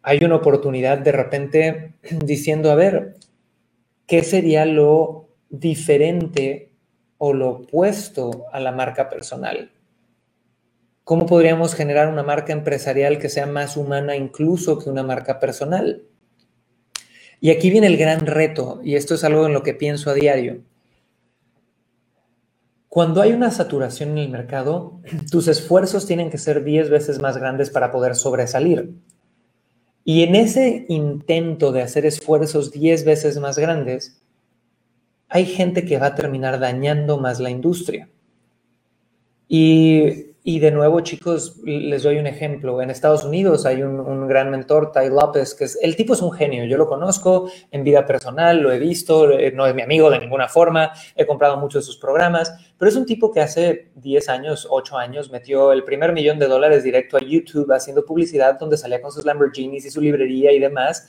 Hay 0.00 0.24
una 0.24 0.36
oportunidad 0.36 0.96
de 0.96 1.12
repente 1.12 1.92
diciendo, 2.24 2.70
a 2.70 2.74
ver, 2.74 3.16
¿qué 4.06 4.22
sería 4.22 4.64
lo 4.64 5.28
diferente 5.50 6.72
o 7.18 7.34
lo 7.34 7.50
opuesto 7.50 8.46
a 8.50 8.60
la 8.60 8.72
marca 8.72 9.10
personal? 9.10 9.70
¿Cómo 11.04 11.26
podríamos 11.26 11.74
generar 11.74 12.08
una 12.08 12.22
marca 12.22 12.52
empresarial 12.52 13.18
que 13.18 13.28
sea 13.28 13.46
más 13.46 13.76
humana 13.76 14.14
incluso 14.14 14.78
que 14.78 14.88
una 14.88 15.02
marca 15.02 15.40
personal? 15.40 16.04
Y 17.40 17.50
aquí 17.50 17.70
viene 17.70 17.88
el 17.88 17.96
gran 17.96 18.24
reto, 18.24 18.80
y 18.84 18.94
esto 18.94 19.16
es 19.16 19.24
algo 19.24 19.46
en 19.46 19.52
lo 19.52 19.64
que 19.64 19.74
pienso 19.74 20.10
a 20.10 20.14
diario. 20.14 20.62
Cuando 22.88 23.20
hay 23.20 23.32
una 23.32 23.50
saturación 23.50 24.10
en 24.10 24.18
el 24.18 24.28
mercado, 24.28 25.00
tus 25.30 25.48
esfuerzos 25.48 26.06
tienen 26.06 26.30
que 26.30 26.38
ser 26.38 26.62
10 26.62 26.88
veces 26.90 27.20
más 27.20 27.36
grandes 27.36 27.70
para 27.70 27.90
poder 27.90 28.14
sobresalir. 28.14 28.94
Y 30.04 30.22
en 30.22 30.36
ese 30.36 30.86
intento 30.88 31.72
de 31.72 31.82
hacer 31.82 32.06
esfuerzos 32.06 32.70
10 32.70 33.04
veces 33.04 33.40
más 33.40 33.58
grandes, 33.58 34.22
hay 35.28 35.46
gente 35.46 35.84
que 35.84 35.98
va 35.98 36.08
a 36.08 36.14
terminar 36.14 36.60
dañando 36.60 37.18
más 37.18 37.40
la 37.40 37.50
industria. 37.50 38.08
Y 39.48 40.31
y 40.44 40.58
de 40.58 40.72
nuevo, 40.72 41.00
chicos, 41.02 41.60
les 41.64 42.02
doy 42.02 42.18
un 42.18 42.26
ejemplo. 42.26 42.82
En 42.82 42.90
Estados 42.90 43.24
Unidos 43.24 43.64
hay 43.64 43.82
un, 43.84 44.26
gran 44.26 44.50
mentor, 44.50 44.90
Ty 44.90 45.08
López, 45.08 45.54
que 45.54 45.64
es, 45.64 45.78
el 45.80 45.94
tipo 45.94 46.14
es 46.14 46.22
un 46.22 46.32
genio. 46.32 46.64
Yo 46.64 46.76
lo 46.76 46.88
conozco 46.88 47.48
en 47.70 47.84
vida 47.84 48.04
personal, 48.04 48.60
lo 48.60 48.72
he 48.72 48.80
visto, 48.80 49.30
eh, 49.30 49.52
no 49.52 49.66
es 49.66 49.74
mi 49.74 49.82
amigo 49.82 50.10
de 50.10 50.18
ninguna 50.18 50.48
forma, 50.48 50.92
he 51.14 51.26
comprado 51.26 51.58
muchos 51.58 51.84
de 51.84 51.86
sus 51.86 51.96
programas, 51.96 52.52
pero 52.76 52.88
es 52.88 52.96
un 52.96 53.06
tipo 53.06 53.30
que 53.30 53.40
hace 53.40 53.90
10 53.94 54.28
años, 54.30 54.66
8 54.68 54.98
años, 54.98 55.30
metió 55.30 55.70
el 55.70 55.84
primer 55.84 56.12
millón 56.12 56.40
de 56.40 56.48
dólares 56.48 56.82
directo 56.82 57.18
a 57.18 57.20
YouTube 57.20 57.70
haciendo 57.72 58.04
publicidad 58.04 58.58
donde 58.58 58.76
salía 58.76 59.00
con 59.00 59.12
sus 59.12 59.24
Lamborghinis 59.24 59.84
y 59.84 59.90
su 59.92 60.00
librería 60.00 60.50
y 60.50 60.58
demás. 60.58 61.06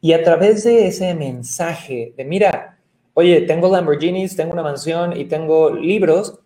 Y 0.00 0.14
a 0.14 0.22
través 0.24 0.64
de 0.64 0.88
ese 0.88 1.14
mensaje 1.14 2.12
de, 2.16 2.24
mira, 2.24 2.80
oye, 3.14 3.42
tengo 3.42 3.70
Lamborghinis, 3.70 4.34
tengo 4.34 4.52
una 4.52 4.64
mansión 4.64 5.16
y 5.16 5.26
tengo 5.26 5.70
libros, 5.70 6.40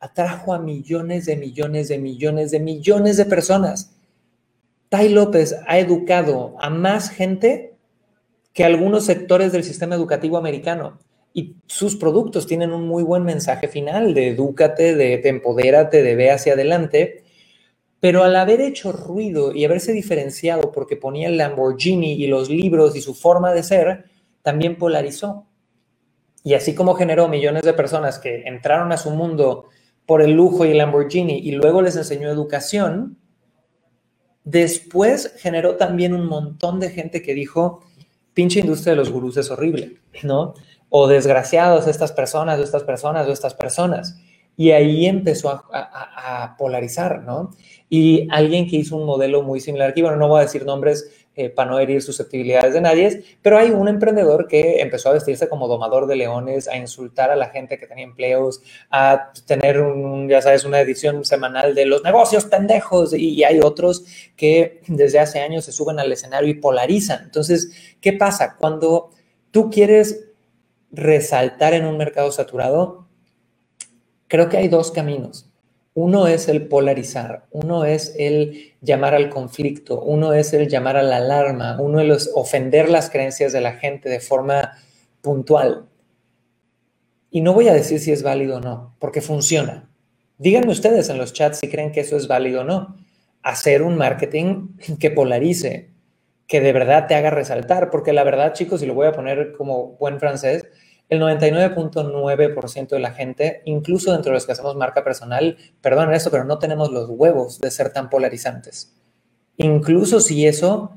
atrajo 0.00 0.54
a 0.54 0.58
millones 0.58 1.26
de 1.26 1.36
millones 1.36 1.88
de 1.88 1.98
millones 1.98 2.50
de 2.50 2.60
millones 2.60 3.16
de 3.16 3.24
personas. 3.24 3.96
Tai 4.88 5.08
López 5.08 5.56
ha 5.66 5.78
educado 5.78 6.56
a 6.60 6.70
más 6.70 7.10
gente 7.10 7.74
que 8.52 8.64
algunos 8.64 9.04
sectores 9.04 9.52
del 9.52 9.64
sistema 9.64 9.94
educativo 9.94 10.36
americano 10.36 10.98
y 11.36 11.56
sus 11.66 11.96
productos 11.96 12.46
tienen 12.46 12.72
un 12.72 12.86
muy 12.86 13.02
buen 13.02 13.24
mensaje 13.24 13.66
final 13.66 14.14
de 14.14 14.28
edúcate, 14.28 14.94
de 14.94 15.18
te 15.18 15.28
empodérate, 15.28 16.04
de 16.04 16.14
ve 16.14 16.30
hacia 16.30 16.52
adelante. 16.52 17.24
Pero 17.98 18.22
al 18.22 18.36
haber 18.36 18.60
hecho 18.60 18.92
ruido 18.92 19.52
y 19.52 19.64
haberse 19.64 19.92
diferenciado 19.92 20.70
porque 20.70 20.96
ponía 20.96 21.26
el 21.26 21.36
Lamborghini 21.36 22.12
y 22.12 22.28
los 22.28 22.48
libros 22.48 22.94
y 22.94 23.00
su 23.00 23.14
forma 23.14 23.52
de 23.52 23.64
ser, 23.64 24.04
también 24.42 24.78
polarizó. 24.78 25.46
Y 26.44 26.54
así 26.54 26.74
como 26.74 26.94
generó 26.94 27.26
millones 27.26 27.64
de 27.64 27.72
personas 27.72 28.20
que 28.20 28.42
entraron 28.44 28.92
a 28.92 28.96
su 28.96 29.10
mundo 29.10 29.70
por 30.06 30.22
el 30.22 30.32
lujo 30.32 30.64
y 30.64 30.70
el 30.70 30.78
Lamborghini 30.78 31.38
y 31.38 31.52
luego 31.52 31.82
les 31.82 31.96
enseñó 31.96 32.28
educación, 32.28 33.18
después 34.44 35.34
generó 35.38 35.76
también 35.76 36.14
un 36.14 36.26
montón 36.26 36.80
de 36.80 36.90
gente 36.90 37.22
que 37.22 37.34
dijo, 37.34 37.80
pinche 38.34 38.60
industria 38.60 38.92
de 38.92 38.98
los 38.98 39.10
gurús 39.10 39.36
es 39.36 39.50
horrible, 39.50 39.96
¿no? 40.22 40.54
O 40.90 41.08
desgraciados 41.08 41.86
estas 41.86 42.12
personas, 42.12 42.58
o 42.58 42.62
estas 42.62 42.84
personas, 42.84 43.26
o 43.26 43.32
estas 43.32 43.54
personas. 43.54 44.20
Y 44.56 44.70
ahí 44.70 45.06
empezó 45.06 45.50
a, 45.50 46.54
polarizar, 46.58 47.22
¿no? 47.22 47.50
Y 47.88 48.28
alguien 48.30 48.68
que 48.68 48.76
hizo 48.76 48.96
un 48.96 49.04
modelo 49.04 49.42
muy 49.42 49.60
similar 49.60 49.90
aquí, 49.90 50.02
bueno, 50.02 50.16
no 50.16 50.28
voy 50.28 50.40
a 50.40 50.44
decir 50.44 50.64
nombres 50.64 51.23
eh, 51.36 51.50
para 51.50 51.70
no 51.70 51.80
herir 51.80 52.00
susceptibilidades 52.00 52.72
de 52.72 52.80
nadie, 52.80 53.24
pero 53.42 53.58
hay 53.58 53.70
un 53.70 53.88
emprendedor 53.88 54.46
que 54.46 54.80
empezó 54.80 55.08
a 55.08 55.14
vestirse 55.14 55.48
como 55.48 55.66
domador 55.66 56.06
de 56.06 56.14
leones, 56.14 56.68
a 56.68 56.76
insultar 56.76 57.30
a 57.30 57.36
la 57.36 57.48
gente 57.48 57.76
que 57.76 57.88
tenía 57.88 58.04
empleos, 58.04 58.62
a 58.90 59.32
tener, 59.44 59.80
un, 59.80 60.28
ya 60.28 60.40
sabes, 60.40 60.64
una 60.64 60.80
edición 60.80 61.24
semanal 61.24 61.74
de 61.74 61.86
los 61.86 62.04
negocios 62.04 62.44
pendejos 62.44 63.14
y, 63.14 63.42
hay 63.42 63.58
otros 63.60 64.04
que 64.36 64.80
desde 64.86 65.18
hace 65.18 65.40
años 65.40 65.64
se 65.64 65.72
suben 65.72 65.98
al 65.98 66.12
escenario 66.12 66.48
y 66.48 66.54
polarizan. 66.54 67.24
Entonces, 67.24 67.96
¿qué 68.00 68.12
pasa? 68.12 68.56
Cuando 68.56 69.10
tú 69.50 69.70
quieres 69.70 70.28
resaltar 70.92 71.74
en 71.74 71.84
un 71.84 71.98
mercado 71.98 72.30
saturado, 72.30 73.08
creo 74.28 74.48
que 74.48 74.56
hay 74.56 74.68
dos 74.68 74.92
caminos. 74.92 75.50
Uno 75.96 76.26
es 76.26 76.48
el 76.48 76.66
polarizar, 76.66 77.46
uno 77.52 77.84
es 77.84 78.16
el 78.18 78.74
llamar 78.80 79.14
al 79.14 79.30
conflicto, 79.30 80.02
uno 80.02 80.32
es 80.32 80.52
el 80.52 80.68
llamar 80.68 80.96
a 80.96 81.04
la 81.04 81.18
alarma, 81.18 81.80
uno 81.80 82.00
es 82.00 82.30
ofender 82.34 82.88
las 82.88 83.10
creencias 83.10 83.52
de 83.52 83.60
la 83.60 83.74
gente 83.74 84.08
de 84.08 84.18
forma 84.18 84.72
puntual. 85.22 85.86
Y 87.30 87.42
no 87.42 87.52
voy 87.52 87.68
a 87.68 87.74
decir 87.74 88.00
si 88.00 88.10
es 88.10 88.24
válido 88.24 88.56
o 88.56 88.60
no, 88.60 88.96
porque 88.98 89.20
funciona. 89.20 89.88
Díganme 90.38 90.72
ustedes 90.72 91.08
en 91.10 91.18
los 91.18 91.32
chats 91.32 91.58
si 91.58 91.68
creen 91.68 91.92
que 91.92 92.00
eso 92.00 92.16
es 92.16 92.26
válido 92.26 92.62
o 92.62 92.64
no. 92.64 92.96
Hacer 93.42 93.82
un 93.82 93.96
marketing 93.96 94.76
que 94.98 95.12
polarice, 95.12 95.90
que 96.48 96.60
de 96.60 96.72
verdad 96.72 97.06
te 97.06 97.14
haga 97.14 97.30
resaltar, 97.30 97.90
porque 97.90 98.12
la 98.12 98.24
verdad, 98.24 98.52
chicos, 98.52 98.82
y 98.82 98.86
lo 98.86 98.94
voy 98.94 99.06
a 99.06 99.12
poner 99.12 99.52
como 99.52 99.92
buen 99.92 100.18
francés, 100.18 100.66
el 101.08 101.20
99.9% 101.20 102.88
de 102.88 102.98
la 102.98 103.12
gente, 103.12 103.62
incluso 103.64 104.12
dentro 104.12 104.30
de 104.30 104.36
los 104.36 104.46
que 104.46 104.52
hacemos 104.52 104.76
marca 104.76 105.04
personal, 105.04 105.56
perdonen 105.80 106.14
eso, 106.14 106.30
pero 106.30 106.44
no 106.44 106.58
tenemos 106.58 106.90
los 106.90 107.08
huevos 107.10 107.60
de 107.60 107.70
ser 107.70 107.92
tan 107.92 108.08
polarizantes. 108.08 108.94
Incluso 109.56 110.20
si 110.20 110.46
eso 110.46 110.92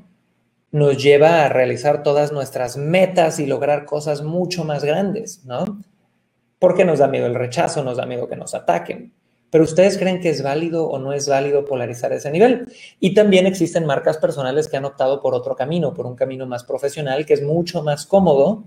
nos 0.70 1.02
lleva 1.02 1.44
a 1.44 1.48
realizar 1.48 2.02
todas 2.02 2.32
nuestras 2.32 2.76
metas 2.76 3.38
y 3.38 3.46
lograr 3.46 3.84
cosas 3.84 4.22
mucho 4.22 4.64
más 4.64 4.84
grandes, 4.84 5.44
¿no? 5.44 5.64
Porque 6.58 6.84
nos 6.84 6.98
da 6.98 7.08
miedo 7.08 7.26
el 7.26 7.34
rechazo, 7.34 7.84
nos 7.84 7.96
da 7.96 8.06
miedo 8.06 8.28
que 8.28 8.36
nos 8.36 8.54
ataquen. 8.54 9.14
Pero 9.50 9.64
ustedes 9.64 9.96
creen 9.96 10.20
que 10.20 10.28
es 10.28 10.42
válido 10.42 10.86
o 10.88 10.98
no 10.98 11.14
es 11.14 11.26
válido 11.26 11.64
polarizar 11.64 12.12
ese 12.12 12.30
nivel. 12.30 12.70
Y 13.00 13.14
también 13.14 13.46
existen 13.46 13.86
marcas 13.86 14.18
personales 14.18 14.68
que 14.68 14.76
han 14.76 14.84
optado 14.84 15.22
por 15.22 15.34
otro 15.34 15.56
camino, 15.56 15.94
por 15.94 16.06
un 16.06 16.16
camino 16.16 16.46
más 16.46 16.64
profesional, 16.64 17.24
que 17.24 17.34
es 17.34 17.42
mucho 17.42 17.82
más 17.82 18.04
cómodo, 18.04 18.64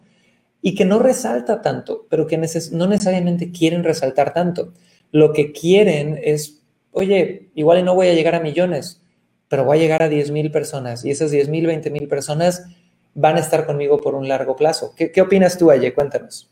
y 0.61 0.75
que 0.75 0.85
no 0.85 0.99
resalta 0.99 1.61
tanto, 1.61 2.05
pero 2.09 2.27
que 2.27 2.37
no 2.37 2.87
necesariamente 2.87 3.51
quieren 3.51 3.83
resaltar 3.83 4.33
tanto. 4.33 4.73
Lo 5.11 5.33
que 5.33 5.51
quieren 5.51 6.19
es, 6.23 6.61
oye, 6.91 7.49
igual 7.55 7.83
no 7.83 7.95
voy 7.95 8.07
a 8.09 8.13
llegar 8.13 8.35
a 8.35 8.39
millones, 8.39 9.01
pero 9.49 9.65
voy 9.65 9.77
a 9.77 9.81
llegar 9.81 10.03
a 10.03 10.09
10 10.09 10.31
mil 10.31 10.51
personas 10.51 11.03
y 11.05 11.11
esas 11.11 11.31
10 11.31 11.49
mil, 11.49 11.67
20 11.67 11.89
mil 11.89 12.07
personas 12.07 12.65
van 13.13 13.37
a 13.37 13.41
estar 13.41 13.65
conmigo 13.65 13.97
por 13.99 14.15
un 14.15 14.27
largo 14.27 14.55
plazo. 14.55 14.93
¿Qué, 14.95 15.11
qué 15.11 15.21
opinas 15.21 15.57
tú, 15.57 15.71
Aye? 15.71 15.93
Cuéntanos. 15.93 16.51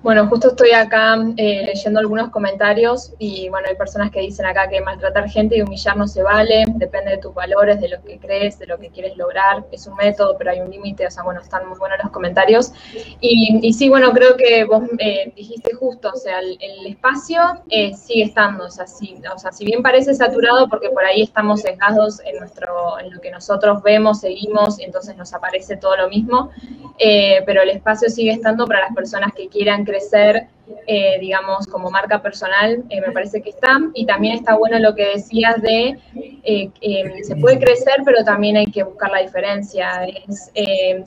Bueno, 0.00 0.28
justo 0.28 0.50
estoy 0.50 0.70
acá 0.70 1.16
eh, 1.36 1.64
leyendo 1.66 1.98
algunos 1.98 2.30
comentarios 2.30 3.12
y 3.18 3.48
bueno, 3.48 3.66
hay 3.68 3.74
personas 3.74 4.12
que 4.12 4.20
dicen 4.20 4.46
acá 4.46 4.68
que 4.68 4.80
maltratar 4.80 5.28
gente 5.28 5.56
y 5.56 5.62
humillar 5.62 5.96
no 5.96 6.06
se 6.06 6.22
vale, 6.22 6.64
depende 6.76 7.10
de 7.10 7.18
tus 7.18 7.34
valores, 7.34 7.80
de 7.80 7.88
lo 7.88 8.00
que 8.02 8.16
crees, 8.16 8.60
de 8.60 8.66
lo 8.66 8.78
que 8.78 8.90
quieres 8.90 9.16
lograr, 9.16 9.64
es 9.72 9.88
un 9.88 9.96
método, 9.96 10.36
pero 10.38 10.52
hay 10.52 10.60
un 10.60 10.70
límite, 10.70 11.04
o 11.04 11.10
sea, 11.10 11.24
bueno, 11.24 11.40
están 11.40 11.68
muy 11.68 11.76
buenos 11.78 11.98
los 12.00 12.12
comentarios. 12.12 12.72
Y, 13.20 13.72
sí, 13.72 13.88
bueno, 13.88 14.12
creo 14.12 14.36
que 14.36 14.64
vos 14.64 14.84
eh, 15.00 15.32
dijiste 15.34 15.74
justo, 15.74 16.12
o 16.14 16.16
sea, 16.16 16.38
el, 16.38 16.86
espacio 16.86 17.40
eh, 17.68 17.92
sigue 17.94 18.22
estando, 18.22 18.66
o 18.66 18.70
sea, 18.70 18.86
si, 18.86 19.16
o 19.34 19.38
sea, 19.38 19.50
si 19.50 19.64
bien 19.64 19.82
parece 19.82 20.14
saturado 20.14 20.68
porque 20.68 20.90
por 20.90 21.04
ahí 21.04 21.22
estamos 21.22 21.62
sesgados 21.62 22.20
en, 22.24 22.38
nuestro, 22.38 23.00
en 23.00 23.12
lo 23.12 23.20
que 23.20 23.32
nosotros 23.32 23.82
vemos, 23.82 24.20
seguimos, 24.20 24.78
y 24.78 24.84
entonces 24.84 25.16
nos 25.16 25.34
aparece 25.34 25.76
todo 25.76 25.96
lo 25.96 26.08
mismo, 26.08 26.50
pero 27.44 27.62
el 27.62 27.70
espacio 27.70 28.08
sigue 28.08 28.30
estando 28.30 28.64
para 28.66 28.80
las 28.80 28.94
personas 28.94 29.32
que 29.32 29.48
quieran 29.48 29.84
crecer, 29.88 30.46
eh, 30.86 31.18
digamos, 31.20 31.66
como 31.66 31.90
marca 31.90 32.20
personal, 32.20 32.84
eh, 32.90 33.00
me 33.00 33.12
parece 33.12 33.40
que 33.40 33.50
está. 33.50 33.78
Y 33.94 34.06
también 34.06 34.34
está 34.34 34.56
bueno 34.56 34.78
lo 34.78 34.94
que 34.94 35.06
decías 35.16 35.60
de, 35.62 35.98
eh, 36.44 36.70
se 37.22 37.36
puede 37.36 37.58
crecer, 37.58 38.02
pero 38.04 38.22
también 38.24 38.56
hay 38.56 38.66
que 38.66 38.82
buscar 38.82 39.10
la 39.10 39.20
diferencia, 39.20 40.04
es 40.04 40.52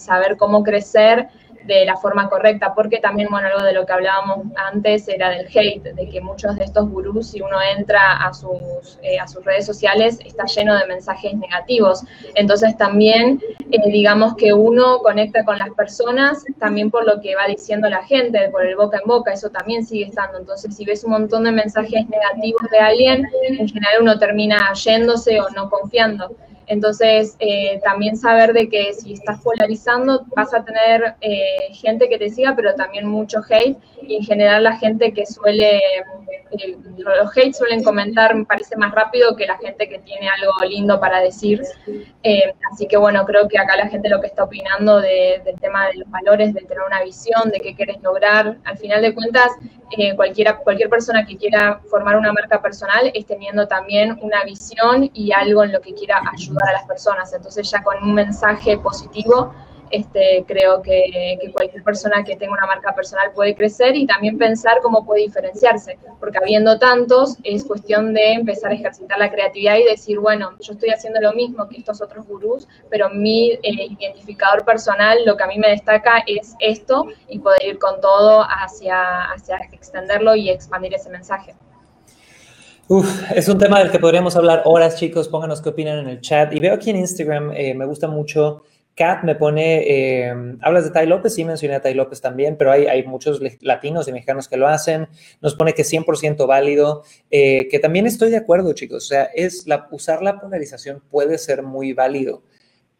saber 0.04 0.38
cómo 0.38 0.64
crecer 0.64 1.28
de 1.66 1.86
la 1.86 1.98
forma 1.98 2.30
correcta, 2.30 2.74
porque 2.74 2.98
también, 2.98 3.30
bueno, 3.30 3.48
algo 3.48 3.64
de 3.64 3.74
lo 3.74 3.86
que 3.86 3.94
hablábamos 3.94 4.46
antes 4.56 5.08
era 5.08 5.30
del 5.30 5.48
hate, 5.48 5.84
de 5.84 6.10
que 6.10 6.22
muchos 6.22 6.56
de 6.58 6.66
estos 6.66 6.90
gurús, 6.90 7.32
si 7.32 7.42
uno 7.42 7.58
entra 7.78 8.18
a 8.26 8.34
sus, 8.34 9.00
eh, 9.02 9.20
a 9.20 9.28
sus 9.28 9.44
redes 9.44 9.66
sociales, 9.66 10.20
está 10.26 10.46
lleno 10.46 10.78
de 10.78 10.86
mensajes 10.88 11.34
negativos. 11.34 12.04
Entonces 12.36 12.76
también, 12.78 13.42
eh, 13.72 13.92
digamos 13.92 14.36
que 14.36 14.54
uno 14.54 15.00
conecta 15.00 15.44
con 15.46 15.58
las 15.58 15.70
personas 15.72 16.44
también 16.60 16.92
por 16.92 17.06
lo 17.06 17.22
que 17.22 17.36
va 17.36 17.48
diciendo 17.48 17.90
la 17.90 18.04
gente, 18.04 18.50
por 18.50 18.66
el 18.66 18.76
boca 18.76 19.00
en 19.02 19.08
boca, 19.08 19.34
eso 19.34 19.50
también 19.50 19.86
sigue 19.86 20.06
estando. 20.06 20.40
Entonces, 20.40 20.76
si 20.76 20.86
ves 20.86 21.04
un 21.04 21.12
montón 21.12 21.44
de 21.44 21.52
mensajes 21.52 22.08
negativos 22.10 22.62
de 22.72 22.80
alguien, 22.80 23.28
en 23.44 23.68
general 23.68 24.02
uno 24.02 24.20
termina 24.20 24.74
yéndose 24.74 25.40
o 25.40 25.50
no 25.50 25.70
confiando. 25.70 26.36
Entonces, 26.72 27.36
eh, 27.40 27.82
también 27.84 28.16
saber 28.16 28.54
de 28.54 28.70
que 28.70 28.94
si 28.94 29.12
estás 29.12 29.42
polarizando 29.42 30.26
vas 30.34 30.54
a 30.54 30.64
tener 30.64 31.16
eh, 31.20 31.68
gente 31.74 32.08
que 32.08 32.18
te 32.18 32.30
siga, 32.30 32.56
pero 32.56 32.74
también 32.76 33.06
mucho 33.06 33.42
hate. 33.50 33.78
Y 34.04 34.16
en 34.16 34.24
general 34.24 34.64
la 34.64 34.78
gente 34.78 35.14
que 35.14 35.26
suele, 35.26 35.82
eh, 36.52 36.78
los 36.96 37.38
hate 37.38 37.54
suelen 37.54 37.84
comentar, 37.84 38.34
me 38.36 38.46
parece 38.46 38.78
más 38.78 38.94
rápido 38.94 39.36
que 39.36 39.48
la 39.48 39.58
gente 39.58 39.90
que 39.90 40.00
tiene 40.00 40.30
algo 40.30 40.54
lindo 40.66 40.98
para 40.98 41.20
decir. 41.20 41.62
así 42.72 42.88
que 42.88 42.96
bueno, 42.96 43.26
creo 43.26 43.50
que 43.50 43.60
acá 43.60 43.76
la 43.76 43.90
gente 43.90 44.08
lo 44.08 44.22
que 44.22 44.28
está 44.28 44.46
opinando 44.46 45.02
del 45.02 45.60
tema 45.60 45.88
de 45.88 45.96
los 45.96 46.10
valores, 46.10 46.54
de 46.54 46.62
tener 46.62 46.84
una 46.88 47.04
visión, 47.04 47.52
de 47.52 47.60
qué 47.60 47.76
quieres 47.76 48.02
lograr. 48.02 48.56
Al 48.64 48.78
final 48.78 49.02
de 49.02 49.14
cuentas, 49.14 49.52
cualquiera, 50.16 50.56
cualquier 50.60 50.90
persona 50.90 51.26
que 51.26 51.36
quiera 51.36 51.82
formar 51.90 52.16
una 52.16 52.32
marca 52.32 52.62
personal 52.62 53.12
es 53.14 53.26
teniendo 53.26 53.68
también 53.68 54.18
una 54.22 54.46
visión 54.46 55.10
y 55.14 55.34
algo 55.34 55.66
en 55.66 55.74
lo 55.74 55.82
que 55.82 55.94
quiera 55.94 56.22
ayudar 56.32 56.61
a 56.70 56.74
las 56.74 56.86
personas. 56.86 57.34
Entonces 57.34 57.70
ya 57.70 57.84
con 57.84 57.98
un 58.04 58.14
mensaje 58.14 58.78
positivo, 58.78 59.54
este, 59.92 60.46
creo 60.48 60.82
que, 60.82 61.38
cualquier 61.54 61.84
persona 61.84 62.24
que 62.24 62.36
tenga 62.38 62.54
una 62.54 62.66
marca 62.66 62.96
personal 62.96 63.32
puede 63.34 63.56
crecer 63.56 63.96
y 63.96 64.06
también 64.06 64.38
pensar 64.38 64.80
cómo 64.82 65.06
puede 65.06 65.22
diferenciarse, 65.24 66.00
porque 66.20 66.38
habiendo 66.38 66.80
tantos 66.80 67.38
es 67.44 67.66
cuestión 67.66 68.14
de 68.14 68.34
empezar 68.34 68.72
a 68.72 68.76
ejercitar 68.76 69.20
la 69.20 69.30
creatividad 69.30 69.78
y 69.78 69.84
decir, 69.84 70.20
bueno, 70.20 70.52
yo 70.62 70.74
estoy 70.74 70.90
haciendo 70.90 71.20
lo 71.20 71.34
mismo 71.34 71.68
que 71.68 71.78
estos 71.78 72.02
otros 72.02 72.26
gurús, 72.26 72.68
pero 72.90 73.10
mi 73.10 73.52
eh, 73.52 73.60
identificador 73.64 74.64
personal, 74.64 75.20
lo 75.26 75.36
que 75.36 75.44
a 75.44 75.48
mí 75.48 75.60
me 75.60 75.70
destaca 75.70 76.24
es 76.26 76.56
esto 76.60 77.08
y 77.28 77.40
poder 77.40 77.64
ir 77.64 77.80
con 77.80 78.00
todo 78.00 78.44
hacia, 78.44 79.32
hacia 79.32 79.58
extenderlo 79.72 80.36
y 80.36 80.50
expandir 80.50 80.94
ese 80.94 81.10
mensaje. 81.10 81.54
Es 83.34 83.48
un 83.48 83.58
tema 83.58 83.80
del 83.80 83.90
que 83.90 84.00
podríamos 84.00 84.36
hablar 84.36 84.64
horas, 84.66 84.98
chicos. 84.98 85.30
Pónganos 85.30 85.62
qué 85.62 85.70
opinan 85.70 86.00
en 86.00 86.08
el 86.10 86.20
chat. 86.20 86.52
Y 86.52 86.60
veo 86.60 86.74
aquí 86.74 86.90
en 86.90 86.98
Instagram, 86.98 87.54
eh, 87.56 87.74
me 87.74 87.86
gusta 87.86 88.10
mucho. 88.10 88.64
Kat 88.98 89.24
me 89.24 89.36
pone, 89.36 89.84
eh, 89.88 90.34
hablas 90.60 90.84
de 90.84 90.90
Tai 90.92 91.08
López, 91.08 91.34
sí 91.34 91.46
mencioné 91.46 91.76
a 91.76 91.82
Tai 91.82 91.94
López 91.94 92.20
también, 92.20 92.58
pero 92.58 92.74
hay, 92.74 92.88
hay 92.88 93.06
muchos 93.06 93.40
latinos 93.62 94.10
y 94.10 94.12
mexicanos 94.12 94.50
que 94.50 94.58
lo 94.58 94.68
hacen. 94.68 95.08
Nos 95.40 95.56
pone 95.56 95.74
que 95.74 95.84
100% 95.84 96.46
válido, 96.46 97.04
eh, 97.30 97.70
que 97.70 97.80
también 97.80 98.08
estoy 98.08 98.30
de 98.30 98.36
acuerdo, 98.36 98.74
chicos. 98.74 99.06
O 99.06 99.08
sea, 99.08 99.24
es 99.24 99.68
la, 99.68 99.88
usar 99.92 100.22
la 100.22 100.42
polarización 100.42 101.02
puede 101.10 101.38
ser 101.38 101.64
muy 101.64 101.94
válido, 101.94 102.44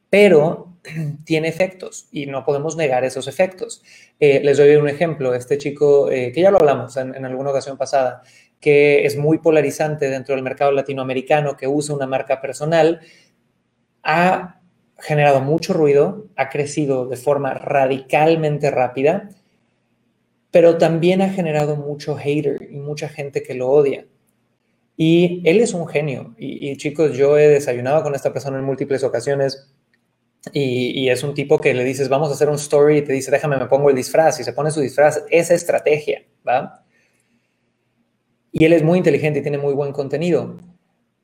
pero 0.10 0.78
tiene 1.26 1.50
efectos 1.50 2.08
y 2.14 2.28
no 2.28 2.46
podemos 2.46 2.78
negar 2.78 3.04
esos 3.04 3.28
efectos. 3.28 3.84
les 4.18 4.58
doy 4.58 4.74
un 4.78 4.88
ejemplo. 4.88 5.36
Este 5.36 5.58
chico, 5.58 6.08
que 6.08 6.34
ya 6.34 6.50
lo 6.50 6.60
hablamos 6.60 6.96
en, 6.96 7.14
en 7.14 7.26
alguna 7.26 7.50
ocasión 7.50 7.78
pasada, 7.78 8.24
que 8.62 9.06
es 9.06 9.18
muy 9.18 9.40
polarizante 9.40 10.10
dentro 10.10 10.36
del 10.36 10.44
mercado 10.44 10.72
latinoamericano, 10.72 11.58
que 11.58 11.68
usa 11.68 11.96
una 11.96 12.08
marca 12.08 12.40
personal, 12.40 13.02
ha 14.04 14.62
generado 15.00 15.42
mucho 15.42 15.74
ruido, 15.74 16.28
ha 16.36 16.50
crecido 16.50 17.08
de 17.08 17.18
forma 17.18 17.56
radicalmente 17.56 18.70
rápida, 18.70 19.30
pero 20.52 20.78
también 20.78 21.22
ha 21.22 21.30
generado 21.30 21.76
mucho 21.76 22.16
hater 22.16 22.70
y 22.70 22.78
mucha 22.78 23.10
gente 23.10 23.42
que 23.42 23.56
lo 23.56 23.70
odia. 23.70 24.06
Y 24.96 25.42
él 25.46 25.60
es 25.62 25.74
un 25.74 25.88
genio. 25.88 26.36
Y, 26.38 26.78
chicos, 26.78 27.18
yo 27.18 27.38
he 27.38 27.48
desayunado 27.48 28.04
con 28.04 28.14
esta 28.14 28.32
persona 28.32 28.60
en 28.60 28.66
múltiples 28.66 29.04
ocasiones. 29.04 29.72
Y, 30.54 30.92
y, 31.00 31.10
es 31.10 31.24
un 31.24 31.34
tipo 31.34 31.58
que 31.58 31.74
le 31.74 31.84
dices, 31.84 32.10
vamos 32.10 32.30
a 32.30 32.34
hacer 32.34 32.50
un 32.50 32.56
story 32.56 32.98
y 32.98 33.02
te 33.02 33.14
dice, 33.14 33.32
déjame, 33.32 33.58
me 33.58 33.66
pongo 33.66 33.90
el 33.90 33.96
disfraz. 33.96 34.40
Y 34.42 34.44
se 34.44 34.54
pone 34.54 34.70
su 34.70 34.82
disfraz. 34.82 35.24
Esa 35.32 35.56
estrategia, 35.56 36.24
¿va? 36.48 36.84
Y 38.52 38.66
él 38.66 38.74
es 38.74 38.84
muy 38.84 38.98
inteligente 38.98 39.40
y 39.40 39.42
tiene 39.42 39.58
muy 39.58 39.74
buen 39.74 39.94
contenido. 39.94 40.58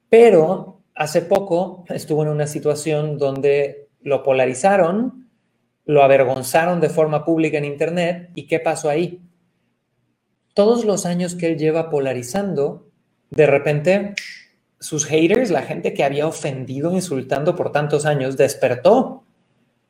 Pero 0.09 0.82
hace 0.95 1.21
poco 1.21 1.86
estuvo 1.89 2.23
en 2.23 2.30
una 2.30 2.47
situación 2.47 3.17
donde 3.17 3.89
lo 4.01 4.23
polarizaron, 4.23 5.30
lo 5.86 6.03
avergonzaron 6.03 6.80
de 6.80 6.89
forma 6.89 7.25
pública 7.25 7.57
en 7.57 7.65
Internet. 7.65 8.32
¿Y 8.36 8.47
qué 8.47 8.59
pasó 8.59 8.89
ahí? 8.89 9.21
Todos 10.53 10.86
los 10.86 11.05
años 11.05 11.36
que 11.36 11.47
él 11.47 11.57
lleva 11.57 11.89
polarizando, 11.89 12.89
de 13.30 13.45
repente 13.45 14.15
sus 14.80 15.05
haters, 15.05 15.49
la 15.49 15.63
gente 15.63 15.93
que 15.93 16.03
había 16.03 16.28
ofendido, 16.28 16.91
insultando 16.91 17.55
por 17.55 17.71
tantos 17.71 18.05
años, 18.05 18.38
despertó. 18.38 19.23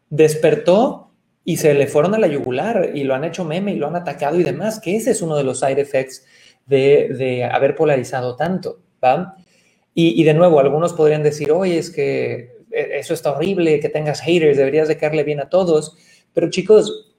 Despertó 0.10 1.12
y 1.44 1.58
se 1.58 1.74
le 1.74 1.88
fueron 1.88 2.14
a 2.16 2.20
la 2.20 2.28
yugular 2.28 2.92
y 2.94 3.04
lo 3.04 3.16
han 3.16 3.24
hecho 3.24 3.46
meme 3.46 3.74
y 3.74 3.78
lo 3.78 3.88
han 3.88 3.96
atacado 3.96 4.40
y 4.40 4.44
demás, 4.44 4.80
que 4.80 4.96
ese 4.96 5.12
es 5.12 5.22
uno 5.22 5.36
de 5.38 5.44
los 5.44 5.60
side 5.60 5.80
effects 5.80 6.26
de, 6.68 7.50
haber 7.52 7.76
polarizado 7.76 8.36
tanto, 8.36 8.80
¿va? 9.04 9.36
Y, 9.94 10.24
de 10.24 10.36
nuevo, 10.36 10.60
algunos 10.60 10.94
podrían 10.94 11.24
decir, 11.24 11.52
oye, 11.52 11.80
es 11.80 11.90
que 11.90 12.58
e, 12.72 13.00
eso 13.00 13.16
está 13.16 13.32
horrible, 13.32 13.80
que 13.80 13.90
tengas 13.90 14.22
haters, 14.22 14.56
deberías 14.56 14.88
de 14.88 14.98
caerle 14.98 15.24
bien 15.24 15.40
a 15.40 15.50
todos. 15.50 15.98
Pero 16.34 16.52
chicos, 16.52 17.16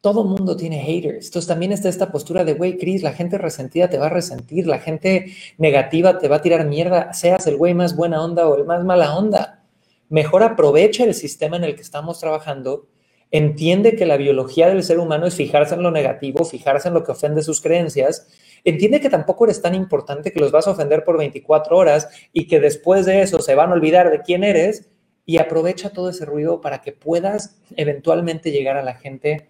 todo 0.00 0.24
mundo 0.24 0.56
tiene 0.56 0.78
haters. 0.78 1.26
Entonces 1.26 1.48
también 1.48 1.72
está 1.72 1.88
esta 1.88 2.12
postura 2.12 2.44
de, 2.44 2.54
güey, 2.54 2.78
Chris, 2.78 3.02
la 3.02 3.12
gente 3.12 3.38
resentida 3.38 3.90
te 3.90 3.98
va 3.98 4.06
a 4.06 4.10
resentir, 4.10 4.68
la 4.68 4.78
gente 4.78 5.34
negativa 5.58 6.18
te 6.18 6.28
va 6.28 6.36
a 6.36 6.42
tirar 6.42 6.64
mierda, 6.66 7.12
seas 7.12 7.46
el 7.48 7.56
güey 7.56 7.74
más 7.74 7.96
buena 7.96 8.22
onda 8.22 8.48
o 8.48 8.56
el 8.56 8.64
más 8.64 8.84
mala 8.84 9.16
onda. 9.16 9.64
Mejor 10.08 10.44
aprovecha 10.44 11.04
el 11.04 11.14
sistema 11.14 11.56
en 11.56 11.64
el 11.64 11.74
que 11.74 11.82
estamos 11.82 12.20
trabajando, 12.20 12.86
entiende 13.30 13.96
que 13.96 14.06
la 14.06 14.16
biología 14.16 14.68
del 14.68 14.82
ser 14.82 14.98
humano 14.98 15.26
es 15.26 15.34
fijarse 15.34 15.74
en 15.74 15.82
lo 15.82 15.90
negativo, 15.90 16.44
fijarse 16.44 16.88
en 16.88 16.94
lo 16.94 17.04
que 17.04 17.12
ofende 17.12 17.42
sus 17.42 17.60
creencias 17.60 18.28
Entiende 18.64 19.00
que 19.00 19.10
tampoco 19.10 19.44
eres 19.44 19.62
tan 19.62 19.74
importante 19.74 20.32
que 20.32 20.40
los 20.40 20.52
vas 20.52 20.66
a 20.66 20.72
ofender 20.72 21.04
por 21.04 21.18
24 21.18 21.76
horas 21.76 22.08
y 22.32 22.46
que 22.46 22.60
después 22.60 23.06
de 23.06 23.22
eso 23.22 23.38
se 23.40 23.54
van 23.54 23.70
a 23.70 23.74
olvidar 23.74 24.10
de 24.10 24.22
quién 24.22 24.44
eres 24.44 24.90
y 25.26 25.38
aprovecha 25.38 25.90
todo 25.90 26.10
ese 26.10 26.24
ruido 26.24 26.60
para 26.60 26.80
que 26.80 26.92
puedas 26.92 27.60
eventualmente 27.76 28.50
llegar 28.50 28.76
a 28.76 28.82
la 28.82 28.94
gente 28.94 29.48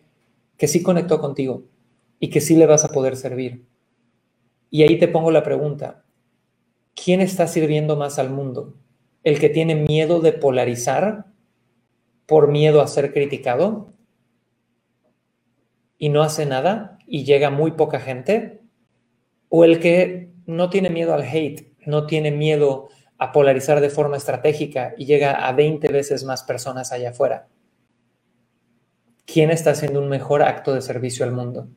que 0.57 0.69
sí 0.69 0.83
conectó 0.83 1.21
contigo 1.21 1.65
y 2.19 2.29
que 2.29 2.41
sí 2.41 2.55
le 2.55 2.67
vas 2.67 2.85
a 2.85 2.91
poder 2.91 3.17
servir. 3.17 3.65
Y 4.71 4.83
ahí 4.83 4.99
te 4.99 5.09
pongo 5.09 5.31
la 5.31 5.43
pregunta, 5.43 6.05
¿quién 6.95 7.21
está 7.21 7.47
sirviendo 7.47 7.97
más 7.97 8.19
al 8.19 8.31
mundo? 8.31 8.75
¿El 9.25 9.41
que 9.41 9.49
tiene 9.49 9.75
miedo 9.75 10.21
de 10.21 10.33
polarizar 10.33 11.27
por 12.27 12.49
miedo 12.49 12.81
a 12.81 12.87
ser 12.87 13.13
criticado 13.13 13.93
y 15.99 16.11
no 16.11 16.23
hace 16.23 16.47
nada 16.47 16.99
y 17.07 17.25
llega 17.25 17.51
muy 17.51 17.73
poca 17.73 18.01
gente? 18.01 18.60
O 19.51 19.65
el 19.65 19.79
que 19.81 20.31
no 20.47 20.71
tiene 20.71 20.89
miedo 20.89 21.13
al 21.13 21.25
hate, 21.25 21.75
no 21.85 22.07
tiene 22.07 22.31
miedo 22.31 22.89
a 23.19 23.33
polarizar 23.33 23.81
de 23.81 23.91
forma 23.91 24.17
estratégica 24.17 24.95
y 24.97 25.05
llega 25.05 25.47
a 25.47 25.53
20 25.53 25.89
veces 25.89 26.25
más 26.25 26.43
personas 26.43 26.91
allá 26.91 27.11
afuera. 27.11 27.49
¿Quién 29.27 29.51
está 29.51 29.73
haciendo 29.73 30.01
un 30.01 30.09
mejor 30.09 30.43
acto 30.43 30.73
de 30.73 30.81
servicio 30.81 31.27
al 31.27 31.33
mundo? 31.33 31.69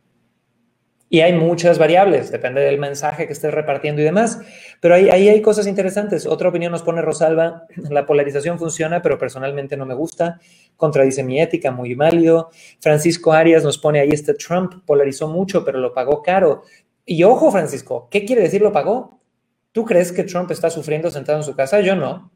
Y 1.10 1.22
hay 1.22 1.34
muchas 1.34 1.78
variables, 1.78 2.32
depende 2.32 2.62
del 2.62 2.80
mensaje 2.80 3.28
que 3.28 3.34
estés 3.34 3.54
repartiendo 3.54 4.02
y 4.02 4.06
demás, 4.06 4.40
pero 4.80 4.96
ahí, 4.96 5.10
ahí 5.12 5.30
hay 5.30 5.44
cosas 5.44 5.68
interesantes. 5.68 6.26
Otra 6.26 6.50
opinión 6.50 6.72
nos 6.72 6.82
pone 6.82 7.04
Rosalba, 7.04 7.68
la 7.92 8.08
polarización 8.08 8.58
funciona, 8.58 9.00
pero 9.04 9.20
personalmente 9.20 9.78
no 9.78 9.86
me 9.86 9.94
gusta, 9.94 10.40
contradice 10.76 11.22
mi 11.22 11.40
ética, 11.40 11.70
muy 11.70 11.94
válido. 11.94 12.50
Francisco 12.80 13.32
Arias 13.32 13.64
nos 13.64 13.78
pone 13.78 14.00
ahí 14.00 14.10
este 14.10 14.34
Trump 14.34 14.84
polarizó 14.88 15.28
mucho, 15.28 15.64
pero 15.64 15.78
lo 15.78 15.94
pagó 15.94 16.24
caro. 16.24 16.64
Y 17.06 17.24
ojo, 17.24 17.52
Francisco, 17.52 18.08
¿qué 18.10 18.26
quiere 18.26 18.44
decir 18.44 18.62
lo 18.62 18.72
pagó? 18.72 19.20
¿Tú 19.72 19.86
crees 19.86 20.12
que 20.12 20.24
Trump 20.24 20.52
está 20.52 20.70
sufriendo 20.70 21.10
sentado 21.12 21.40
en 21.40 21.44
su 21.44 21.56
casa? 21.56 21.82
Yo 21.82 21.96
no. 21.96 22.32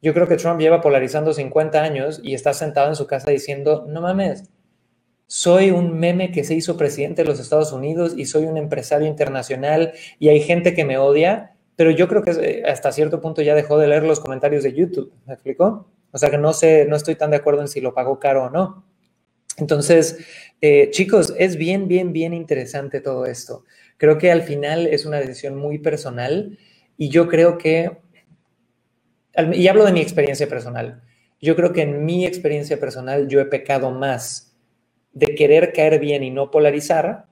Yo 0.00 0.14
creo 0.14 0.28
que 0.28 0.36
Trump 0.36 0.60
lleva 0.60 0.80
polarizando 0.80 1.32
50 1.32 1.82
años 1.82 2.20
y 2.22 2.34
está 2.34 2.54
sentado 2.54 2.88
en 2.88 2.96
su 2.96 3.06
casa 3.06 3.30
diciendo, 3.30 3.84
no 3.88 4.00
mames, 4.00 4.50
soy 5.26 5.70
un 5.70 5.98
meme 5.98 6.32
que 6.32 6.42
se 6.44 6.54
hizo 6.54 6.76
presidente 6.76 7.22
de 7.22 7.28
los 7.28 7.38
Estados 7.38 7.72
Unidos 7.72 8.14
y 8.16 8.24
soy 8.24 8.44
un 8.44 8.56
empresario 8.56 9.06
internacional 9.06 9.92
y 10.18 10.28
hay 10.28 10.40
gente 10.40 10.72
que 10.72 10.84
me 10.84 10.98
odia, 10.98 11.56
pero 11.76 11.90
yo 11.90 12.08
creo 12.08 12.22
que 12.22 12.30
eh, 12.30 12.62
hasta 12.66 12.92
cierto 12.92 13.20
punto 13.20 13.42
ya 13.42 13.54
dejó 13.54 13.78
de 13.78 13.88
leer 13.88 14.04
los 14.04 14.20
comentarios 14.20 14.62
de 14.62 14.72
YouTube, 14.72 15.12
¿me 15.26 15.34
explicó? 15.34 15.90
O 16.12 16.18
sea 16.18 16.30
que 16.30 16.38
no 16.38 16.52
sé, 16.52 16.86
no 16.88 16.96
estoy 16.96 17.16
tan 17.16 17.30
de 17.30 17.36
acuerdo 17.36 17.60
en 17.60 17.68
si 17.68 17.80
lo 17.80 17.92
pagó 17.92 18.18
caro 18.18 18.44
o 18.44 18.50
no. 18.50 18.84
Entonces, 19.58 20.18
eh, 20.60 20.88
chicos, 20.90 21.34
es 21.36 21.56
bien, 21.56 21.88
bien, 21.88 22.12
bien 22.12 22.32
interesante 22.32 23.00
todo 23.00 23.26
esto. 23.26 23.64
Creo 23.98 24.16
que 24.16 24.32
al 24.32 24.42
final 24.42 24.86
es 24.86 25.04
una 25.04 25.18
decisión 25.18 25.56
muy 25.56 25.78
personal 25.78 26.58
y 26.96 27.10
yo 27.10 27.28
creo 27.28 27.58
que, 27.58 27.98
y 29.52 29.68
hablo 29.68 29.84
de 29.84 29.92
mi 29.92 30.00
experiencia 30.00 30.48
personal, 30.48 31.02
yo 31.40 31.54
creo 31.54 31.72
que 31.72 31.82
en 31.82 32.04
mi 32.04 32.24
experiencia 32.24 32.80
personal 32.80 33.28
yo 33.28 33.40
he 33.40 33.44
pecado 33.44 33.90
más 33.90 34.56
de 35.12 35.34
querer 35.34 35.72
caer 35.72 36.00
bien 36.00 36.22
y 36.22 36.30
no 36.30 36.50
polarizar, 36.50 37.26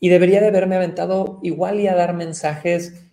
y 0.00 0.08
debería 0.08 0.40
de 0.40 0.48
haberme 0.48 0.76
aventado 0.76 1.40
igual 1.42 1.80
y 1.80 1.88
a 1.88 1.94
dar 1.94 2.14
mensajes 2.14 3.04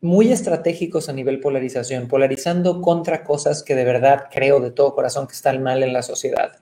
muy 0.00 0.32
estratégicos 0.32 1.08
a 1.08 1.12
nivel 1.12 1.40
polarización, 1.40 2.08
polarizando 2.08 2.80
contra 2.80 3.24
cosas 3.24 3.62
que 3.62 3.74
de 3.74 3.84
verdad 3.84 4.26
creo 4.32 4.60
de 4.60 4.70
todo 4.70 4.94
corazón 4.94 5.26
que 5.26 5.34
están 5.34 5.62
mal 5.62 5.82
en 5.82 5.92
la 5.92 6.02
sociedad, 6.02 6.60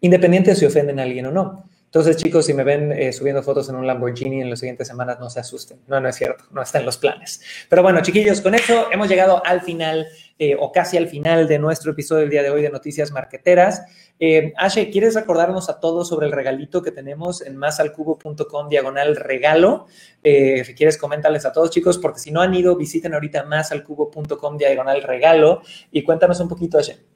independiente 0.00 0.50
de 0.50 0.56
si 0.56 0.64
ofenden 0.64 1.00
a 1.00 1.02
alguien 1.02 1.26
o 1.26 1.32
no. 1.32 1.64
Entonces, 1.86 2.16
chicos, 2.16 2.44
si 2.44 2.52
me 2.52 2.62
ven 2.62 2.92
eh, 2.92 3.12
subiendo 3.12 3.42
fotos 3.42 3.68
en 3.68 3.76
un 3.76 3.86
Lamborghini 3.86 4.42
en 4.42 4.50
las 4.50 4.60
siguientes 4.60 4.86
semanas, 4.86 5.18
no 5.18 5.30
se 5.30 5.40
asusten. 5.40 5.80
No, 5.86 6.00
no 6.00 6.08
es 6.08 6.16
cierto, 6.16 6.44
no 6.50 6.60
está 6.60 6.78
en 6.78 6.84
los 6.84 6.98
planes. 6.98 7.40
Pero 7.70 7.82
bueno, 7.82 8.02
chiquillos, 8.02 8.40
con 8.40 8.54
eso 8.54 8.88
hemos 8.92 9.08
llegado 9.08 9.42
al 9.46 9.62
final 9.62 10.06
eh, 10.38 10.54
o 10.58 10.70
casi 10.70 10.98
al 10.98 11.08
final 11.08 11.48
de 11.48 11.58
nuestro 11.58 11.92
episodio 11.92 12.20
del 12.20 12.30
día 12.30 12.42
de 12.42 12.50
hoy 12.50 12.60
de 12.60 12.68
Noticias 12.68 13.10
Marqueteras. 13.12 13.84
Eh, 14.20 14.52
Ashe, 14.58 14.90
¿quieres 14.90 15.14
recordarnos 15.14 15.70
a 15.70 15.80
todos 15.80 16.08
sobre 16.08 16.26
el 16.26 16.32
regalito 16.32 16.82
que 16.82 16.90
tenemos 16.90 17.40
en 17.40 17.56
másalcubo.com 17.56 18.68
diagonal 18.68 19.16
regalo? 19.16 19.86
Eh, 20.22 20.62
si 20.66 20.74
quieres, 20.74 20.98
coméntales 20.98 21.46
a 21.46 21.52
todos, 21.52 21.70
chicos, 21.70 21.96
porque 21.96 22.18
si 22.18 22.32
no 22.32 22.42
han 22.42 22.52
ido, 22.52 22.76
visiten 22.76 23.14
ahorita 23.14 23.44
másalcubo.com 23.44 24.58
diagonal 24.58 25.02
regalo 25.02 25.62
y 25.90 26.02
cuéntanos 26.02 26.38
un 26.40 26.48
poquito, 26.48 26.78
Ashe. 26.78 27.15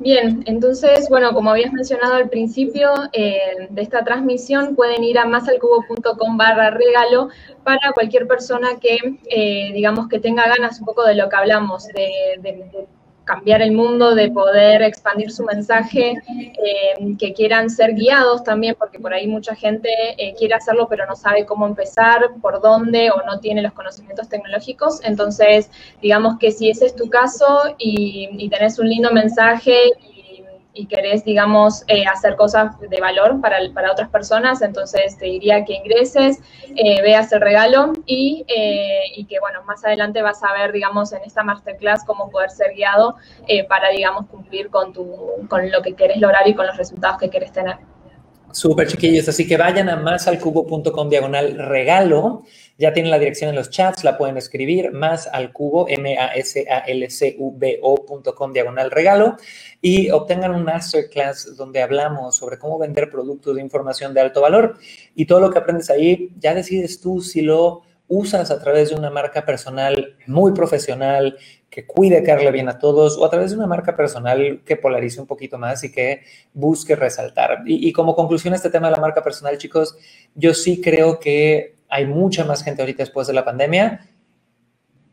Bien, 0.00 0.44
entonces, 0.46 1.08
bueno, 1.08 1.34
como 1.34 1.50
habías 1.50 1.72
mencionado 1.72 2.14
al 2.14 2.28
principio 2.28 2.92
eh, 3.12 3.66
de 3.68 3.82
esta 3.82 4.04
transmisión, 4.04 4.76
pueden 4.76 5.02
ir 5.02 5.18
a 5.18 5.26
masalcubo.com 5.26 6.36
barra 6.36 6.70
regalo 6.70 7.30
para 7.64 7.92
cualquier 7.92 8.28
persona 8.28 8.78
que, 8.80 8.96
eh, 9.28 9.72
digamos, 9.72 10.06
que 10.08 10.20
tenga 10.20 10.46
ganas 10.46 10.78
un 10.78 10.86
poco 10.86 11.04
de 11.04 11.16
lo 11.16 11.28
que 11.28 11.36
hablamos, 11.36 11.86
de, 11.88 12.38
de 12.40 12.86
cambiar 13.28 13.60
el 13.60 13.72
mundo, 13.72 14.14
de 14.14 14.30
poder 14.30 14.80
expandir 14.80 15.30
su 15.30 15.44
mensaje, 15.44 16.14
eh, 16.28 17.16
que 17.18 17.34
quieran 17.34 17.68
ser 17.68 17.92
guiados 17.94 18.42
también, 18.42 18.74
porque 18.78 18.98
por 18.98 19.12
ahí 19.12 19.26
mucha 19.26 19.54
gente 19.54 19.90
eh, 20.16 20.34
quiere 20.38 20.54
hacerlo 20.54 20.86
pero 20.88 21.04
no 21.06 21.14
sabe 21.14 21.44
cómo 21.44 21.66
empezar, 21.66 22.20
por 22.40 22.62
dónde 22.62 23.10
o 23.10 23.22
no 23.26 23.38
tiene 23.40 23.60
los 23.60 23.72
conocimientos 23.72 24.30
tecnológicos. 24.30 25.00
Entonces, 25.04 25.70
digamos 26.00 26.38
que 26.38 26.50
si 26.52 26.70
ese 26.70 26.86
es 26.86 26.96
tu 26.96 27.10
caso 27.10 27.74
y, 27.76 28.30
y 28.32 28.48
tenés 28.48 28.78
un 28.78 28.88
lindo 28.88 29.10
mensaje 29.12 29.76
y 30.14 30.17
querés, 30.86 31.24
digamos, 31.24 31.84
eh, 31.88 32.04
hacer 32.06 32.36
cosas 32.36 32.78
de 32.78 33.00
valor 33.00 33.40
para, 33.40 33.58
para 33.74 33.92
otras 33.92 34.08
personas, 34.08 34.62
entonces 34.62 35.16
te 35.18 35.26
diría 35.26 35.64
que 35.64 35.74
ingreses, 35.74 36.40
eh, 36.76 37.02
veas 37.02 37.32
el 37.32 37.40
regalo 37.40 37.92
y, 38.06 38.44
eh, 38.48 39.02
y, 39.16 39.24
que, 39.24 39.40
bueno, 39.40 39.62
más 39.64 39.84
adelante 39.84 40.22
vas 40.22 40.42
a 40.44 40.52
ver, 40.52 40.72
digamos, 40.72 41.12
en 41.12 41.22
esta 41.24 41.42
masterclass 41.42 42.04
cómo 42.04 42.30
poder 42.30 42.50
ser 42.50 42.74
guiado 42.74 43.16
para, 43.68 43.90
digamos, 43.90 44.26
cumplir 44.26 44.70
con, 44.70 44.92
tu, 44.92 45.08
con 45.48 45.70
lo 45.70 45.82
que 45.82 45.94
querés 45.94 46.18
lograr 46.18 46.46
y 46.46 46.54
con 46.54 46.66
los 46.66 46.76
resultados 46.76 47.18
que 47.18 47.30
querés 47.30 47.52
tener. 47.52 47.78
Súper 48.52 48.88
chiquillos, 48.88 49.28
así 49.28 49.46
que 49.46 49.58
vayan 49.58 49.90
a 49.90 49.96
másalcubo.com 49.96 51.08
diagonal 51.08 51.56
regalo. 51.58 52.44
Ya 52.78 52.92
tienen 52.92 53.10
la 53.10 53.18
dirección 53.18 53.50
en 53.50 53.56
los 53.56 53.70
chats, 53.70 54.04
la 54.04 54.16
pueden 54.16 54.36
escribir 54.36 54.92
más 54.92 55.26
al 55.26 55.52
cubo, 55.52 55.88
M-A-S-A-L-C-U-B-O.com 55.88 58.52
diagonal 58.52 58.90
regalo. 58.90 59.36
Y 59.82 60.10
obtengan 60.10 60.54
un 60.54 60.64
masterclass 60.64 61.56
donde 61.56 61.82
hablamos 61.82 62.36
sobre 62.36 62.58
cómo 62.58 62.78
vender 62.78 63.10
productos 63.10 63.56
de 63.56 63.62
información 63.62 64.14
de 64.14 64.22
alto 64.22 64.40
valor. 64.40 64.78
Y 65.14 65.26
todo 65.26 65.40
lo 65.40 65.50
que 65.50 65.58
aprendes 65.58 65.90
ahí, 65.90 66.30
ya 66.38 66.54
decides 66.54 67.00
tú 67.00 67.20
si 67.20 67.42
lo 67.42 67.82
usas 68.08 68.50
a 68.50 68.58
través 68.58 68.88
de 68.88 68.96
una 68.96 69.10
marca 69.10 69.44
personal 69.44 70.16
muy 70.26 70.52
profesional, 70.52 71.36
que 71.70 71.86
cuide 71.86 72.22
caerle 72.22 72.50
bien 72.50 72.68
a 72.68 72.78
todos, 72.78 73.18
o 73.18 73.24
a 73.24 73.30
través 73.30 73.50
de 73.50 73.58
una 73.58 73.66
marca 73.66 73.94
personal 73.94 74.62
que 74.64 74.76
polarice 74.76 75.20
un 75.20 75.26
poquito 75.26 75.58
más 75.58 75.84
y 75.84 75.92
que 75.92 76.22
busque 76.54 76.96
resaltar. 76.96 77.62
Y, 77.66 77.92
como 77.92 78.16
conclusión 78.16 78.54
este 78.54 78.70
tema 78.70 78.88
de 78.88 78.96
la 78.96 79.00
marca 79.00 79.22
personal, 79.22 79.58
chicos, 79.58 79.96
yo 80.34 80.54
sí 80.54 80.80
creo 80.80 81.20
que 81.20 81.76
hay 81.90 82.06
mucha 82.06 82.44
más 82.44 82.64
gente 82.64 82.82
ahorita 82.82 83.02
después 83.02 83.26
de 83.26 83.34
la 83.34 83.44
pandemia, 83.44 84.08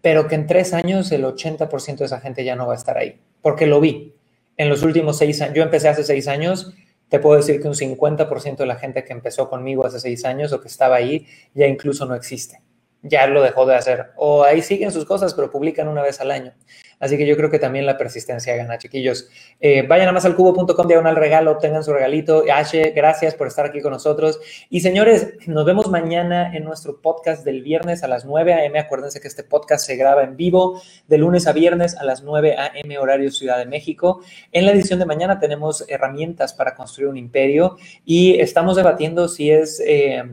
pero 0.02 0.28
que 0.28 0.36
en 0.36 0.48
tres 0.48 0.74
años 0.74 1.12
el 1.12 1.26
80% 1.26 1.98
de 1.98 2.06
esa 2.06 2.22
gente 2.22 2.46
ya 2.46 2.56
no 2.56 2.68
va 2.68 2.74
a 2.74 2.78
estar 2.78 2.98
ahí, 2.98 3.20
porque 3.42 3.66
lo 3.66 3.82
vi. 3.82 4.14
En 4.58 4.70
los 4.70 4.84
últimos 4.84 5.18
seis 5.18 5.42
años, 5.42 5.56
yo 5.56 5.64
empecé 5.64 5.90
hace 5.90 6.06
seis 6.06 6.30
años, 6.30 6.74
te 7.10 7.20
puedo 7.20 7.36
decir 7.36 7.62
que 7.62 7.68
un 7.68 7.74
50% 7.74 8.56
de 8.56 8.66
la 8.66 8.78
gente 8.78 9.04
que 9.04 9.12
empezó 9.12 9.50
conmigo 9.50 9.86
hace 9.86 10.00
seis 10.00 10.24
años 10.24 10.54
o 10.54 10.62
que 10.62 10.70
estaba 10.70 10.96
ahí 10.96 11.28
ya 11.54 11.68
incluso 11.68 12.06
no 12.06 12.16
existe 12.16 12.62
ya 13.08 13.28
lo 13.28 13.42
dejó 13.42 13.66
de 13.66 13.76
hacer. 13.76 14.08
O 14.16 14.44
ahí 14.44 14.62
siguen 14.62 14.92
sus 14.92 15.06
cosas, 15.06 15.34
pero 15.34 15.52
publican 15.52 15.88
una 15.88 16.02
vez 16.02 16.20
al 16.20 16.32
año. 16.32 16.54
Así 17.00 17.18
que 17.18 17.28
yo 17.28 17.36
creo 17.36 17.52
que 17.52 17.60
también 17.60 17.86
la 17.86 17.98
persistencia 17.98 18.56
gana, 18.56 18.78
chiquillos. 18.78 19.30
Eh, 19.60 19.86
vayan 19.88 20.08
a 20.08 20.12
más 20.12 20.26
al 20.26 20.36
cubo.com, 20.36 20.88
diagonal 20.88 21.16
regalo, 21.16 21.52
obtengan 21.52 21.84
su 21.84 21.94
regalito. 21.94 22.44
Ashe, 22.52 22.92
gracias 22.96 23.36
por 23.36 23.48
estar 23.48 23.66
aquí 23.66 23.82
con 23.82 23.92
nosotros. 23.92 24.40
Y 24.70 24.80
señores, 24.80 25.34
nos 25.46 25.66
vemos 25.66 25.90
mañana 25.90 26.56
en 26.56 26.64
nuestro 26.64 27.02
podcast 27.02 27.44
del 27.46 27.62
viernes 27.62 28.04
a 28.04 28.08
las 28.08 28.26
9 28.26 28.54
a.m. 28.54 28.80
Acuérdense 28.80 29.20
que 29.20 29.28
este 29.28 29.44
podcast 29.44 29.86
se 29.86 29.98
graba 29.98 30.24
en 30.24 30.36
vivo 30.36 30.82
de 31.08 31.18
lunes 31.18 31.48
a 31.48 31.54
viernes 31.54 31.96
a 31.98 32.04
las 32.06 32.24
9 32.24 32.56
a.m. 32.58 32.98
horario 32.98 33.30
Ciudad 33.30 33.58
de 33.58 33.66
México. 33.66 34.22
En 34.52 34.66
la 34.66 34.72
edición 34.72 35.00
de 35.00 35.06
mañana 35.06 35.40
tenemos 35.40 35.86
herramientas 35.88 36.54
para 36.54 36.76
construir 36.76 37.10
un 37.10 37.18
imperio 37.18 37.78
y 38.06 38.40
estamos 38.40 38.78
debatiendo 38.78 39.28
si 39.28 39.52
es... 39.52 39.82
Eh, 39.86 40.24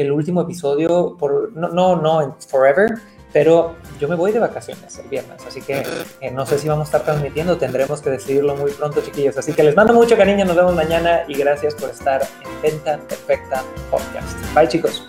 el 0.00 0.12
último 0.12 0.42
episodio, 0.42 1.16
por, 1.18 1.52
no, 1.54 1.68
no, 1.68 1.96
no, 1.96 2.36
forever, 2.48 2.90
pero 3.32 3.76
yo 4.00 4.08
me 4.08 4.16
voy 4.16 4.32
de 4.32 4.40
vacaciones 4.40 4.98
el 4.98 5.08
viernes, 5.08 5.44
así 5.46 5.60
que 5.60 5.84
eh, 6.20 6.30
no 6.30 6.44
sé 6.46 6.58
si 6.58 6.68
vamos 6.68 6.86
a 6.86 6.88
estar 6.88 7.02
transmitiendo, 7.02 7.58
tendremos 7.58 8.00
que 8.00 8.10
decidirlo 8.10 8.56
muy 8.56 8.72
pronto, 8.72 9.00
chiquillos. 9.00 9.36
Así 9.38 9.52
que 9.52 9.62
les 9.62 9.76
mando 9.76 9.92
mucho 9.92 10.16
cariño, 10.16 10.44
nos 10.44 10.56
vemos 10.56 10.74
mañana 10.74 11.22
y 11.28 11.34
gracias 11.34 11.74
por 11.74 11.90
estar 11.90 12.22
en 12.22 12.62
Venta 12.62 12.98
Perfecta 13.08 13.62
Podcast. 13.90 14.36
Bye, 14.54 14.68
chicos. 14.68 15.06